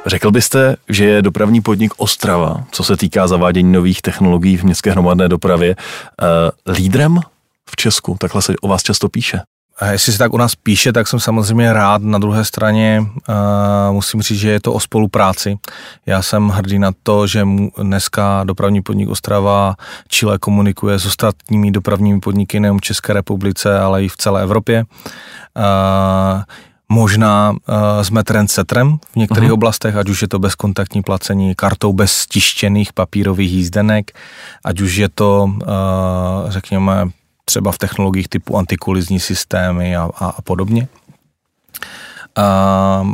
Řekl 0.07 0.31
byste, 0.31 0.77
že 0.89 1.05
je 1.05 1.23
dopravní 1.23 1.61
podnik 1.61 1.93
Ostrava, 1.97 2.65
co 2.71 2.85
se 2.85 2.97
týká 2.97 3.29
zavádění 3.29 3.73
nových 3.73 4.03
technologií 4.03 4.57
v 4.57 4.65
městské 4.65 4.91
hromadné 4.91 5.29
dopravě, 5.29 5.77
uh, 5.77 6.75
lídrem 6.75 7.21
v 7.71 7.77
Česku? 7.77 8.17
Takhle 8.21 8.43
se 8.43 8.55
o 8.61 8.69
vás 8.69 8.83
často 8.83 9.09
píše. 9.09 9.41
A 9.79 9.87
jestli 9.87 10.13
se 10.13 10.19
tak 10.19 10.33
u 10.33 10.37
nás 10.37 10.55
píše, 10.55 10.93
tak 10.93 11.09
jsem 11.09 11.21
samozřejmě 11.21 11.73
rád. 11.73 12.03
Na 12.03 12.19
druhé 12.19 12.45
straně 12.45 13.01
uh, 13.01 13.95
musím 13.95 14.23
říct, 14.23 14.39
že 14.39 14.51
je 14.51 14.61
to 14.61 14.73
o 14.73 14.81
spolupráci. 14.81 15.59
Já 16.07 16.23
jsem 16.23 16.49
hrdý 16.49 16.79
na 16.79 16.91
to, 17.03 17.27
že 17.27 17.49
dneska 17.83 18.45
dopravní 18.45 18.83
podnik 18.83 19.09
Ostrava 19.09 19.75
Chile 20.09 20.39
komunikuje 20.39 20.99
s 20.99 21.07
ostatními 21.07 21.71
dopravními 21.71 22.21
podniky 22.21 22.61
nejen 22.61 22.79
v 22.79 22.81
České 22.81 23.13
republice, 23.13 23.79
ale 23.79 24.05
i 24.05 24.09
v 24.09 24.17
celé 24.17 24.43
Evropě. 24.43 24.85
Uh, 25.57 26.43
Možná 26.93 27.51
uh, 27.51 27.57
jsme 28.03 28.25
trendsetrem 28.25 28.99
v 29.13 29.17
některých 29.17 29.51
uh-huh. 29.51 29.55
oblastech, 29.55 29.97
ať 29.97 30.09
už 30.09 30.23
je 30.23 30.29
to 30.29 30.39
bezkontaktní 30.39 31.03
placení 31.03 31.55
kartou 31.55 31.93
bez 31.93 32.13
stištěných 32.13 32.93
papírových 32.93 33.53
jízdenek, 33.53 34.19
ať 34.65 34.81
už 34.81 34.95
je 34.95 35.09
to, 35.09 35.45
uh, 35.45 36.51
řekněme, 36.51 37.11
třeba 37.45 37.73
v 37.73 37.79
technologiích 37.79 38.29
typu 38.29 38.59
antikolizní 38.59 39.21
systémy 39.21 39.97
a, 39.97 40.09
a, 40.19 40.27
a 40.27 40.43
podobně. 40.43 40.89
Uh, 42.39 43.07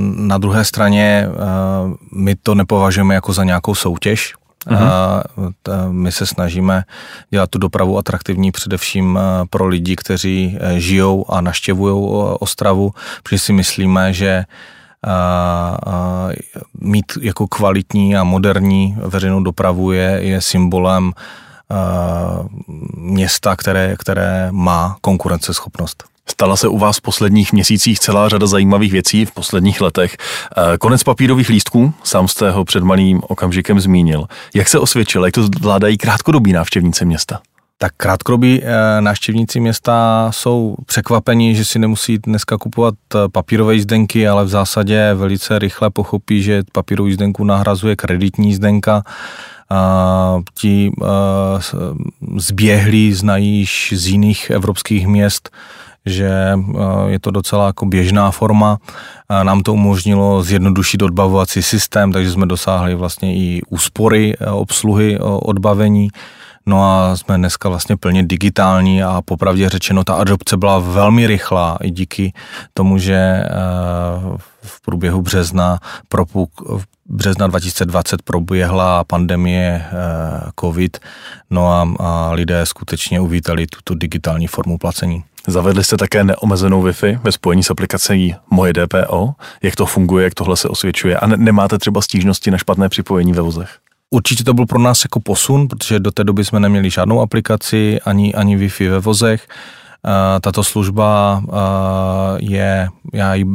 na 0.00 0.38
druhé 0.38 0.64
straně 0.64 1.28
uh, 1.28 1.94
my 2.12 2.36
to 2.36 2.54
nepovažujeme 2.54 3.14
jako 3.14 3.32
za 3.32 3.44
nějakou 3.44 3.74
soutěž, 3.74 4.34
Uh-huh. 4.66 5.22
My 5.90 6.12
se 6.12 6.26
snažíme 6.26 6.84
dělat 7.30 7.50
tu 7.50 7.58
dopravu 7.58 7.98
atraktivní 7.98 8.52
především 8.52 9.18
pro 9.50 9.66
lidi, 9.66 9.96
kteří 9.96 10.58
e, 10.60 10.80
žijou 10.80 11.30
a 11.30 11.40
naštěvují 11.40 11.94
Ostravu, 12.40 12.92
protože 13.22 13.38
si 13.38 13.52
myslíme, 13.52 14.12
že 14.12 14.44
mít 16.80 17.12
jako 17.20 17.46
kvalitní 17.46 18.16
a 18.16 18.24
moderní 18.24 18.96
veřejnou 19.00 19.42
dopravu 19.42 19.92
je, 19.92 20.18
je 20.22 20.40
symbolem 20.40 21.12
města, 22.96 23.56
které, 23.56 23.96
které 23.98 24.48
má 24.50 24.96
konkurenceschopnost. 25.00 26.04
Stala 26.30 26.56
se 26.56 26.68
u 26.68 26.78
vás 26.78 26.96
v 26.96 27.00
posledních 27.00 27.52
měsících 27.52 28.00
celá 28.00 28.28
řada 28.28 28.46
zajímavých 28.46 28.92
věcí 28.92 29.24
v 29.24 29.32
posledních 29.32 29.80
letech. 29.80 30.16
Eh, 30.56 30.78
konec 30.78 31.02
papírových 31.02 31.48
lístků, 31.48 31.94
sám 32.04 32.28
jste 32.28 32.50
ho 32.50 32.64
před 32.64 32.82
malým 32.82 33.20
okamžikem 33.28 33.80
zmínil. 33.80 34.24
Jak 34.54 34.68
se 34.68 34.78
osvědčil, 34.78 35.24
jak 35.24 35.34
to 35.34 35.42
zvládají 35.42 35.98
krátkodobí 35.98 36.52
návštěvníci 36.52 37.04
města? 37.04 37.40
Tak 37.78 37.92
krátkodobí 37.96 38.62
eh, 38.62 39.00
návštěvníci 39.00 39.60
města 39.60 40.28
jsou 40.32 40.76
překvapení, 40.86 41.54
že 41.54 41.64
si 41.64 41.78
nemusí 41.78 42.18
dneska 42.18 42.58
kupovat 42.58 42.94
eh, 43.14 43.18
papírové 43.32 43.74
jízdenky, 43.74 44.28
ale 44.28 44.44
v 44.44 44.48
zásadě 44.48 45.14
velice 45.14 45.58
rychle 45.58 45.90
pochopí, 45.90 46.42
že 46.42 46.62
papírovou 46.72 47.06
jízdenku 47.06 47.44
nahrazuje 47.44 47.96
kreditní 47.96 48.48
jízdenka. 48.48 49.02
A 49.70 50.40
ti 50.54 50.90
zběhlí 52.36 53.12
znají 53.12 53.66
z 53.92 54.06
jiných 54.06 54.50
evropských 54.50 55.06
měst 55.06 55.50
že 56.08 56.28
eh, 56.28 57.10
je 57.10 57.18
to 57.18 57.30
docela 57.30 57.66
jako 57.66 57.86
běžná 57.86 58.30
forma. 58.30 58.78
Nám 59.42 59.60
to 59.60 59.74
umožnilo 59.74 60.42
zjednodušit 60.42 61.02
odbavovací 61.02 61.62
systém, 61.62 62.12
takže 62.12 62.30
jsme 62.30 62.46
dosáhli 62.46 62.94
vlastně 62.94 63.34
i 63.34 63.60
úspory 63.68 64.34
eh, 64.40 64.46
obsluhy 64.50 65.16
eh, 65.16 65.22
odbavení. 65.22 66.08
No 66.66 66.84
a 66.84 67.16
jsme 67.16 67.36
dneska 67.36 67.68
vlastně 67.68 67.96
plně 67.96 68.22
digitální 68.22 69.02
a 69.02 69.22
popravdě 69.24 69.68
řečeno 69.68 70.04
ta 70.04 70.14
adopce 70.14 70.56
byla 70.56 70.78
velmi 70.78 71.26
rychlá 71.26 71.78
i 71.82 71.90
díky 71.90 72.32
tomu, 72.74 72.98
že 72.98 73.42
v 74.62 74.80
průběhu 74.84 75.22
března 75.22 75.78
propuk, 76.08 76.50
března 77.08 77.46
2020 77.46 78.22
proběhla 78.22 79.04
pandemie 79.04 79.84
COVID, 80.60 80.98
no 81.50 81.68
a, 81.68 81.94
a 81.98 82.32
lidé 82.32 82.66
skutečně 82.66 83.20
uvítali 83.20 83.66
tuto 83.66 83.94
digitální 83.94 84.46
formu 84.46 84.78
placení. 84.78 85.24
Zavedli 85.46 85.84
jste 85.84 85.96
také 85.96 86.24
neomezenou 86.24 86.82
Wi-Fi 86.82 87.20
ve 87.22 87.32
spojení 87.32 87.62
s 87.62 87.70
aplikací 87.70 88.34
Moje 88.50 88.72
DPO. 88.72 89.34
Jak 89.62 89.76
to 89.76 89.86
funguje, 89.86 90.24
jak 90.24 90.34
tohle 90.34 90.56
se 90.56 90.68
osvědčuje? 90.68 91.18
A 91.18 91.26
ne- 91.26 91.36
nemáte 91.36 91.78
třeba 91.78 92.02
stížnosti 92.02 92.50
na 92.50 92.58
špatné 92.58 92.88
připojení 92.88 93.32
ve 93.32 93.42
vozech? 93.42 93.68
Určitě 94.10 94.44
to 94.44 94.54
byl 94.54 94.66
pro 94.66 94.78
nás 94.78 95.04
jako 95.04 95.20
posun, 95.20 95.68
protože 95.68 96.00
do 96.00 96.10
té 96.10 96.24
doby 96.24 96.44
jsme 96.44 96.60
neměli 96.60 96.90
žádnou 96.90 97.20
aplikaci, 97.20 98.00
ani, 98.00 98.34
ani 98.34 98.56
Wi-Fi 98.56 98.90
ve 98.90 98.98
vozech. 98.98 99.48
Tato 100.40 100.64
služba 100.64 101.42
je, 102.38 102.88
já 103.12 103.34
ji 103.34 103.46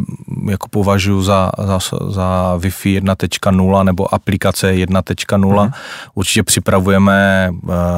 jako 0.50 0.68
považuji 0.68 1.22
za, 1.22 1.52
za, 1.58 1.80
za 2.10 2.56
Wi-Fi 2.58 3.02
1.0 3.02 3.84
nebo 3.84 4.14
aplikace 4.14 4.74
1.0. 4.74 5.64
Mhm. 5.64 5.72
Určitě 6.14 6.44
připravujeme 6.44 7.50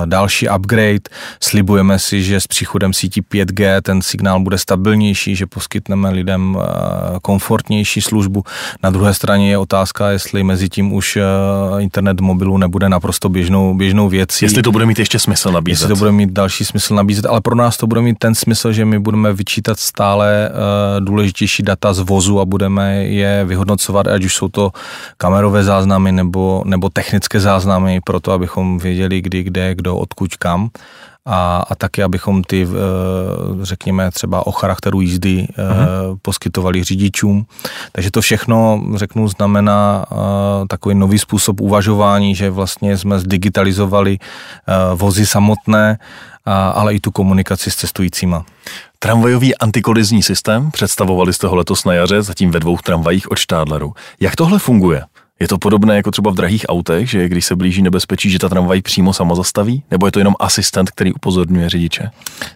další 0.06 0.50
upgrade, 0.50 1.10
slibujeme 1.44 2.00
si, 2.00 2.24
že 2.24 2.40
s 2.42 2.48
příchodem 2.48 2.94
sítí 2.94 3.22
5G 3.22 3.82
ten 3.82 4.02
signál 4.02 4.40
bude 4.40 4.58
stabilnější, 4.58 5.36
že 5.36 5.46
poskytneme 5.46 6.10
lidem 6.10 6.58
komfortnější 7.22 8.02
službu. 8.02 8.44
Na 8.84 8.90
druhé 8.90 9.14
straně 9.14 9.50
je 9.50 9.58
otázka, 9.58 10.10
jestli 10.10 10.44
mezi 10.44 10.70
tím 10.70 10.94
už 10.94 11.18
internet 11.80 12.22
mobilu 12.22 12.58
nebude 12.58 12.90
naprosto 12.90 13.30
běžnou, 13.30 13.74
běžnou 13.74 14.10
věcí. 14.10 14.46
Jestli 14.46 14.62
to 14.62 14.72
bude 14.72 14.86
mít 14.86 15.00
ještě 15.00 15.20
smysl 15.20 15.52
nabízet. 15.52 15.84
Jestli 15.84 15.88
to 15.88 16.00
bude 16.00 16.12
mít 16.12 16.30
další 16.30 16.66
smysl 16.66 16.96
nabízet, 16.96 17.26
ale 17.26 17.42
pro 17.42 17.56
nás 17.56 17.78
to 17.78 17.88
bude 17.88 18.02
mít 18.02 18.20
ten 18.20 18.35
smysl, 18.36 18.72
že 18.72 18.86
my 18.86 19.00
budeme 19.00 19.34
vyčítat 19.34 19.80
stále 19.80 20.50
uh, 20.50 21.06
důležitější 21.06 21.64
data 21.64 21.94
z 21.94 22.00
vozu 22.00 22.40
a 22.40 22.46
budeme 22.46 23.04
je 23.04 23.46
vyhodnocovat, 23.46 24.08
ať 24.08 24.26
už 24.26 24.36
jsou 24.36 24.48
to 24.48 24.72
kamerové 25.18 25.64
záznamy 25.64 26.12
nebo, 26.12 26.64
nebo 26.66 26.90
technické 26.90 27.40
záznamy, 27.40 28.02
pro 28.06 28.20
to, 28.20 28.32
abychom 28.32 28.80
věděli, 28.80 29.22
kdy, 29.22 29.44
kde, 29.44 29.76
kdo, 29.76 29.98
odkud, 29.98 30.36
kam 30.36 30.70
a, 31.26 31.66
a 31.70 31.76
taky, 31.76 32.04
abychom 32.04 32.44
ty, 32.44 32.64
eh, 32.64 33.66
řekněme, 33.66 34.12
třeba 34.12 34.48
o 34.48 34.52
charakteru 34.52 35.02
jízdy 35.02 35.48
uh-huh. 35.58 36.18
poskytovali 36.22 36.84
řidičům. 36.84 37.46
Takže 37.92 38.12
to 38.12 38.22
všechno, 38.22 38.84
řeknu, 38.96 39.28
znamená 39.28 40.06
takový 40.68 40.96
nový 40.96 41.20
způsob 41.20 41.62
uvažování, 41.62 42.36
že 42.36 42.50
vlastně 42.50 42.98
jsme 42.98 43.20
zdigitalizovali 43.20 44.18
vozy 44.96 45.26
samotné 45.26 45.98
ale 46.46 46.94
i 46.94 47.00
tu 47.00 47.12
komunikaci 47.12 47.72
s 47.72 47.76
cestujícíma. 47.76 48.46
Tramvajový 49.00 49.58
antikolizní 49.58 50.24
systém 50.24 50.72
představovali 50.72 51.34
jste 51.34 51.48
ho 51.48 51.56
letos 51.56 51.86
na 51.86 51.94
jaře, 51.94 52.22
zatím 52.22 52.52
ve 52.52 52.60
dvou 52.60 52.78
tramvajích 52.78 53.32
od 53.32 53.38
Štádleru. 53.38 53.94
Jak 54.20 54.36
tohle 54.36 54.60
funguje? 54.60 55.04
Je 55.40 55.48
to 55.48 55.58
podobné 55.58 55.96
jako 55.96 56.12
třeba 56.12 56.32
v 56.32 56.36
drahých 56.36 56.66
autech, 56.70 57.10
že 57.10 57.30
když 57.30 57.46
se 57.46 57.56
blíží 57.56 57.82
nebezpečí, 57.82 58.30
že 58.30 58.40
ta 58.40 58.50
tramvaj 58.50 58.82
přímo 58.82 59.14
sama 59.14 59.36
zastaví? 59.36 59.84
Nebo 59.92 60.06
je 60.06 60.12
to 60.12 60.20
jenom 60.20 60.36
asistent, 60.40 60.92
který 60.92 61.14
upozorňuje 61.14 61.70
řidiče? 61.70 62.10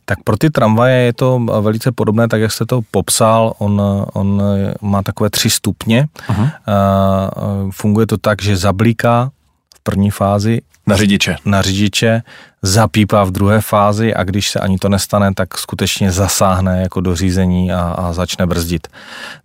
Tak 0.05 0.23
pro 0.23 0.37
ty 0.37 0.49
tramvaje 0.49 1.01
je 1.01 1.13
to 1.13 1.39
velice 1.61 1.91
podobné, 1.91 2.27
tak 2.27 2.41
jak 2.41 2.51
jste 2.51 2.65
to 2.65 2.81
popsal. 2.91 3.53
On, 3.57 3.81
on 4.13 4.43
má 4.81 5.03
takové 5.03 5.29
tři 5.29 5.49
stupně. 5.49 6.07
Uh-huh. 6.29 6.49
Funguje 7.71 8.07
to 8.07 8.17
tak, 8.17 8.41
že 8.41 8.57
zablíká 8.57 9.31
v 9.75 9.83
první 9.83 10.11
fázi 10.11 10.61
na 10.89 10.97
řidiče. 10.97 11.35
Na 11.45 11.61
řidiče, 11.61 12.21
zapípá 12.61 13.23
v 13.23 13.31
druhé 13.31 13.61
fázi 13.61 14.13
a 14.13 14.23
když 14.23 14.49
se 14.49 14.59
ani 14.59 14.77
to 14.77 14.89
nestane, 14.89 15.33
tak 15.33 15.57
skutečně 15.57 16.11
zasáhne 16.11 16.81
jako 16.81 17.01
do 17.01 17.15
řízení 17.15 17.71
a, 17.71 17.81
a 17.81 18.13
začne 18.13 18.45
brzdit. 18.45 18.87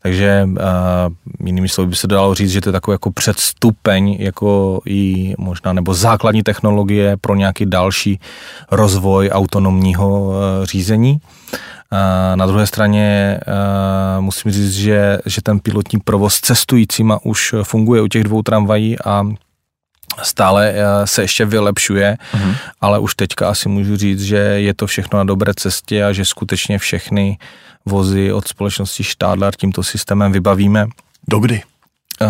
Takže 0.02 0.48
uh, 0.48 1.46
jinými 1.46 1.68
slovy 1.68 1.88
by 1.88 1.96
se 1.96 2.06
dalo 2.06 2.34
říct, 2.34 2.50
že 2.50 2.60
to 2.60 2.68
je 2.68 2.72
takový 2.72 2.94
jako 2.94 3.10
předstupeň, 3.10 4.16
jako 4.18 4.80
i 4.86 5.34
možná, 5.38 5.72
nebo 5.72 5.94
základní 5.94 6.42
technologie 6.42 7.16
pro 7.20 7.34
nějaký 7.34 7.66
další 7.66 8.20
rozvoj 8.70 9.30
autonomního 9.32 10.20
uh, 10.20 10.34
řízení. 10.64 11.18
Na 12.34 12.46
druhé 12.46 12.66
straně 12.66 13.38
musím 14.20 14.52
říct, 14.52 14.72
že, 14.72 15.18
že 15.26 15.42
ten 15.42 15.60
pilotní 15.60 15.98
provoz 16.00 16.40
cestujícíma 16.40 17.18
už 17.24 17.54
funguje 17.62 18.02
u 18.02 18.08
těch 18.08 18.24
dvou 18.24 18.42
tramvají 18.42 18.96
a 19.04 19.26
stále 20.22 20.72
eh, 20.74 21.06
se 21.06 21.22
ještě 21.22 21.44
vylepšuje, 21.44 22.16
mm-hmm. 22.32 22.56
ale 22.80 22.98
už 22.98 23.14
teďka 23.14 23.48
asi 23.48 23.68
můžu 23.68 23.96
říct, 23.96 24.22
že 24.22 24.36
je 24.36 24.74
to 24.74 24.86
všechno 24.86 25.18
na 25.18 25.24
dobré 25.24 25.52
cestě 25.56 26.04
a 26.04 26.12
že 26.12 26.24
skutečně 26.24 26.78
všechny 26.78 27.38
vozy 27.86 28.32
od 28.32 28.48
společnosti 28.48 29.04
Stadler 29.04 29.54
tímto 29.56 29.82
systémem 29.82 30.32
vybavíme. 30.32 30.86
Dokdy? 31.28 31.62
Uh, 32.22 32.28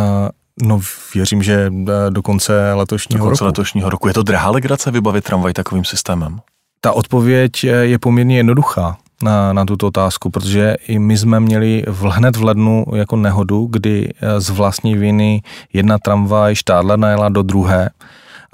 no 0.63 0.81
věřím, 1.15 1.43
že 1.43 1.71
eh, 1.89 2.11
do 2.11 2.23
konce 2.23 2.73
letošního 2.73 3.19
do 3.19 3.25
konce 3.25 3.45
roku. 3.45 3.47
letošního 3.47 3.91
roku. 3.91 4.09
Je 4.09 4.15
to 4.15 4.23
drahá 4.23 4.51
legrace 4.51 4.91
vybavit 4.91 5.25
tramvaj 5.25 5.53
takovým 5.53 5.85
systémem? 5.85 6.41
Ta 6.81 6.93
odpověď 6.93 7.65
je 7.65 7.99
poměrně 7.99 8.37
jednoduchá 8.37 8.97
na, 9.23 9.53
na 9.53 9.65
tuto 9.65 9.87
otázku, 9.87 10.31
protože 10.31 10.77
i 10.89 10.99
my 10.99 11.19
jsme 11.19 11.41
měli 11.41 11.83
v, 11.87 12.03
hned 12.03 12.37
v 12.37 12.45
lednu 12.45 12.85
jako 12.95 13.17
nehodu, 13.17 13.67
kdy 13.71 14.11
eh, 14.21 14.41
z 14.41 14.51
vlastní 14.51 14.95
viny 14.95 15.43
jedna 15.73 15.99
tramvaj 15.99 16.55
Štádler 16.55 16.99
najela 16.99 17.29
do 17.29 17.43
druhé 17.43 17.91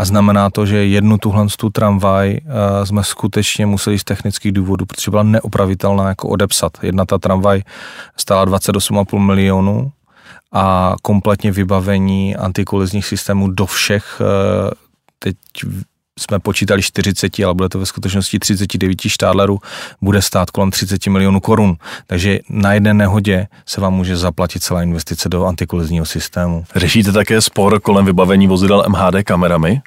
a 0.01 0.05
znamená 0.05 0.51
to, 0.51 0.67
že 0.67 0.87
jednu 0.87 1.19
tuhle 1.19 1.47
tu 1.59 1.71
tramvaj 1.71 2.41
uh, 2.45 2.85
jsme 2.85 3.05
skutečně 3.05 3.67
museli 3.67 3.99
z 3.99 4.05
technických 4.05 4.53
důvodů, 4.53 4.87
protože 4.87 5.11
byla 5.11 5.23
neopravitelná 5.23 6.09
jako 6.09 6.29
odepsat. 6.29 6.73
Jedna 6.83 7.05
ta 7.05 7.19
tramvaj 7.19 7.63
stála 8.17 8.47
28,5 8.47 9.19
milionů 9.19 9.93
a 10.53 10.95
kompletně 11.03 11.53
vybavení 11.53 12.37
antikolizních 12.37 13.07
systémů 13.07 13.51
do 13.51 13.67
všech 13.67 14.21
uh, 14.21 14.71
teď 15.19 15.37
jsme 16.19 16.39
počítali 16.39 16.83
40, 16.83 17.39
ale 17.39 17.55
bude 17.55 17.69
to 17.69 17.79
ve 17.79 17.87
skutečnosti 17.87 18.39
39 18.39 19.01
štádlerů, 19.01 19.59
bude 20.03 20.23
stát 20.23 20.51
kolem 20.51 20.71
30 20.71 21.07
milionů 21.07 21.41
korun. 21.41 21.77
Takže 22.07 22.39
na 22.49 22.73
jedné 22.73 22.95
nehodě 22.95 23.47
se 23.67 23.81
vám 23.81 23.95
může 23.95 24.17
zaplatit 24.17 24.63
celá 24.63 24.83
investice 24.83 25.29
do 25.29 25.45
antikolizního 25.47 26.07
systému. 26.07 26.65
Řešíte 26.77 27.13
také 27.13 27.41
spor 27.41 27.81
kolem 27.81 28.05
vybavení 28.05 28.47
vozidel 28.47 28.85
MHD 28.89 29.23
kamerami? 29.25 29.81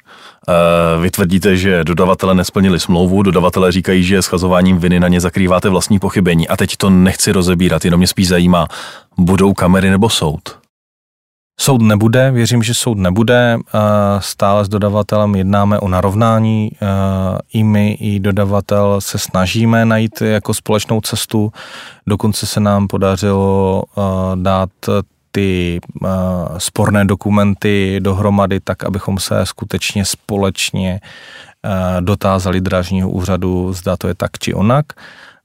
Eh, 0.48 1.00
vy 1.00 1.10
tvrdíte, 1.10 1.56
že 1.56 1.84
dodavatele 1.84 2.34
nesplnili 2.34 2.80
smlouvu, 2.80 3.22
dodavatele 3.22 3.72
říkají, 3.72 4.04
že 4.04 4.22
schazováním 4.22 4.78
viny 4.78 5.00
na 5.00 5.08
ně 5.08 5.20
zakrýváte 5.20 5.68
vlastní 5.68 5.98
pochybení. 5.98 6.48
A 6.48 6.56
teď 6.56 6.76
to 6.76 6.90
nechci 6.90 7.32
rozebírat, 7.32 7.84
jenom 7.84 7.98
mě 7.98 8.06
spíš 8.06 8.28
zajímá, 8.28 8.68
budou 9.18 9.54
kamery 9.54 9.90
nebo 9.90 10.10
soud? 10.10 10.63
Soud 11.60 11.82
nebude, 11.82 12.30
věřím, 12.30 12.62
že 12.62 12.74
soud 12.74 12.98
nebude. 12.98 13.58
Stále 14.18 14.64
s 14.64 14.68
dodavatelem 14.68 15.34
jednáme 15.34 15.78
o 15.78 15.88
narovnání. 15.88 16.70
I 17.52 17.64
my, 17.64 17.92
i 17.92 18.20
dodavatel 18.20 19.00
se 19.00 19.18
snažíme 19.18 19.84
najít 19.84 20.20
jako 20.20 20.54
společnou 20.54 21.00
cestu. 21.00 21.52
Dokonce 22.06 22.46
se 22.46 22.60
nám 22.60 22.88
podařilo 22.88 23.82
dát 24.34 24.70
ty 25.32 25.80
sporné 26.58 27.04
dokumenty 27.04 28.00
dohromady 28.02 28.60
tak, 28.60 28.84
abychom 28.84 29.18
se 29.18 29.46
skutečně 29.46 30.04
společně 30.04 31.00
dotázali 32.00 32.60
dražního 32.60 33.10
úřadu, 33.10 33.72
zda 33.72 33.96
to 33.96 34.08
je 34.08 34.14
tak 34.14 34.38
či 34.38 34.54
onak. 34.54 34.86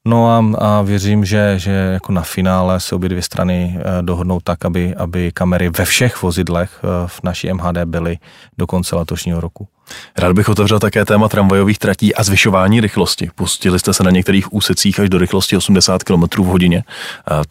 No 0.09 0.31
a, 0.31 0.43
a 0.57 0.81
věřím, 0.81 1.25
že, 1.25 1.53
že 1.57 1.71
jako 1.71 2.11
na 2.11 2.21
finále 2.21 2.79
se 2.79 2.95
obě 2.95 3.09
dvě 3.09 3.21
strany 3.21 3.79
eh, 3.79 4.01
dohodnou 4.01 4.39
tak, 4.43 4.65
aby, 4.65 4.95
aby 4.95 5.31
kamery 5.31 5.69
ve 5.69 5.85
všech 5.85 6.21
vozidlech 6.21 6.79
eh, 6.83 7.07
v 7.07 7.23
naší 7.23 7.53
MHD 7.53 7.77
byly 7.85 8.17
do 8.57 8.67
konce 8.67 8.95
letošního 8.95 9.41
roku. 9.41 9.67
Rád 10.17 10.33
bych 10.33 10.49
otevřel 10.49 10.79
také 10.79 11.05
téma 11.05 11.29
tramvajových 11.29 11.79
tratí 11.79 12.15
a 12.15 12.23
zvyšování 12.23 12.81
rychlosti. 12.81 13.29
Pustili 13.35 13.79
jste 13.79 13.93
se 13.93 14.03
na 14.03 14.11
některých 14.11 14.53
úsecích 14.53 14.99
až 14.99 15.09
do 15.09 15.17
rychlosti 15.17 15.57
80 15.57 16.03
km 16.03 16.23
v 16.43 16.45
hodině. 16.45 16.83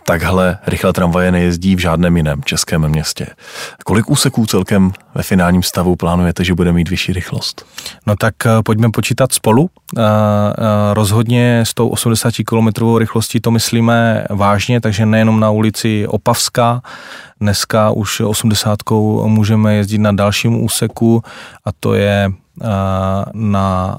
Takhle 0.05 0.59
rychle 0.66 0.93
tramvaje 0.93 1.32
nejezdí 1.32 1.76
v 1.76 1.78
žádném 1.78 2.16
jiném 2.16 2.43
českém 2.43 2.89
městě. 2.89 3.26
Kolik 3.84 4.11
úseků 4.11 4.47
celkem 4.47 4.93
ve 5.14 5.22
finálním 5.22 5.62
stavu 5.62 5.97
plánujete, 5.97 6.45
že 6.45 6.55
bude 6.55 6.72
mít 6.72 6.89
vyšší 6.89 7.12
rychlost? 7.12 7.66
No 8.07 8.16
tak 8.16 8.34
eh, 8.47 8.51
pojďme 8.64 8.91
počítat 8.91 9.32
spolu. 9.32 9.70
Eh, 9.99 10.03
eh, 10.03 10.95
rozhodně 10.95 11.61
s 11.66 11.74
tou 11.74 11.89
80 11.89 12.34
km 12.45 12.97
rychlostí 12.99 13.41
to 13.41 13.51
myslíme 13.51 14.24
vážně, 14.30 14.80
takže 14.80 15.07
nejenom 15.07 15.41
na 15.41 15.51
ulici 15.51 16.07
Opavská, 16.07 16.82
Dneska 17.41 17.91
už 17.91 18.20
80 18.20 18.78
můžeme 19.24 19.74
jezdit 19.74 19.99
na 19.99 20.12
dalším 20.12 20.64
úseku 20.64 21.22
a 21.64 21.72
to 21.80 21.95
je 21.95 22.32
na 23.34 23.99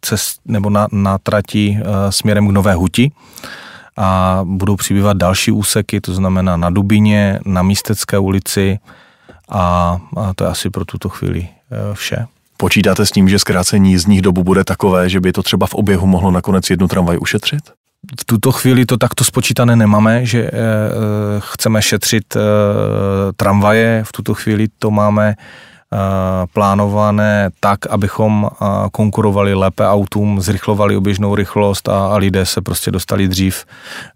cest, 0.00 0.40
nebo 0.44 0.70
na, 0.70 0.88
na 0.92 1.18
trati 1.18 1.78
směrem 2.10 2.48
k 2.48 2.52
Nové 2.52 2.74
Huti 2.74 3.12
a 3.96 4.40
budou 4.44 4.76
přibývat 4.76 5.16
další 5.16 5.52
úseky, 5.52 6.00
to 6.00 6.14
znamená 6.14 6.56
na 6.56 6.70
Dubině, 6.70 7.40
na 7.44 7.62
Místecké 7.62 8.18
ulici 8.18 8.78
a, 9.48 9.96
a 10.16 10.34
to 10.34 10.44
je 10.44 10.50
asi 10.50 10.70
pro 10.70 10.84
tuto 10.84 11.08
chvíli 11.08 11.48
vše. 11.92 12.26
Počítáte 12.56 13.06
s 13.06 13.10
tím, 13.10 13.28
že 13.28 13.38
zkrácení 13.38 13.90
jízdních 13.90 14.22
dobu 14.22 14.44
bude 14.44 14.64
takové, 14.64 15.08
že 15.08 15.20
by 15.20 15.32
to 15.32 15.42
třeba 15.42 15.66
v 15.66 15.74
oběhu 15.74 16.06
mohlo 16.06 16.30
nakonec 16.30 16.70
jednu 16.70 16.88
tramvaj 16.88 17.18
ušetřit? 17.20 17.72
V 18.20 18.24
tuto 18.24 18.52
chvíli 18.52 18.86
to 18.86 18.96
takto 18.96 19.24
spočítané 19.24 19.76
nemáme, 19.76 20.26
že 20.26 20.42
e, 20.42 20.50
chceme 21.38 21.82
šetřit 21.82 22.36
e, 22.36 22.40
tramvaje, 23.36 24.04
v 24.04 24.12
tuto 24.12 24.34
chvíli 24.34 24.68
to 24.78 24.90
máme 24.90 25.34
plánované 26.52 27.50
tak, 27.60 27.86
abychom 27.86 28.48
konkurovali 28.92 29.54
lépe 29.54 29.88
autům, 29.88 30.40
zrychlovali 30.40 30.96
oběžnou 30.96 31.34
rychlost 31.34 31.88
a, 31.88 32.06
a 32.06 32.16
lidé 32.16 32.46
se 32.46 32.60
prostě 32.60 32.90
dostali 32.90 33.28
dřív 33.28 33.64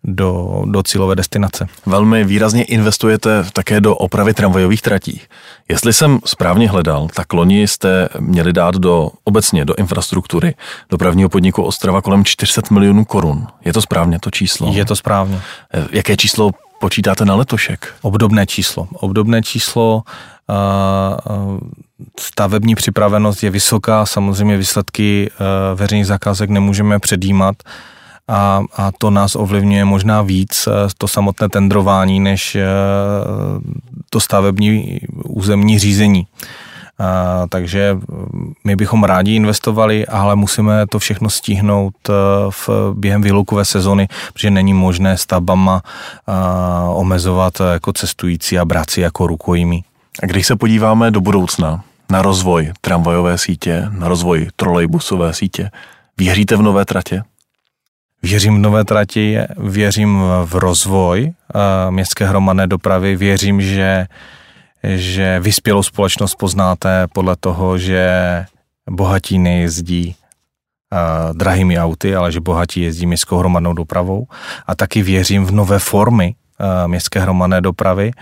do, 0.05 0.63
do 0.67 0.83
cílové 0.83 1.17
destinace. 1.17 1.67
Velmi 1.87 2.25
výrazně 2.25 2.65
investujete 2.65 3.45
také 3.53 3.81
do 3.81 3.97
opravy 3.97 4.35
tramvajových 4.35 4.83
tratí. 4.83 5.21
Jestli 5.69 5.93
jsem 5.93 6.19
správně 6.25 6.71
hledal, 6.71 7.09
tak 7.15 7.33
loni 7.33 7.63
jste 7.63 8.09
měli 8.21 8.53
dát 8.53 8.75
do 8.75 9.11
obecně 9.25 9.65
do 9.65 9.75
infrastruktury 9.75 10.55
dopravního 10.91 11.29
podniku 11.29 11.63
Ostrava 11.63 12.03
kolem 12.03 12.25
400 12.25 12.63
milionů 12.71 13.05
korun. 13.05 13.47
Je 13.65 13.73
to 13.73 13.83
správně 13.83 14.19
to 14.21 14.31
číslo? 14.31 14.73
Je 14.73 14.85
to 14.85 14.97
správně. 14.97 15.41
E, 15.75 15.87
jaké 15.93 16.17
číslo 16.17 16.51
počítáte 16.81 17.25
na 17.25 17.35
letošek? 17.35 17.95
Obdobné 18.03 18.47
číslo. 18.47 18.89
Obdobné 18.93 19.43
číslo 19.43 20.03
stavební 22.21 22.75
připravenost 22.75 23.43
je 23.43 23.51
vysoká, 23.51 24.07
samozřejmě 24.07 24.57
výsledky 24.57 25.31
e, 25.31 25.75
veřejných 25.75 26.07
zakázek 26.07 26.51
nemůžeme 26.51 26.99
předjímat 26.99 27.57
a, 28.29 28.63
a 28.77 28.93
to 28.99 29.11
nás 29.11 29.37
ovlivňuje 29.37 29.85
možná 29.85 30.23
víc, 30.23 30.67
e, 30.67 30.71
to 30.99 31.09
samotné 31.09 31.49
tendrování, 31.49 32.21
než 32.21 32.55
e, 32.55 32.67
to 34.11 34.21
stavební 34.21 35.01
územní 35.25 35.79
řízení. 35.79 36.27
A, 37.01 37.47
takže 37.49 37.97
my 38.65 38.77
bychom 38.77 39.05
rádi 39.05 39.35
investovali, 39.35 40.07
ale 40.07 40.37
musíme 40.37 40.87
to 40.87 40.99
všechno 40.99 41.31
stihnout 41.31 41.95
v, 42.51 42.69
během 42.95 43.23
výlukové 43.23 43.65
sezony, 43.65 44.09
protože 44.33 44.51
není 44.51 44.75
možné 44.75 45.17
stavbama 45.17 45.83
a, 46.27 46.85
omezovat 46.89 47.53
jako 47.73 47.93
cestující 47.93 48.59
a 48.59 48.65
brát 48.65 48.91
si 48.91 49.01
jako 49.01 49.27
rukojmí. 49.27 49.85
A 50.23 50.27
když 50.27 50.47
se 50.47 50.57
podíváme 50.57 51.11
do 51.11 51.21
budoucna 51.21 51.85
na 52.11 52.23
rozvoj 52.23 52.73
tramvajové 52.81 53.39
sítě, 53.39 53.87
na 53.91 54.09
rozvoj 54.09 54.49
trolejbusové 54.57 55.35
sítě, 55.35 55.71
věříte 56.19 56.57
v 56.57 56.63
nové 56.63 56.85
tratě? 56.85 57.23
Věřím 58.23 58.55
v 58.57 58.59
nové 58.59 58.85
trati, 58.85 59.39
věřím 59.57 60.23
v 60.45 60.55
rozvoj 60.55 61.33
uh, 61.55 61.91
městské 61.91 62.27
hromadné 62.27 62.67
dopravy, 62.67 63.17
věřím, 63.17 63.61
že, 63.61 64.07
že 64.85 65.41
vyspělou 65.41 65.83
společnost 65.83 66.35
poznáte 66.35 67.07
podle 67.13 67.37
toho, 67.41 67.79
že 67.79 68.11
bohatí 68.91 69.39
nejezdí 69.39 70.15
uh, 70.15 71.37
drahými 71.37 71.79
auty, 71.79 72.17
ale 72.17 72.33
že 72.33 72.41
bohatí 72.41 72.81
jezdí 72.81 73.07
městskou 73.07 73.39
hromadnou 73.39 73.73
dopravou. 73.73 74.27
A 74.67 74.75
taky 74.75 75.03
věřím 75.03 75.45
v 75.45 75.51
nové 75.51 75.79
formy 75.79 76.35
uh, 76.61 76.89
městské 76.89 77.21
hromadné 77.21 77.61
dopravy, 77.61 78.13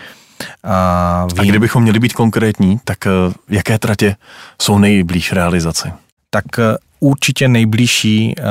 a, 0.64 1.26
vím, 1.32 1.40
a 1.40 1.44
kdybychom 1.44 1.82
měli 1.82 1.98
být 1.98 2.12
konkrétní, 2.12 2.80
tak 2.84 3.06
eh, 3.06 3.10
jaké 3.48 3.78
tratě 3.78 4.16
jsou 4.62 4.78
nejblíž 4.78 5.32
realizaci? 5.32 5.92
Tak 6.30 6.58
eh, 6.58 6.76
určitě 7.00 7.48
nejbližší 7.48 8.34
uh, 8.38 8.44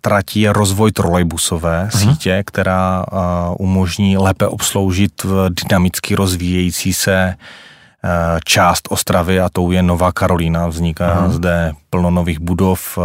tratí 0.00 0.40
je 0.40 0.52
rozvoj 0.52 0.92
trolejbusové 0.92 1.88
uh-huh. 1.90 1.98
sítě, 1.98 2.42
která 2.46 3.04
uh, 3.12 3.18
umožní 3.58 4.16
lépe 4.16 4.46
obsloužit 4.46 5.24
v 5.24 5.50
dynamicky 5.50 6.14
rozvíjející 6.14 6.92
se 6.92 7.34
uh, 7.34 8.10
část 8.44 8.88
Ostravy 8.90 9.40
a 9.40 9.48
tou 9.48 9.70
je 9.70 9.82
Nová 9.82 10.12
Karolína. 10.12 10.66
Vzniká 10.66 11.26
uh-huh. 11.26 11.30
zde 11.30 11.72
plno 11.90 12.10
nových 12.10 12.38
budov, 12.40 12.98
uh, 12.98 13.04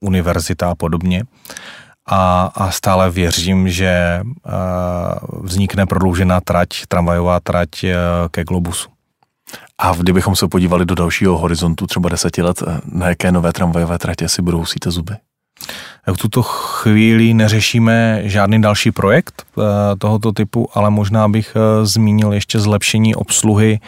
univerzita 0.00 0.70
a 0.70 0.74
podobně 0.74 1.24
a, 2.10 2.50
a 2.54 2.70
stále 2.70 3.10
věřím, 3.10 3.68
že 3.68 4.20
uh, 4.24 5.44
vznikne 5.46 5.86
prodloužená 5.86 6.40
trať, 6.40 6.68
tramvajová 6.88 7.40
trať 7.40 7.70
uh, 7.84 7.90
ke 8.30 8.44
Globusu. 8.44 8.90
A 9.78 9.94
kdybychom 9.96 10.36
se 10.36 10.48
podívali 10.48 10.84
do 10.84 10.94
dalšího 10.94 11.38
horizontu, 11.38 11.86
třeba 11.86 12.08
deseti 12.08 12.42
let, 12.42 12.62
na 12.92 13.08
jaké 13.08 13.32
nové 13.32 13.52
tramvajové 13.52 13.98
tratě 13.98 14.28
si 14.28 14.42
budou 14.42 14.64
síte 14.64 14.90
zuby? 14.90 15.14
V 16.12 16.16
tuto 16.16 16.42
chvíli 16.42 17.34
neřešíme 17.34 18.20
žádný 18.24 18.62
další 18.62 18.90
projekt 18.90 19.44
tohoto 19.98 20.32
typu, 20.32 20.68
ale 20.74 20.90
možná 20.90 21.28
bych 21.28 21.56
zmínil 21.82 22.32
ještě 22.32 22.58
zlepšení 22.58 23.14
obsluhy 23.14 23.80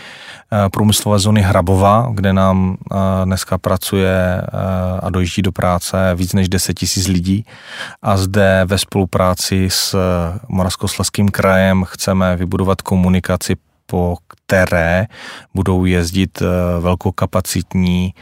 průmyslové 0.72 1.18
zóny 1.18 1.42
Hrabova, 1.42 2.08
kde 2.14 2.32
nám 2.32 2.76
dneska 3.24 3.58
pracuje 3.58 4.42
a 5.02 5.10
dojíždí 5.10 5.42
do 5.42 5.52
práce 5.52 6.14
víc 6.14 6.32
než 6.32 6.48
10 6.48 6.74
tisíc 6.74 7.08
lidí 7.08 7.44
a 8.02 8.16
zde 8.16 8.62
ve 8.64 8.78
spolupráci 8.78 9.68
s 9.70 9.96
Moravskoslezským 10.48 11.28
krajem 11.28 11.84
chceme 11.84 12.36
vybudovat 12.36 12.82
komunikaci, 12.82 13.56
po 13.92 14.16
které 14.28 15.06
budou 15.54 15.84
jezdit 15.84 16.42
velkokapacitní 16.80 18.14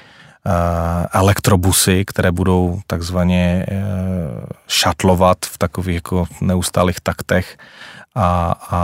elektrobusy, 1.12 2.05
které 2.07 2.33
budou 2.33 2.81
takzvaně 2.87 3.66
šatlovat 4.68 5.39
v 5.47 5.59
takových 5.59 5.95
jako 5.95 6.27
neustálých 6.41 7.01
taktech 7.01 7.57
a, 8.14 8.55
a, 8.71 8.81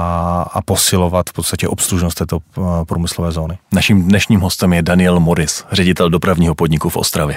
a 0.53 0.63
posilovat 0.63 1.31
v 1.31 1.33
podstatě 1.33 1.69
obslužnost 1.69 2.19
této 2.19 2.39
eh, 2.39 2.61
průmyslové 2.85 3.33
zóny. 3.33 3.59
Naším 3.73 4.03
dnešním 4.03 4.41
hostem 4.41 4.73
je 4.73 4.83
Daniel 4.83 5.21
Morris, 5.21 5.65
ředitel 5.73 6.11
dopravního 6.11 6.55
podniku 6.55 6.89
v 6.89 6.97
Ostravě. 6.97 7.37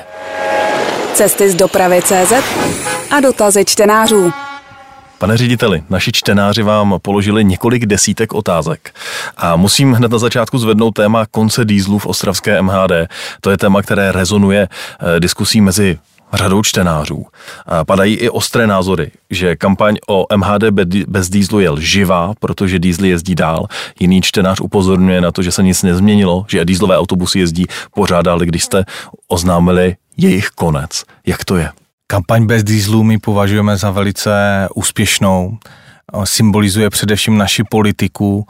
Cesty 1.13 1.49
z 1.49 1.55
dopravy 1.55 2.01
CZ 2.01 2.33
a 3.11 3.19
dotazy 3.19 3.65
čtenářů. 3.65 4.33
Pane 5.19 5.37
řediteli, 5.37 5.83
naši 5.89 6.11
čtenáři 6.11 6.63
vám 6.63 6.95
položili 7.01 7.45
několik 7.45 7.85
desítek 7.85 8.33
otázek 8.33 8.95
a 9.37 9.55
musím 9.55 9.93
hned 9.93 10.11
na 10.11 10.17
začátku 10.17 10.57
zvednout 10.57 10.91
téma 10.91 11.25
konce 11.25 11.65
dýzlu 11.65 11.99
v 11.99 12.05
ostravské 12.05 12.61
MHD. 12.61 12.91
To 13.41 13.51
je 13.51 13.57
téma, 13.57 13.81
které 13.81 14.11
rezonuje 14.11 14.67
eh, 14.69 15.19
diskusí 15.19 15.61
mezi 15.61 15.99
řadou 16.33 16.63
čtenářů. 16.63 17.25
Padají 17.87 18.15
i 18.15 18.29
ostré 18.29 18.67
názory, 18.67 19.11
že 19.29 19.55
kampaň 19.55 19.97
o 20.07 20.25
MHD 20.37 20.63
bez 21.07 21.29
dýzlu 21.29 21.59
je 21.59 21.69
lživá, 21.69 22.33
protože 22.39 22.79
dýzly 22.79 23.09
jezdí 23.09 23.35
dál. 23.35 23.67
Jiný 23.99 24.21
čtenář 24.21 24.61
upozorňuje 24.61 25.21
na 25.21 25.31
to, 25.31 25.41
že 25.41 25.51
se 25.51 25.63
nic 25.63 25.83
nezměnilo, 25.83 26.45
že 26.49 26.65
dýzlové 26.65 26.97
autobusy 26.97 27.39
jezdí 27.39 27.65
pořád 27.95 28.21
dál, 28.21 28.39
když 28.39 28.63
jste 28.63 28.85
oznámili 29.27 29.95
jejich 30.17 30.49
konec. 30.49 31.03
Jak 31.25 31.45
to 31.45 31.55
je? 31.55 31.69
Kampaň 32.11 32.45
bez 32.45 32.63
dýzlu 32.63 33.03
my 33.03 33.17
považujeme 33.17 33.77
za 33.77 33.91
velice 33.91 34.67
úspěšnou. 34.75 35.57
Symbolizuje 36.23 36.89
především 36.89 37.37
naši 37.37 37.63
politiku, 37.63 38.47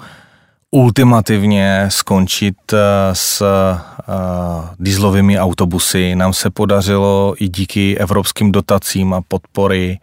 ultimativně 0.71 1.85
skončit 1.89 2.55
eh, 2.73 2.77
s 3.13 3.41
uh, 3.41 4.67
dieselovými 4.79 5.39
autobusy. 5.39 6.15
Nám 6.15 6.33
se 6.33 6.49
podařilo 6.49 7.35
i 7.39 7.47
díky 7.47 7.97
evropským 7.97 8.51
dotacím 8.51 9.13
a 9.13 9.21
podpory 9.27 9.99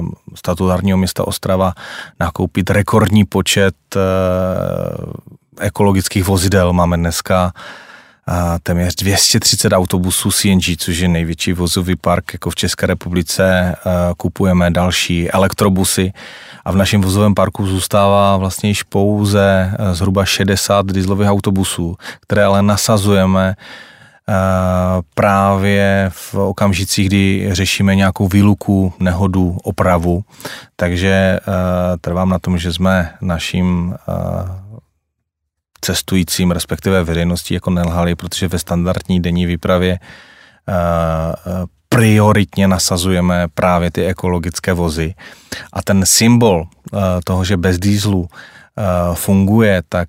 uh, 0.00 0.08
statutárního 0.34 0.98
města 0.98 1.26
Ostrava 1.26 1.72
nakoupit 2.20 2.70
rekordní 2.70 3.24
počet 3.24 3.76
ekologických 5.60 6.24
vozidel. 6.24 6.72
Máme 6.72 6.96
dneska 6.96 7.52
téměř 8.62 8.94
230 8.94 9.72
autobusů 9.72 10.30
CNG, 10.30 10.76
což 10.78 10.98
je 10.98 11.08
největší 11.08 11.52
vozový 11.52 11.96
park 11.96 12.32
jako 12.32 12.50
v 12.50 12.54
České 12.54 12.86
republice. 12.86 13.74
Kupujeme 14.16 14.70
další 14.70 15.30
elektrobusy 15.30 16.12
a 16.68 16.72
v 16.72 16.76
našem 16.76 17.00
vozovém 17.00 17.34
parku 17.34 17.66
zůstává 17.66 18.36
vlastně 18.36 18.68
již 18.68 18.82
pouze 18.82 19.72
eh, 19.72 19.94
zhruba 19.94 20.24
60 20.24 20.86
dieselových 20.86 21.28
autobusů, 21.28 21.96
které 22.20 22.44
ale 22.44 22.62
nasazujeme 22.62 23.56
eh, 23.56 24.32
právě 25.14 26.10
v 26.12 26.34
okamžicích, 26.34 27.06
kdy 27.06 27.48
řešíme 27.52 27.94
nějakou 27.94 28.28
výluku, 28.28 28.92
nehodu, 29.00 29.56
opravu. 29.62 30.24
Takže 30.76 31.40
eh, 31.40 31.42
trvám 32.00 32.28
na 32.28 32.38
tom, 32.38 32.58
že 32.58 32.72
jsme 32.72 33.10
naším 33.20 33.94
cestujícím, 35.80 36.50
respektive 36.50 37.04
veřejnosti 37.04 37.54
jako 37.54 37.70
nelhali, 37.70 38.14
protože 38.14 38.48
ve 38.48 38.58
standardní 38.58 39.20
denní 39.20 39.46
výpravě 39.46 39.98
prioritně 41.88 42.68
nasazujeme 42.68 43.48
právě 43.54 43.90
ty 43.90 44.06
ekologické 44.06 44.72
vozy. 44.72 45.14
A 45.72 45.82
ten 45.82 46.06
symbol 46.06 46.60
uh, 46.60 47.00
toho, 47.24 47.44
že 47.44 47.56
bez 47.56 47.78
dýzlu 47.78 48.28
funguje, 49.14 49.82
tak 49.88 50.08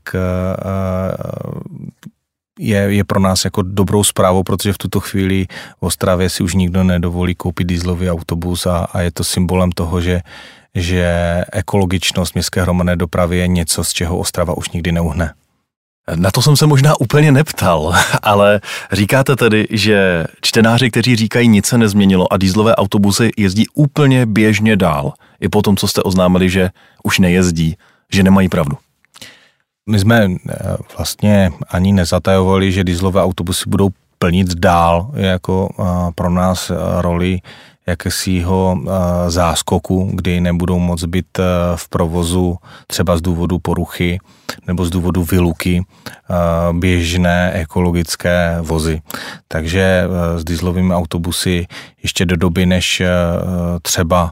je, 2.60 2.78
je 2.78 3.04
pro 3.04 3.20
nás 3.20 3.46
jako 3.46 3.62
dobrou 3.62 4.04
zprávou, 4.04 4.44
protože 4.44 4.74
v 4.74 4.78
tuto 4.78 5.00
chvíli 5.00 5.46
v 5.80 5.84
Ostravě 5.84 6.30
si 6.30 6.44
už 6.44 6.54
nikdo 6.54 6.84
nedovolí 6.84 7.36
koupit 7.36 7.64
dýzlový 7.64 8.10
autobus 8.10 8.66
a, 8.66 8.78
a 8.78 9.02
je 9.02 9.12
to 9.12 9.24
symbolem 9.24 9.72
toho, 9.72 10.02
že, 10.02 10.22
že 10.76 11.06
ekologičnost 11.52 12.34
městské 12.34 12.62
hromadné 12.62 12.96
dopravy 12.96 13.38
je 13.38 13.48
něco, 13.48 13.84
z 13.84 13.94
čeho 13.94 14.18
Ostrava 14.18 14.58
už 14.58 14.70
nikdy 14.70 14.92
neuhne. 14.92 15.34
Na 16.16 16.32
to 16.32 16.42
jsem 16.42 16.58
se 16.58 16.68
možná 16.68 17.00
úplně 17.00 17.32
neptal, 17.32 17.94
ale 18.24 18.62
říkáte 18.92 19.36
tedy, 19.36 19.68
že 19.70 20.26
čtenáři, 20.42 20.92
kteří 20.92 21.16
říkají, 21.16 21.48
nic 21.48 21.66
se 21.66 21.78
nezměnilo 21.78 22.34
a 22.34 22.38
dýzlové 22.38 22.76
autobusy 22.76 23.30
jezdí 23.38 23.66
úplně 23.74 24.26
běžně 24.26 24.76
dál, 24.76 25.14
i 25.40 25.50
po 25.50 25.62
tom, 25.62 25.78
co 25.78 25.88
jste 25.88 26.04
oznámili, 26.04 26.50
že 26.50 26.70
už 27.04 27.20
nejezdí, 27.20 27.76
že 28.12 28.24
nemají 28.24 28.50
pravdu. 28.50 28.78
My 29.90 30.00
jsme 30.00 30.28
vlastně 30.98 31.52
ani 31.70 31.94
nezatajovali, 31.94 32.72
že 32.72 32.84
dieselové 32.84 33.24
autobusy 33.24 33.64
budou 33.68 33.90
plnit 34.20 34.48
dál 34.54 35.12
jako 35.14 35.70
pro 36.16 36.30
nás 36.30 36.72
roli 36.98 37.40
jakésiho 37.88 38.78
záskoku, 39.28 40.12
kdy 40.14 40.42
nebudou 40.42 40.80
moc 40.80 41.04
být 41.04 41.38
v 41.76 41.90
provozu 41.90 42.58
třeba 42.88 43.18
z 43.18 43.22
důvodu 43.22 43.60
poruchy 43.60 44.20
nebo 44.68 44.86
z 44.86 44.90
důvodu 44.90 45.24
vyluky 45.24 45.84
běžné 46.72 47.52
ekologické 47.54 48.58
vozy. 48.62 49.02
Takže 49.48 50.04
s 50.38 50.44
dieselovými 50.44 50.94
autobusy 50.94 51.68
ještě 52.04 52.26
do 52.26 52.36
doby, 52.36 52.66
než 52.66 53.02
třeba 53.82 54.32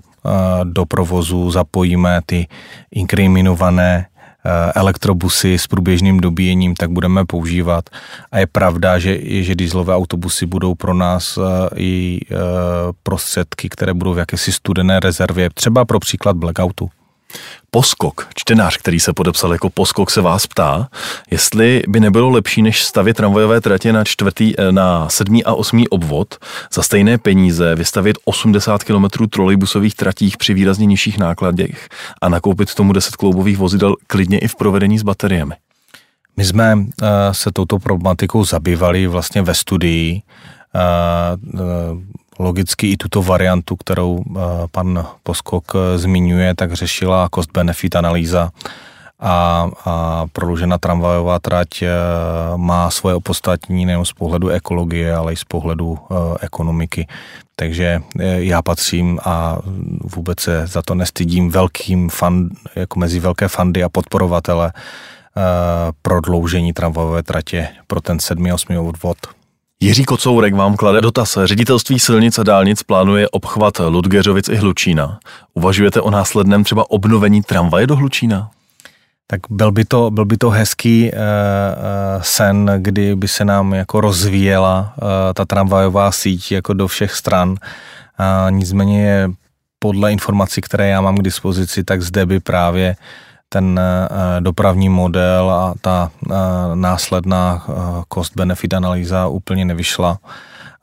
do 0.63 0.85
provozu 0.85 1.51
zapojíme 1.51 2.21
ty 2.25 2.47
inkriminované 2.91 4.05
Eh, 4.47 4.71
elektrobusy 4.75 5.59
s 5.59 5.67
průběžným 5.67 6.19
dobíjením, 6.19 6.75
tak 6.75 6.91
budeme 6.91 7.25
používat. 7.25 7.89
A 8.31 8.39
je 8.39 8.47
pravda, 8.47 8.99
že, 8.99 9.43
že 9.43 9.55
dieselové 9.55 9.95
autobusy 9.95 10.45
budou 10.45 10.75
pro 10.75 10.93
nás 10.93 11.37
eh, 11.37 11.69
i 11.75 12.19
eh, 12.31 12.35
prostředky, 13.03 13.69
které 13.69 13.93
budou 13.93 14.13
v 14.13 14.17
jakési 14.17 14.51
studené 14.51 14.99
rezervě, 14.99 15.49
třeba 15.53 15.85
pro 15.85 15.99
příklad 15.99 16.37
blackoutu. 16.37 16.89
Poskok, 17.71 18.27
čtenář, 18.35 18.77
který 18.77 18.99
se 18.99 19.13
podepsal 19.13 19.53
jako 19.53 19.69
Poskok, 19.69 20.11
se 20.11 20.21
vás 20.21 20.47
ptá, 20.47 20.87
jestli 21.31 21.83
by 21.87 21.99
nebylo 21.99 22.29
lepší, 22.29 22.61
než 22.61 22.83
stavět 22.83 23.17
tramvajové 23.17 23.61
tratě 23.61 23.93
na, 23.93 24.03
čtvrtý, 24.03 24.53
eh, 24.59 24.71
na 24.71 25.09
sedmý 25.09 25.43
a 25.43 25.53
osmý 25.53 25.87
obvod 25.87 26.35
za 26.73 26.83
stejné 26.83 27.17
peníze 27.17 27.75
vystavit 27.75 28.17
80 28.25 28.83
km 28.83 29.27
trolejbusových 29.29 29.95
tratích 29.95 30.37
při 30.37 30.53
výrazně 30.53 30.85
nižších 30.85 31.17
nákladech 31.17 31.89
a 32.21 32.29
nakoupit 32.29 32.73
tomu 32.73 32.93
10 32.93 33.15
kloubových 33.15 33.57
vozidel 33.57 33.95
klidně 34.07 34.39
i 34.39 34.47
v 34.47 34.55
provedení 34.55 34.99
s 34.99 35.03
bateriemi. 35.03 35.55
My 36.37 36.45
jsme 36.45 36.75
uh, 36.75 36.83
se 37.31 37.51
touto 37.51 37.79
problematikou 37.79 38.45
zabývali 38.45 39.07
vlastně 39.07 39.41
ve 39.41 39.53
studii. 39.53 40.21
Logicky 42.39 42.91
i 42.91 42.97
tuto 42.97 43.21
variantu, 43.21 43.75
kterou 43.75 44.23
eh, 44.23 44.39
pan 44.71 45.07
Poskok 45.23 45.65
eh, 45.75 45.97
zmiňuje, 45.97 46.55
tak 46.55 46.73
řešila 46.73 47.29
cost-benefit 47.29 47.95
analýza 47.95 48.51
a, 49.19 49.69
a 49.85 50.25
prodloužená 50.31 50.77
tramvajová 50.77 51.39
trať 51.39 51.81
eh, 51.81 51.89
má 52.57 52.91
svoje 52.91 53.15
opodstatní 53.15 53.85
nejen 53.85 54.05
z 54.05 54.13
pohledu 54.13 54.49
ekologie, 54.49 55.13
ale 55.13 55.33
i 55.33 55.35
z 55.35 55.43
pohledu 55.43 55.99
ekonomiky. 56.41 57.07
Takže 57.55 58.01
já 58.37 58.61
patřím 58.61 59.19
a 59.25 59.57
vůbec 60.15 60.39
se 60.39 60.67
za 60.67 60.81
to 60.81 60.95
nestydím 60.95 61.49
velkým 61.49 62.09
fan, 62.09 62.49
jako 62.75 62.99
mezi 62.99 63.19
velké 63.19 63.47
fandy 63.47 63.83
a 63.83 63.89
podporovatele 63.89 64.73
prodloužení 66.01 66.73
tramvajové 66.73 67.23
tratě 67.23 67.67
pro 67.87 68.01
ten 68.01 68.17
7-8 68.17 68.87
odvod. 68.87 69.17
Jiří 69.79 70.05
Kocourek 70.05 70.55
vám 70.55 70.75
klade 70.75 71.01
dotaz. 71.01 71.37
Ředitelství 71.43 71.99
silnic 71.99 72.39
a 72.39 72.43
dálnic 72.43 72.83
plánuje 72.83 73.29
obchvat 73.29 73.79
Ludgeřovic 73.79 74.49
i 74.49 74.55
Hlučína. 74.55 75.19
Uvažujete 75.53 76.01
o 76.01 76.09
následném 76.09 76.63
třeba 76.63 76.91
obnovení 76.91 77.41
tramvaje 77.41 77.87
do 77.87 77.95
Hlučína? 77.95 78.49
Tak 79.27 79.41
byl 79.49 79.71
by 79.71 79.85
to, 79.85 80.11
byl 80.11 80.25
by 80.25 80.37
to 80.37 80.49
hezký 80.49 81.11
uh, 81.11 81.19
sen, 82.21 82.71
kdy 82.77 83.15
by 83.15 83.27
se 83.27 83.45
nám 83.45 83.73
jako 83.73 84.01
rozvíjela 84.01 84.93
uh, 84.95 85.07
ta 85.33 85.45
tramvajová 85.45 86.11
síť 86.11 86.51
jako 86.51 86.73
do 86.73 86.87
všech 86.87 87.13
stran. 87.13 87.49
Uh, 87.49 87.55
nicméně 88.49 89.31
podle 89.79 90.11
informací, 90.11 90.61
které 90.61 90.87
já 90.87 91.01
mám 91.01 91.17
k 91.17 91.23
dispozici, 91.23 91.83
tak 91.83 92.01
zde 92.01 92.25
by 92.25 92.39
právě 92.39 92.95
uh, 92.99 93.26
ten 93.49 93.79
eh, 93.79 94.41
dopravní 94.41 94.89
model 94.89 95.51
a 95.51 95.73
ta 95.81 96.11
eh, 96.11 96.35
následná 96.75 97.65
eh, 97.69 97.73
cost-benefit 98.13 98.73
analýza 98.77 99.27
úplně 99.27 99.65
nevyšla. 99.65 100.17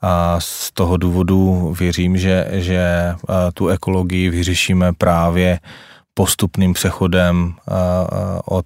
A 0.01 0.39
z 0.39 0.71
toho 0.71 0.97
důvodu 0.97 1.73
věřím, 1.79 2.17
že, 2.17 2.47
že 2.51 3.13
tu 3.53 3.67
ekologii 3.67 4.29
vyřešíme 4.29 4.93
právě 4.93 5.59
postupným 6.13 6.73
přechodem 6.73 7.53
od 8.45 8.65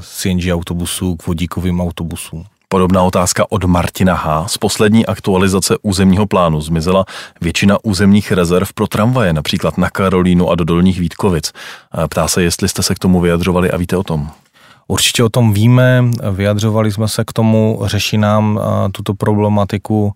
CNG 0.00 0.52
autobusů 0.52 1.16
k 1.16 1.26
vodíkovým 1.26 1.80
autobusům. 1.80 2.44
Podobná 2.70 3.02
otázka 3.02 3.44
od 3.48 3.64
Martina 3.64 4.14
H. 4.14 4.48
Z 4.48 4.58
poslední 4.58 5.06
aktualizace 5.06 5.76
územního 5.82 6.26
plánu 6.26 6.60
zmizela 6.60 7.04
většina 7.40 7.78
územních 7.82 8.32
rezerv 8.32 8.72
pro 8.72 8.86
tramvaje, 8.86 9.32
například 9.32 9.78
na 9.78 9.90
Karolínu 9.90 10.50
a 10.50 10.54
do 10.54 10.64
Dolních 10.64 11.00
Vítkovic. 11.00 11.52
Ptá 12.10 12.28
se, 12.28 12.42
jestli 12.42 12.68
jste 12.68 12.82
se 12.82 12.94
k 12.94 12.98
tomu 12.98 13.20
vyjadřovali 13.20 13.70
a 13.70 13.76
víte 13.76 13.96
o 13.96 14.02
tom. 14.02 14.30
Určitě 14.88 15.24
o 15.24 15.28
tom 15.28 15.52
víme, 15.52 16.04
vyjadřovali 16.32 16.92
jsme 16.92 17.08
se 17.08 17.24
k 17.24 17.32
tomu, 17.32 17.80
řeší 17.84 18.18
nám 18.18 18.60
tuto 18.92 19.14
problematiku 19.14 20.12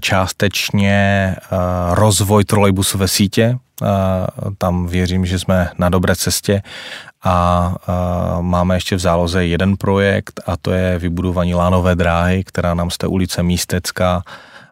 částečně 0.00 1.36
rozvoj 1.90 2.44
trolejbusové 2.44 3.08
sítě. 3.08 3.58
Tam 4.58 4.86
věřím, 4.86 5.26
že 5.26 5.38
jsme 5.38 5.70
na 5.78 5.88
dobré 5.88 6.16
cestě 6.16 6.62
a 7.26 7.74
máme 8.40 8.76
ještě 8.76 8.96
v 8.96 8.98
záloze 8.98 9.46
jeden 9.46 9.76
projekt 9.76 10.40
a 10.46 10.56
to 10.56 10.70
je 10.70 10.98
vybudování 10.98 11.54
lánové 11.54 11.94
dráhy, 11.94 12.44
která 12.44 12.74
nám 12.74 12.90
z 12.90 12.98
té 12.98 13.06
ulice 13.06 13.42
Místecká 13.42 14.22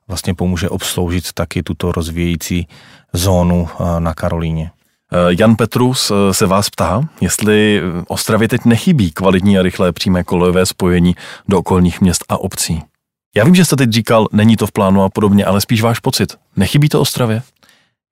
vlastně 0.09 0.35
pomůže 0.35 0.69
obsloužit 0.69 1.33
taky 1.33 1.63
tuto 1.63 1.93
rozvíjející 1.93 2.69
zónu 3.13 3.69
na 3.99 4.15
Karolíně. 4.15 4.71
E, 5.13 5.37
Jan 5.39 5.57
Petrus 5.57 6.11
e, 6.11 6.35
se 6.35 6.47
vás 6.47 6.71
ptá, 6.71 7.03
jestli 7.21 7.83
Ostravě 8.09 8.49
teď 8.49 8.65
nechybí 8.65 9.13
kvalitní 9.13 9.59
a 9.59 9.63
rychlé 9.63 9.93
přímé 9.93 10.25
kolejové 10.25 10.67
spojení 10.67 11.17
do 11.49 11.59
okolních 11.59 12.01
měst 12.01 12.25
a 12.29 12.39
obcí. 12.39 12.83
Já 13.37 13.45
vím, 13.45 13.55
že 13.55 13.65
jste 13.65 13.77
teď 13.77 13.91
říkal, 13.91 14.29
není 14.33 14.57
to 14.57 14.67
v 14.67 14.73
plánu 14.73 15.03
a 15.03 15.09
podobně, 15.09 15.45
ale 15.45 15.61
spíš 15.61 15.83
váš 15.83 15.99
pocit. 15.99 16.37
Nechybí 16.57 16.89
to 16.89 17.01
Ostravě? 17.01 17.43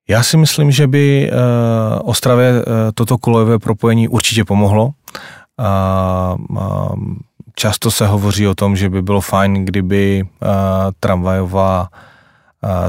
Já 0.08 0.22
si 0.22 0.36
myslím, 0.36 0.70
že 0.70 0.86
by 0.86 1.30
uh, 1.30 2.10
Ostravě 2.10 2.52
uh, 2.52 2.62
toto 2.94 3.18
kolejové 3.18 3.58
propojení 3.58 4.08
určitě 4.08 4.44
pomohlo. 4.44 4.90
Často 7.54 7.90
se 7.90 8.06
hovoří 8.06 8.48
o 8.48 8.54
tom, 8.54 8.76
že 8.76 8.90
by 8.90 9.02
bylo 9.02 9.20
fajn, 9.20 9.64
kdyby 9.64 10.22
uh, 10.22 10.48
tramvajová 11.00 11.88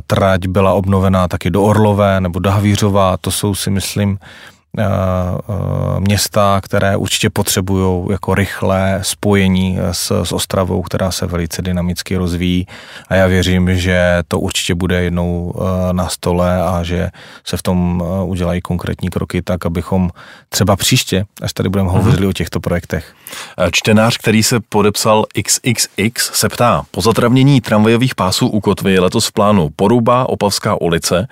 trať 0.08 0.48
byla 0.48 0.74
obnovená 0.74 1.28
taky 1.28 1.50
do 1.50 1.64
Orlové 1.64 2.22
nebo 2.22 2.40
do 2.40 2.52
Havířova. 2.52 3.18
To 3.18 3.32
jsou 3.32 3.56
si 3.56 3.70
myslím 3.72 4.18
Eh, 4.18 4.20
eh, 4.20 4.53
města, 6.00 6.62
které 6.64 6.98
určitě 6.98 7.30
potřebují 7.30 8.08
jako 8.12 8.36
rychlé 8.36 9.00
spojení 9.02 9.78
s, 9.92 10.24
s 10.24 10.32
Ostravou, 10.32 10.82
která 10.82 11.12
se 11.12 11.26
velice 11.26 11.62
dynamicky 11.62 12.18
rozvíjí 12.18 12.68
a 13.10 13.16
já 13.16 13.28
věřím, 13.28 13.78
že 13.80 14.24
to 14.28 14.40
určitě 14.40 14.76
bude 14.76 15.04
jednou 15.04 15.54
eh, 15.56 15.94
na 15.94 16.10
stole 16.10 16.64
a 16.64 16.84
že 16.84 17.10
se 17.46 17.58
v 17.58 17.64
tom 17.64 18.04
udělají 18.24 18.62
konkrétní 18.62 19.10
kroky 19.10 19.42
tak, 19.42 19.66
abychom 19.66 20.10
třeba 20.50 20.76
příště, 20.76 21.26
až 21.42 21.54
tady 21.54 21.70
budeme 21.70 21.90
hovořit 21.90 22.20
mm-hmm. 22.20 22.30
o 22.30 22.34
těchto 22.34 22.60
projektech. 22.60 23.14
Čtenář, 23.72 24.18
který 24.18 24.44
se 24.44 24.60
podepsal 24.70 25.26
XXX, 25.44 26.32
se 26.34 26.50
ptá, 26.50 26.84
po 26.92 27.02
zatravnění 27.02 27.62
tramvajových 27.62 28.16
pásů 28.16 28.48
u 28.48 28.60
Kotvy 28.60 28.94
je 28.94 29.00
letos 29.00 29.28
v 29.28 29.32
plánu 29.32 29.70
Poruba, 29.76 30.30
Opavská 30.30 30.82
ulice. 30.82 31.28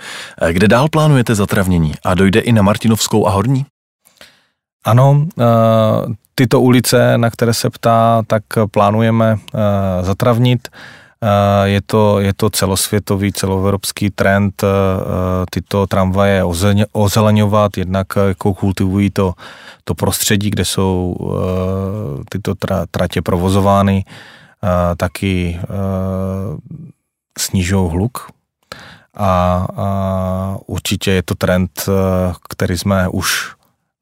Kde 0.52 0.68
dál 0.68 0.90
plánujete 0.90 1.36
zatravnění 1.36 1.94
a 2.06 2.14
dojde 2.14 2.40
i 2.40 2.52
na 2.52 2.62
Martinovskou 2.62 3.28
a 3.32 3.34
Horní? 3.34 3.66
Ano, 4.84 5.28
eh, 5.40 5.46
tyto 6.36 6.62
ulice, 6.62 7.18
na 7.18 7.30
které 7.30 7.54
se 7.54 7.70
ptá, 7.70 8.24
tak 8.28 8.44
plánujeme 8.72 9.38
eh, 9.40 10.04
zatravnit. 10.04 10.68
Eh, 10.68 11.70
je 11.70 11.82
to, 11.86 12.20
je 12.20 12.34
to 12.34 12.50
celosvětový, 12.50 13.32
celoevropský 13.34 14.10
trend 14.10 14.64
tyto 15.50 15.88
tramvaje 15.88 16.44
ozeleňovat, 16.92 17.78
jednak 17.78 18.08
jako 18.28 18.54
kultivují 18.54 19.10
to, 19.10 19.34
to 19.84 19.96
prostředí, 19.96 20.50
kde 20.50 20.66
jsou 20.66 21.16
tyto 22.30 22.54
tratě 22.92 23.22
provozovány, 23.22 24.06
taky 24.98 25.60
snižují 27.38 27.90
hluk 27.90 28.41
a, 29.18 29.66
a 29.78 30.58
určitě 30.66 31.12
je 31.12 31.24
to 31.24 31.36
trend, 31.36 31.72
eh, 31.88 32.34
který 32.50 32.78
jsme 32.78 33.08
už 33.08 33.52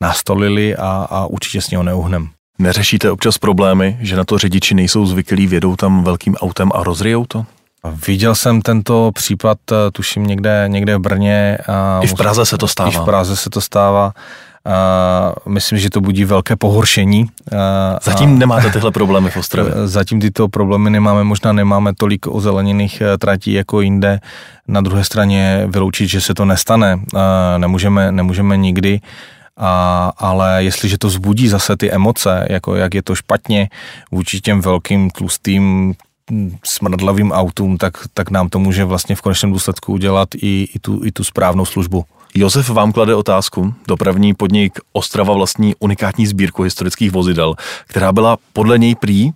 nastolili 0.02 0.76
a, 0.76 1.08
a 1.10 1.26
určitě 1.26 1.62
s 1.62 1.70
něho 1.70 1.84
neuhnem. 1.84 2.30
Neřešíte 2.60 3.12
občas 3.12 3.38
problémy, 3.38 3.98
že 4.02 4.16
na 4.16 4.24
to 4.24 4.38
řidiči 4.38 4.76
nejsou 4.76 5.06
zvyklí, 5.06 5.48
vědou 5.48 5.76
tam 5.76 6.04
velkým 6.04 6.36
autem 6.36 6.72
a 6.76 6.84
rozrijou 6.84 7.26
to? 7.26 7.46
Viděl 8.08 8.36
jsem 8.36 8.62
tento 8.62 9.12
případ, 9.14 9.58
eh, 9.72 9.92
tuším 9.92 10.28
někde, 10.28 10.64
někde 10.68 10.98
v 10.98 11.00
Brně. 11.00 11.58
A 11.68 12.00
I 12.04 12.08
v 12.08 12.14
Praze 12.14 12.46
se 12.46 12.58
to 12.58 12.68
stává. 12.68 12.90
I 12.90 12.94
v 12.94 13.06
Praze 13.06 13.36
se 13.36 13.50
to 13.50 13.62
stává. 13.62 14.14
Uh, 14.70 15.54
myslím, 15.54 15.80
že 15.80 15.90
to 15.90 16.02
budí 16.02 16.26
velké 16.26 16.56
pohoršení. 16.56 17.24
Uh, 17.24 17.58
zatím 18.02 18.30
a, 18.30 18.38
nemáte 18.38 18.70
tyhle 18.74 18.92
problémy 18.92 19.30
v 19.30 19.38
Ostravě? 19.38 19.74
Zatím 19.86 20.22
tyto 20.22 20.48
problémy 20.48 20.90
nemáme, 20.90 21.24
možná 21.24 21.54
nemáme 21.54 21.94
tolik 21.98 22.28
ozeleněných 22.28 23.02
eh, 23.02 23.18
tratí 23.18 23.54
jako 23.54 23.82
jinde. 23.82 24.20
Na 24.68 24.82
druhé 24.82 25.04
straně 25.04 25.64
vyloučit, 25.68 26.10
že 26.10 26.22
se 26.22 26.34
to 26.34 26.46
nestane, 26.46 26.96
uh, 26.96 27.22
nemůžeme, 27.58 28.12
nemůžeme 28.12 28.58
nikdy. 28.58 29.00
A, 29.58 30.12
ale 30.18 30.64
jestliže 30.64 30.98
to 30.98 31.10
zbudí 31.10 31.48
zase 31.48 31.78
ty 31.78 31.92
emoce, 31.92 32.48
jako 32.50 32.76
jak 32.76 32.94
je 32.94 33.04
to 33.04 33.16
špatně 33.16 33.70
vůči 34.12 34.42
těm 34.42 34.62
velkým 34.62 35.10
tlustým 35.10 35.94
smradlavým 36.64 37.32
autům, 37.32 37.78
tak, 37.78 37.94
tak 38.14 38.32
nám 38.32 38.50
to 38.50 38.60
může 38.60 38.86
vlastně 38.86 39.16
v 39.16 39.22
konečném 39.22 39.52
důsledku 39.52 39.94
udělat 39.94 40.30
i, 40.36 40.68
i, 40.76 40.80
tu, 40.80 41.02
i 41.06 41.12
tu 41.12 41.24
správnou 41.24 41.66
službu. 41.66 42.06
Josef 42.36 42.70
vám 42.70 42.92
klade 42.92 43.16
otázku. 43.16 43.74
Dopravní 43.88 44.34
podnik 44.34 44.80
Ostrava 44.94 45.34
vlastní 45.34 45.76
unikátní 45.80 46.28
sbírku 46.28 46.64
historických 46.64 47.12
vozidel, 47.12 47.56
která 47.88 48.12
byla 48.12 48.38
podle 48.54 48.78
něj 48.78 48.96
prý 48.96 49.32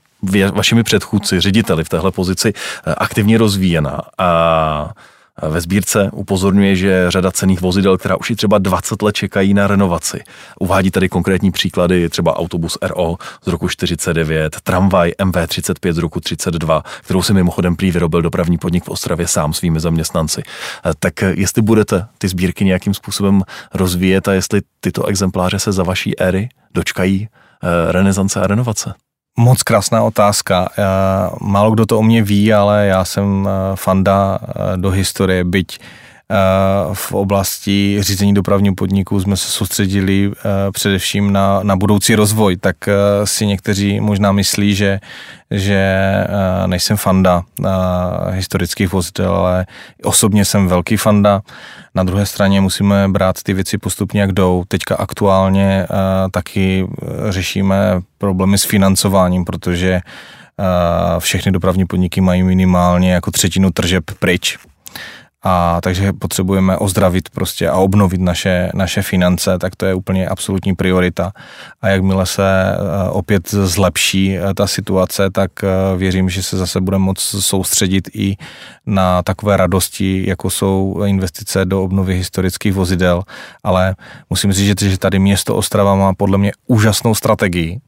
vašimi 0.53 0.83
předchůdci, 0.83 1.39
řediteli 1.39 1.83
v 1.83 1.89
téhle 1.89 2.11
pozici 2.11 2.53
eh, 2.55 2.95
aktivně 2.97 3.37
rozvíjena. 3.37 4.01
A 4.17 4.91
ve 5.41 5.61
sbírce 5.61 6.09
upozorňuje, 6.13 6.75
že 6.75 7.05
řada 7.11 7.31
cených 7.31 7.61
vozidel, 7.61 7.97
která 7.97 8.15
už 8.15 8.29
i 8.29 8.35
třeba 8.35 8.57
20 8.57 9.01
let 9.01 9.15
čekají 9.15 9.53
na 9.53 9.67
renovaci. 9.67 10.23
Uvádí 10.59 10.91
tady 10.91 11.09
konkrétní 11.09 11.51
příklady, 11.51 12.09
třeba 12.09 12.37
autobus 12.37 12.77
RO 12.81 13.15
z 13.45 13.47
roku 13.47 13.67
49, 13.67 14.57
tramvaj 14.63 15.11
MV35 15.11 15.93
z 15.93 15.97
roku 15.97 16.19
32, 16.19 16.83
kterou 17.01 17.23
si 17.23 17.33
mimochodem 17.33 17.75
prý 17.75 17.91
vyrobil 17.91 18.21
dopravní 18.21 18.57
podnik 18.57 18.83
v 18.83 18.89
Ostravě 18.89 19.27
sám 19.27 19.53
svými 19.53 19.79
zaměstnanci. 19.79 20.43
Tak 20.99 21.21
jestli 21.21 21.61
budete 21.61 22.07
ty 22.17 22.27
sbírky 22.27 22.65
nějakým 22.65 22.93
způsobem 22.93 23.41
rozvíjet 23.73 24.27
a 24.27 24.33
jestli 24.33 24.61
tyto 24.79 25.05
exempláře 25.05 25.59
se 25.59 25.71
za 25.71 25.83
vaší 25.83 26.19
éry 26.19 26.49
dočkají 26.73 27.27
eh, 27.27 27.91
renesance 27.91 28.41
a 28.41 28.47
renovace? 28.47 28.93
Moc 29.37 29.63
krásná 29.63 30.03
otázka. 30.03 30.69
Málo 31.41 31.71
kdo 31.71 31.85
to 31.85 31.99
o 31.99 32.03
mě 32.03 32.23
ví, 32.23 32.53
ale 32.53 32.85
já 32.85 33.05
jsem 33.05 33.47
eh, 33.47 33.75
fanda 33.75 34.39
eh, 34.41 34.77
do 34.77 34.89
historie, 34.89 35.43
byť 35.43 35.79
eh, 35.79 36.02
v 36.93 37.11
oblasti 37.11 37.97
řízení 37.99 38.33
dopravního 38.33 38.75
podniku 38.75 39.19
jsme 39.19 39.37
se 39.37 39.51
soustředili 39.51 40.31
především 40.71 41.33
na, 41.33 41.59
na 41.63 41.75
budoucí 41.75 42.15
rozvoj, 42.15 42.57
tak 42.57 42.75
si 43.23 43.45
někteří 43.45 43.99
možná 43.99 44.31
myslí, 44.31 44.75
že, 44.75 44.99
že 45.51 46.03
nejsem 46.65 46.97
fanda 46.97 47.43
historických 48.31 48.91
vozidel, 48.91 49.35
ale 49.35 49.65
osobně 50.03 50.45
jsem 50.45 50.67
velký 50.67 50.97
fanda. 50.97 51.41
Na 51.95 52.03
druhé 52.03 52.25
straně 52.25 52.61
musíme 52.61 53.07
brát 53.07 53.43
ty 53.43 53.53
věci 53.53 53.77
postupně, 53.77 54.21
jak 54.21 54.31
jdou. 54.31 54.63
Teďka 54.67 54.95
aktuálně 54.95 55.87
taky 56.31 56.87
řešíme 57.29 58.01
problémy 58.17 58.57
s 58.57 58.63
financováním, 58.63 59.45
protože 59.45 60.01
všechny 61.19 61.51
dopravní 61.51 61.85
podniky 61.85 62.21
mají 62.21 62.43
minimálně 62.43 63.13
jako 63.13 63.31
třetinu 63.31 63.71
tržeb 63.71 64.03
pryč 64.19 64.57
a 65.43 65.81
takže 65.81 66.13
potřebujeme 66.13 66.77
ozdravit 66.77 67.29
prostě 67.29 67.69
a 67.69 67.75
obnovit 67.75 68.21
naše, 68.21 68.71
naše 68.73 69.01
finance, 69.01 69.57
tak 69.59 69.75
to 69.75 69.85
je 69.85 69.93
úplně 69.93 70.27
absolutní 70.27 70.75
priorita. 70.75 71.31
A 71.81 71.87
jakmile 71.87 72.25
se 72.25 72.43
eh, 72.43 73.09
opět 73.09 73.51
zlepší 73.51 74.37
eh, 74.37 74.53
ta 74.53 74.67
situace, 74.67 75.29
tak 75.29 75.51
eh, 75.63 75.67
věřím, 75.97 76.29
že 76.29 76.43
se 76.43 76.57
zase 76.57 76.81
budeme 76.81 77.03
moct 77.03 77.21
soustředit 77.39 78.09
i 78.13 78.37
na 78.85 79.23
takové 79.23 79.57
radosti, 79.57 80.23
jako 80.27 80.49
jsou 80.49 81.03
investice 81.05 81.65
do 81.65 81.83
obnovy 81.83 82.15
historických 82.15 82.73
vozidel, 82.73 83.23
ale 83.63 83.95
musím 84.29 84.53
říct, 84.53 84.81
že 84.81 84.97
tady 84.97 85.19
město 85.19 85.55
Ostrava 85.55 85.95
má 85.95 86.13
podle 86.13 86.37
mě 86.37 86.51
úžasnou 86.67 87.15
strategii 87.15 87.79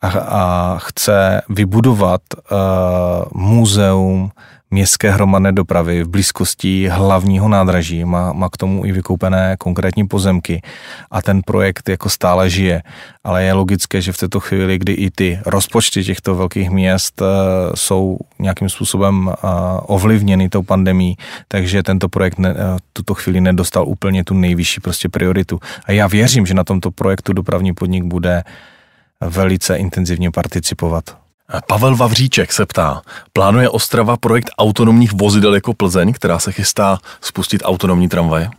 a, 0.00 0.08
a 0.08 0.78
chce 0.78 1.42
vybudovat 1.48 2.20
uh, 2.34 3.42
muzeum 3.42 4.30
městské 4.70 5.10
hromadné 5.10 5.52
dopravy 5.52 6.04
v 6.04 6.08
blízkosti 6.08 6.88
hlavního 6.88 7.48
nádraží, 7.48 8.04
má, 8.04 8.32
má 8.32 8.48
k 8.48 8.56
tomu 8.56 8.86
i 8.86 8.92
vykoupené 8.92 9.56
konkrétní 9.58 10.06
pozemky 10.06 10.62
a 11.10 11.22
ten 11.22 11.42
projekt 11.42 11.88
jako 11.88 12.08
stále 12.08 12.50
žije. 12.50 12.82
Ale 13.24 13.44
je 13.44 13.52
logické, 13.52 14.00
že 14.00 14.12
v 14.12 14.16
této 14.16 14.40
chvíli, 14.40 14.78
kdy 14.78 14.92
i 14.92 15.10
ty 15.10 15.40
rozpočty 15.46 16.04
těchto 16.04 16.34
velkých 16.34 16.70
měst 16.70 17.20
uh, 17.20 17.26
jsou 17.74 18.18
nějakým 18.38 18.68
způsobem 18.68 19.26
uh, 19.26 19.32
ovlivněny 19.82 20.48
tou 20.48 20.62
pandemí, 20.62 21.16
takže 21.48 21.82
tento 21.82 22.08
projekt 22.08 22.38
ne, 22.38 22.54
uh, 22.54 22.58
tuto 22.92 23.14
chvíli 23.14 23.40
nedostal 23.40 23.88
úplně 23.88 24.24
tu 24.24 24.34
nejvyšší 24.34 24.80
prostě 24.80 25.08
prioritu. 25.08 25.60
A 25.84 25.92
já 25.92 26.06
věřím, 26.06 26.46
že 26.46 26.54
na 26.54 26.64
tomto 26.64 26.90
projektu 26.90 27.32
dopravní 27.32 27.74
podnik 27.74 28.04
bude 28.04 28.44
velice 29.20 29.76
intenzivně 29.76 30.30
participovat. 30.30 31.25
Pavel 31.68 31.96
Vavříček 31.96 32.52
se 32.52 32.66
ptá, 32.66 33.02
plánuje 33.32 33.68
Ostrava 33.68 34.16
projekt 34.16 34.50
autonomních 34.58 35.12
vozidel 35.12 35.54
jako 35.54 35.74
Plzeň, 35.74 36.12
která 36.12 36.38
se 36.38 36.52
chystá 36.52 36.98
spustit 37.20 37.62
autonomní 37.64 38.08
tramvaje? 38.08 38.50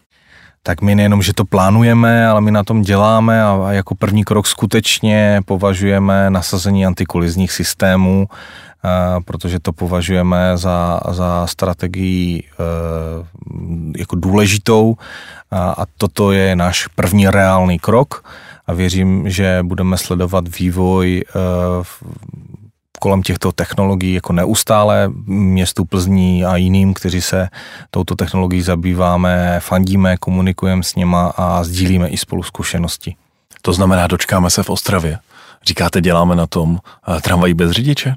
tak 0.67 0.81
my 0.81 0.95
nejenom, 0.95 1.21
že 1.21 1.33
to 1.33 1.45
plánujeme, 1.45 2.27
ale 2.27 2.41
my 2.41 2.51
na 2.51 2.63
tom 2.63 2.81
děláme 2.81 3.43
a 3.43 3.71
jako 3.71 3.95
první 3.95 4.23
krok 4.23 4.47
skutečně 4.47 5.41
považujeme 5.45 6.29
nasazení 6.29 6.85
antikolizních 6.85 7.51
systémů, 7.51 8.27
protože 9.25 9.59
to 9.59 9.73
považujeme 9.73 10.57
za, 10.57 10.99
za 11.11 11.47
strategii 11.47 12.43
e, 12.43 12.63
jako 13.99 14.15
důležitou 14.15 14.95
a 15.51 15.85
toto 15.97 16.31
je 16.31 16.55
náš 16.55 16.88
první 16.88 17.27
reálný 17.27 17.79
krok 17.79 18.23
a 18.67 18.73
věřím, 18.73 19.29
že 19.29 19.59
budeme 19.63 19.97
sledovat 19.97 20.59
vývoj 20.59 21.23
e, 21.23 21.23
kolem 22.99 23.21
těchto 23.21 23.51
technologií 23.51 24.13
jako 24.13 24.33
neustále 24.33 25.11
městu 25.25 25.85
Plzní 25.85 26.45
a 26.45 26.55
jiným, 26.55 26.93
kteří 26.93 27.21
se 27.21 27.49
touto 27.91 28.15
technologií 28.15 28.61
zabýváme, 28.61 29.59
fandíme, 29.59 30.17
komunikujeme 30.17 30.83
s 30.83 30.95
něma 30.95 31.33
a 31.37 31.63
sdílíme 31.63 32.07
i 32.07 32.17
spolu 32.17 32.43
zkušenosti. 32.43 33.15
To 33.61 33.73
znamená, 33.73 34.07
dočkáme 34.07 34.49
se 34.49 34.63
v 34.63 34.69
Ostravě. 34.69 35.19
Říkáte, 35.67 36.01
děláme 36.01 36.35
na 36.35 36.47
tom 36.47 36.79
eh, 37.07 37.21
tramvají 37.21 37.53
bez 37.53 37.71
řidiče? 37.71 38.15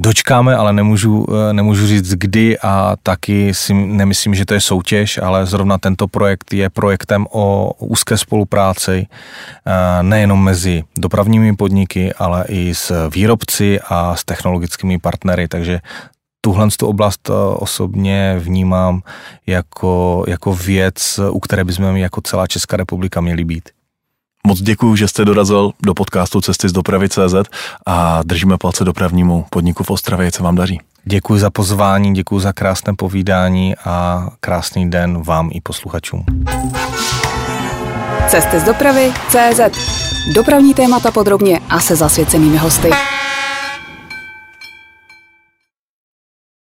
Dočkáme, 0.00 0.56
ale 0.56 0.72
nemůžu, 0.72 1.26
eh, 1.28 1.52
nemůžu 1.52 1.86
říct 1.86 2.14
kdy 2.14 2.58
a 2.58 2.96
taky 3.02 3.54
si 3.54 3.74
nemyslím, 3.74 4.34
že 4.34 4.44
to 4.44 4.54
je 4.54 4.60
soutěž, 4.60 5.18
ale 5.18 5.46
zrovna 5.46 5.78
tento 5.78 6.08
projekt 6.08 6.52
je 6.52 6.70
projektem 6.70 7.26
o 7.30 7.72
úzké 7.78 8.18
spolupráci 8.18 9.06
eh, 9.06 10.02
nejenom 10.02 10.44
mezi 10.44 10.82
dopravními 10.98 11.56
podniky, 11.56 12.12
ale 12.12 12.44
i 12.48 12.74
s 12.74 13.08
výrobci 13.08 13.80
a 13.80 14.16
s 14.16 14.24
technologickými 14.24 14.98
partnery, 14.98 15.48
takže 15.48 15.80
tuhle 16.40 16.68
tu 16.78 16.86
oblast 16.86 17.30
eh, 17.30 17.32
osobně 17.54 18.36
vnímám 18.38 19.02
jako, 19.46 20.24
jako 20.28 20.54
věc, 20.54 21.20
u 21.30 21.40
které 21.40 21.64
bychom 21.64 21.96
jako 21.96 22.20
celá 22.20 22.46
Česká 22.46 22.76
republika 22.76 23.20
měli 23.20 23.44
být. 23.44 23.68
Moc 24.46 24.60
děkuji, 24.60 24.96
že 24.96 25.08
jste 25.08 25.24
dorazil 25.24 25.70
do 25.82 25.94
podcastu 25.94 26.40
Cesty 26.40 26.68
z 26.68 26.72
dopravy 26.72 27.08
CZ 27.08 27.34
a 27.86 28.22
držíme 28.22 28.58
palce 28.58 28.84
dopravnímu 28.84 29.46
podniku 29.50 29.84
v 29.84 29.90
Ostravě, 29.90 30.32
co 30.32 30.42
vám 30.42 30.54
daří. 30.54 30.80
Děkuji 31.04 31.40
za 31.40 31.50
pozvání, 31.50 32.14
děkuji 32.14 32.40
za 32.40 32.52
krásné 32.52 32.94
povídání 32.94 33.74
a 33.84 34.28
krásný 34.40 34.90
den 34.90 35.22
vám 35.22 35.50
i 35.52 35.60
posluchačům. 35.60 36.24
Cesty 38.28 38.60
z 38.60 38.64
dopravy 38.64 39.12
CZ. 39.28 39.60
Dopravní 40.34 40.74
témata 40.74 41.10
podrobně 41.10 41.60
a 41.70 41.80
se 41.80 41.96
zasvěcenými 41.96 42.56
hosty. 42.56 42.90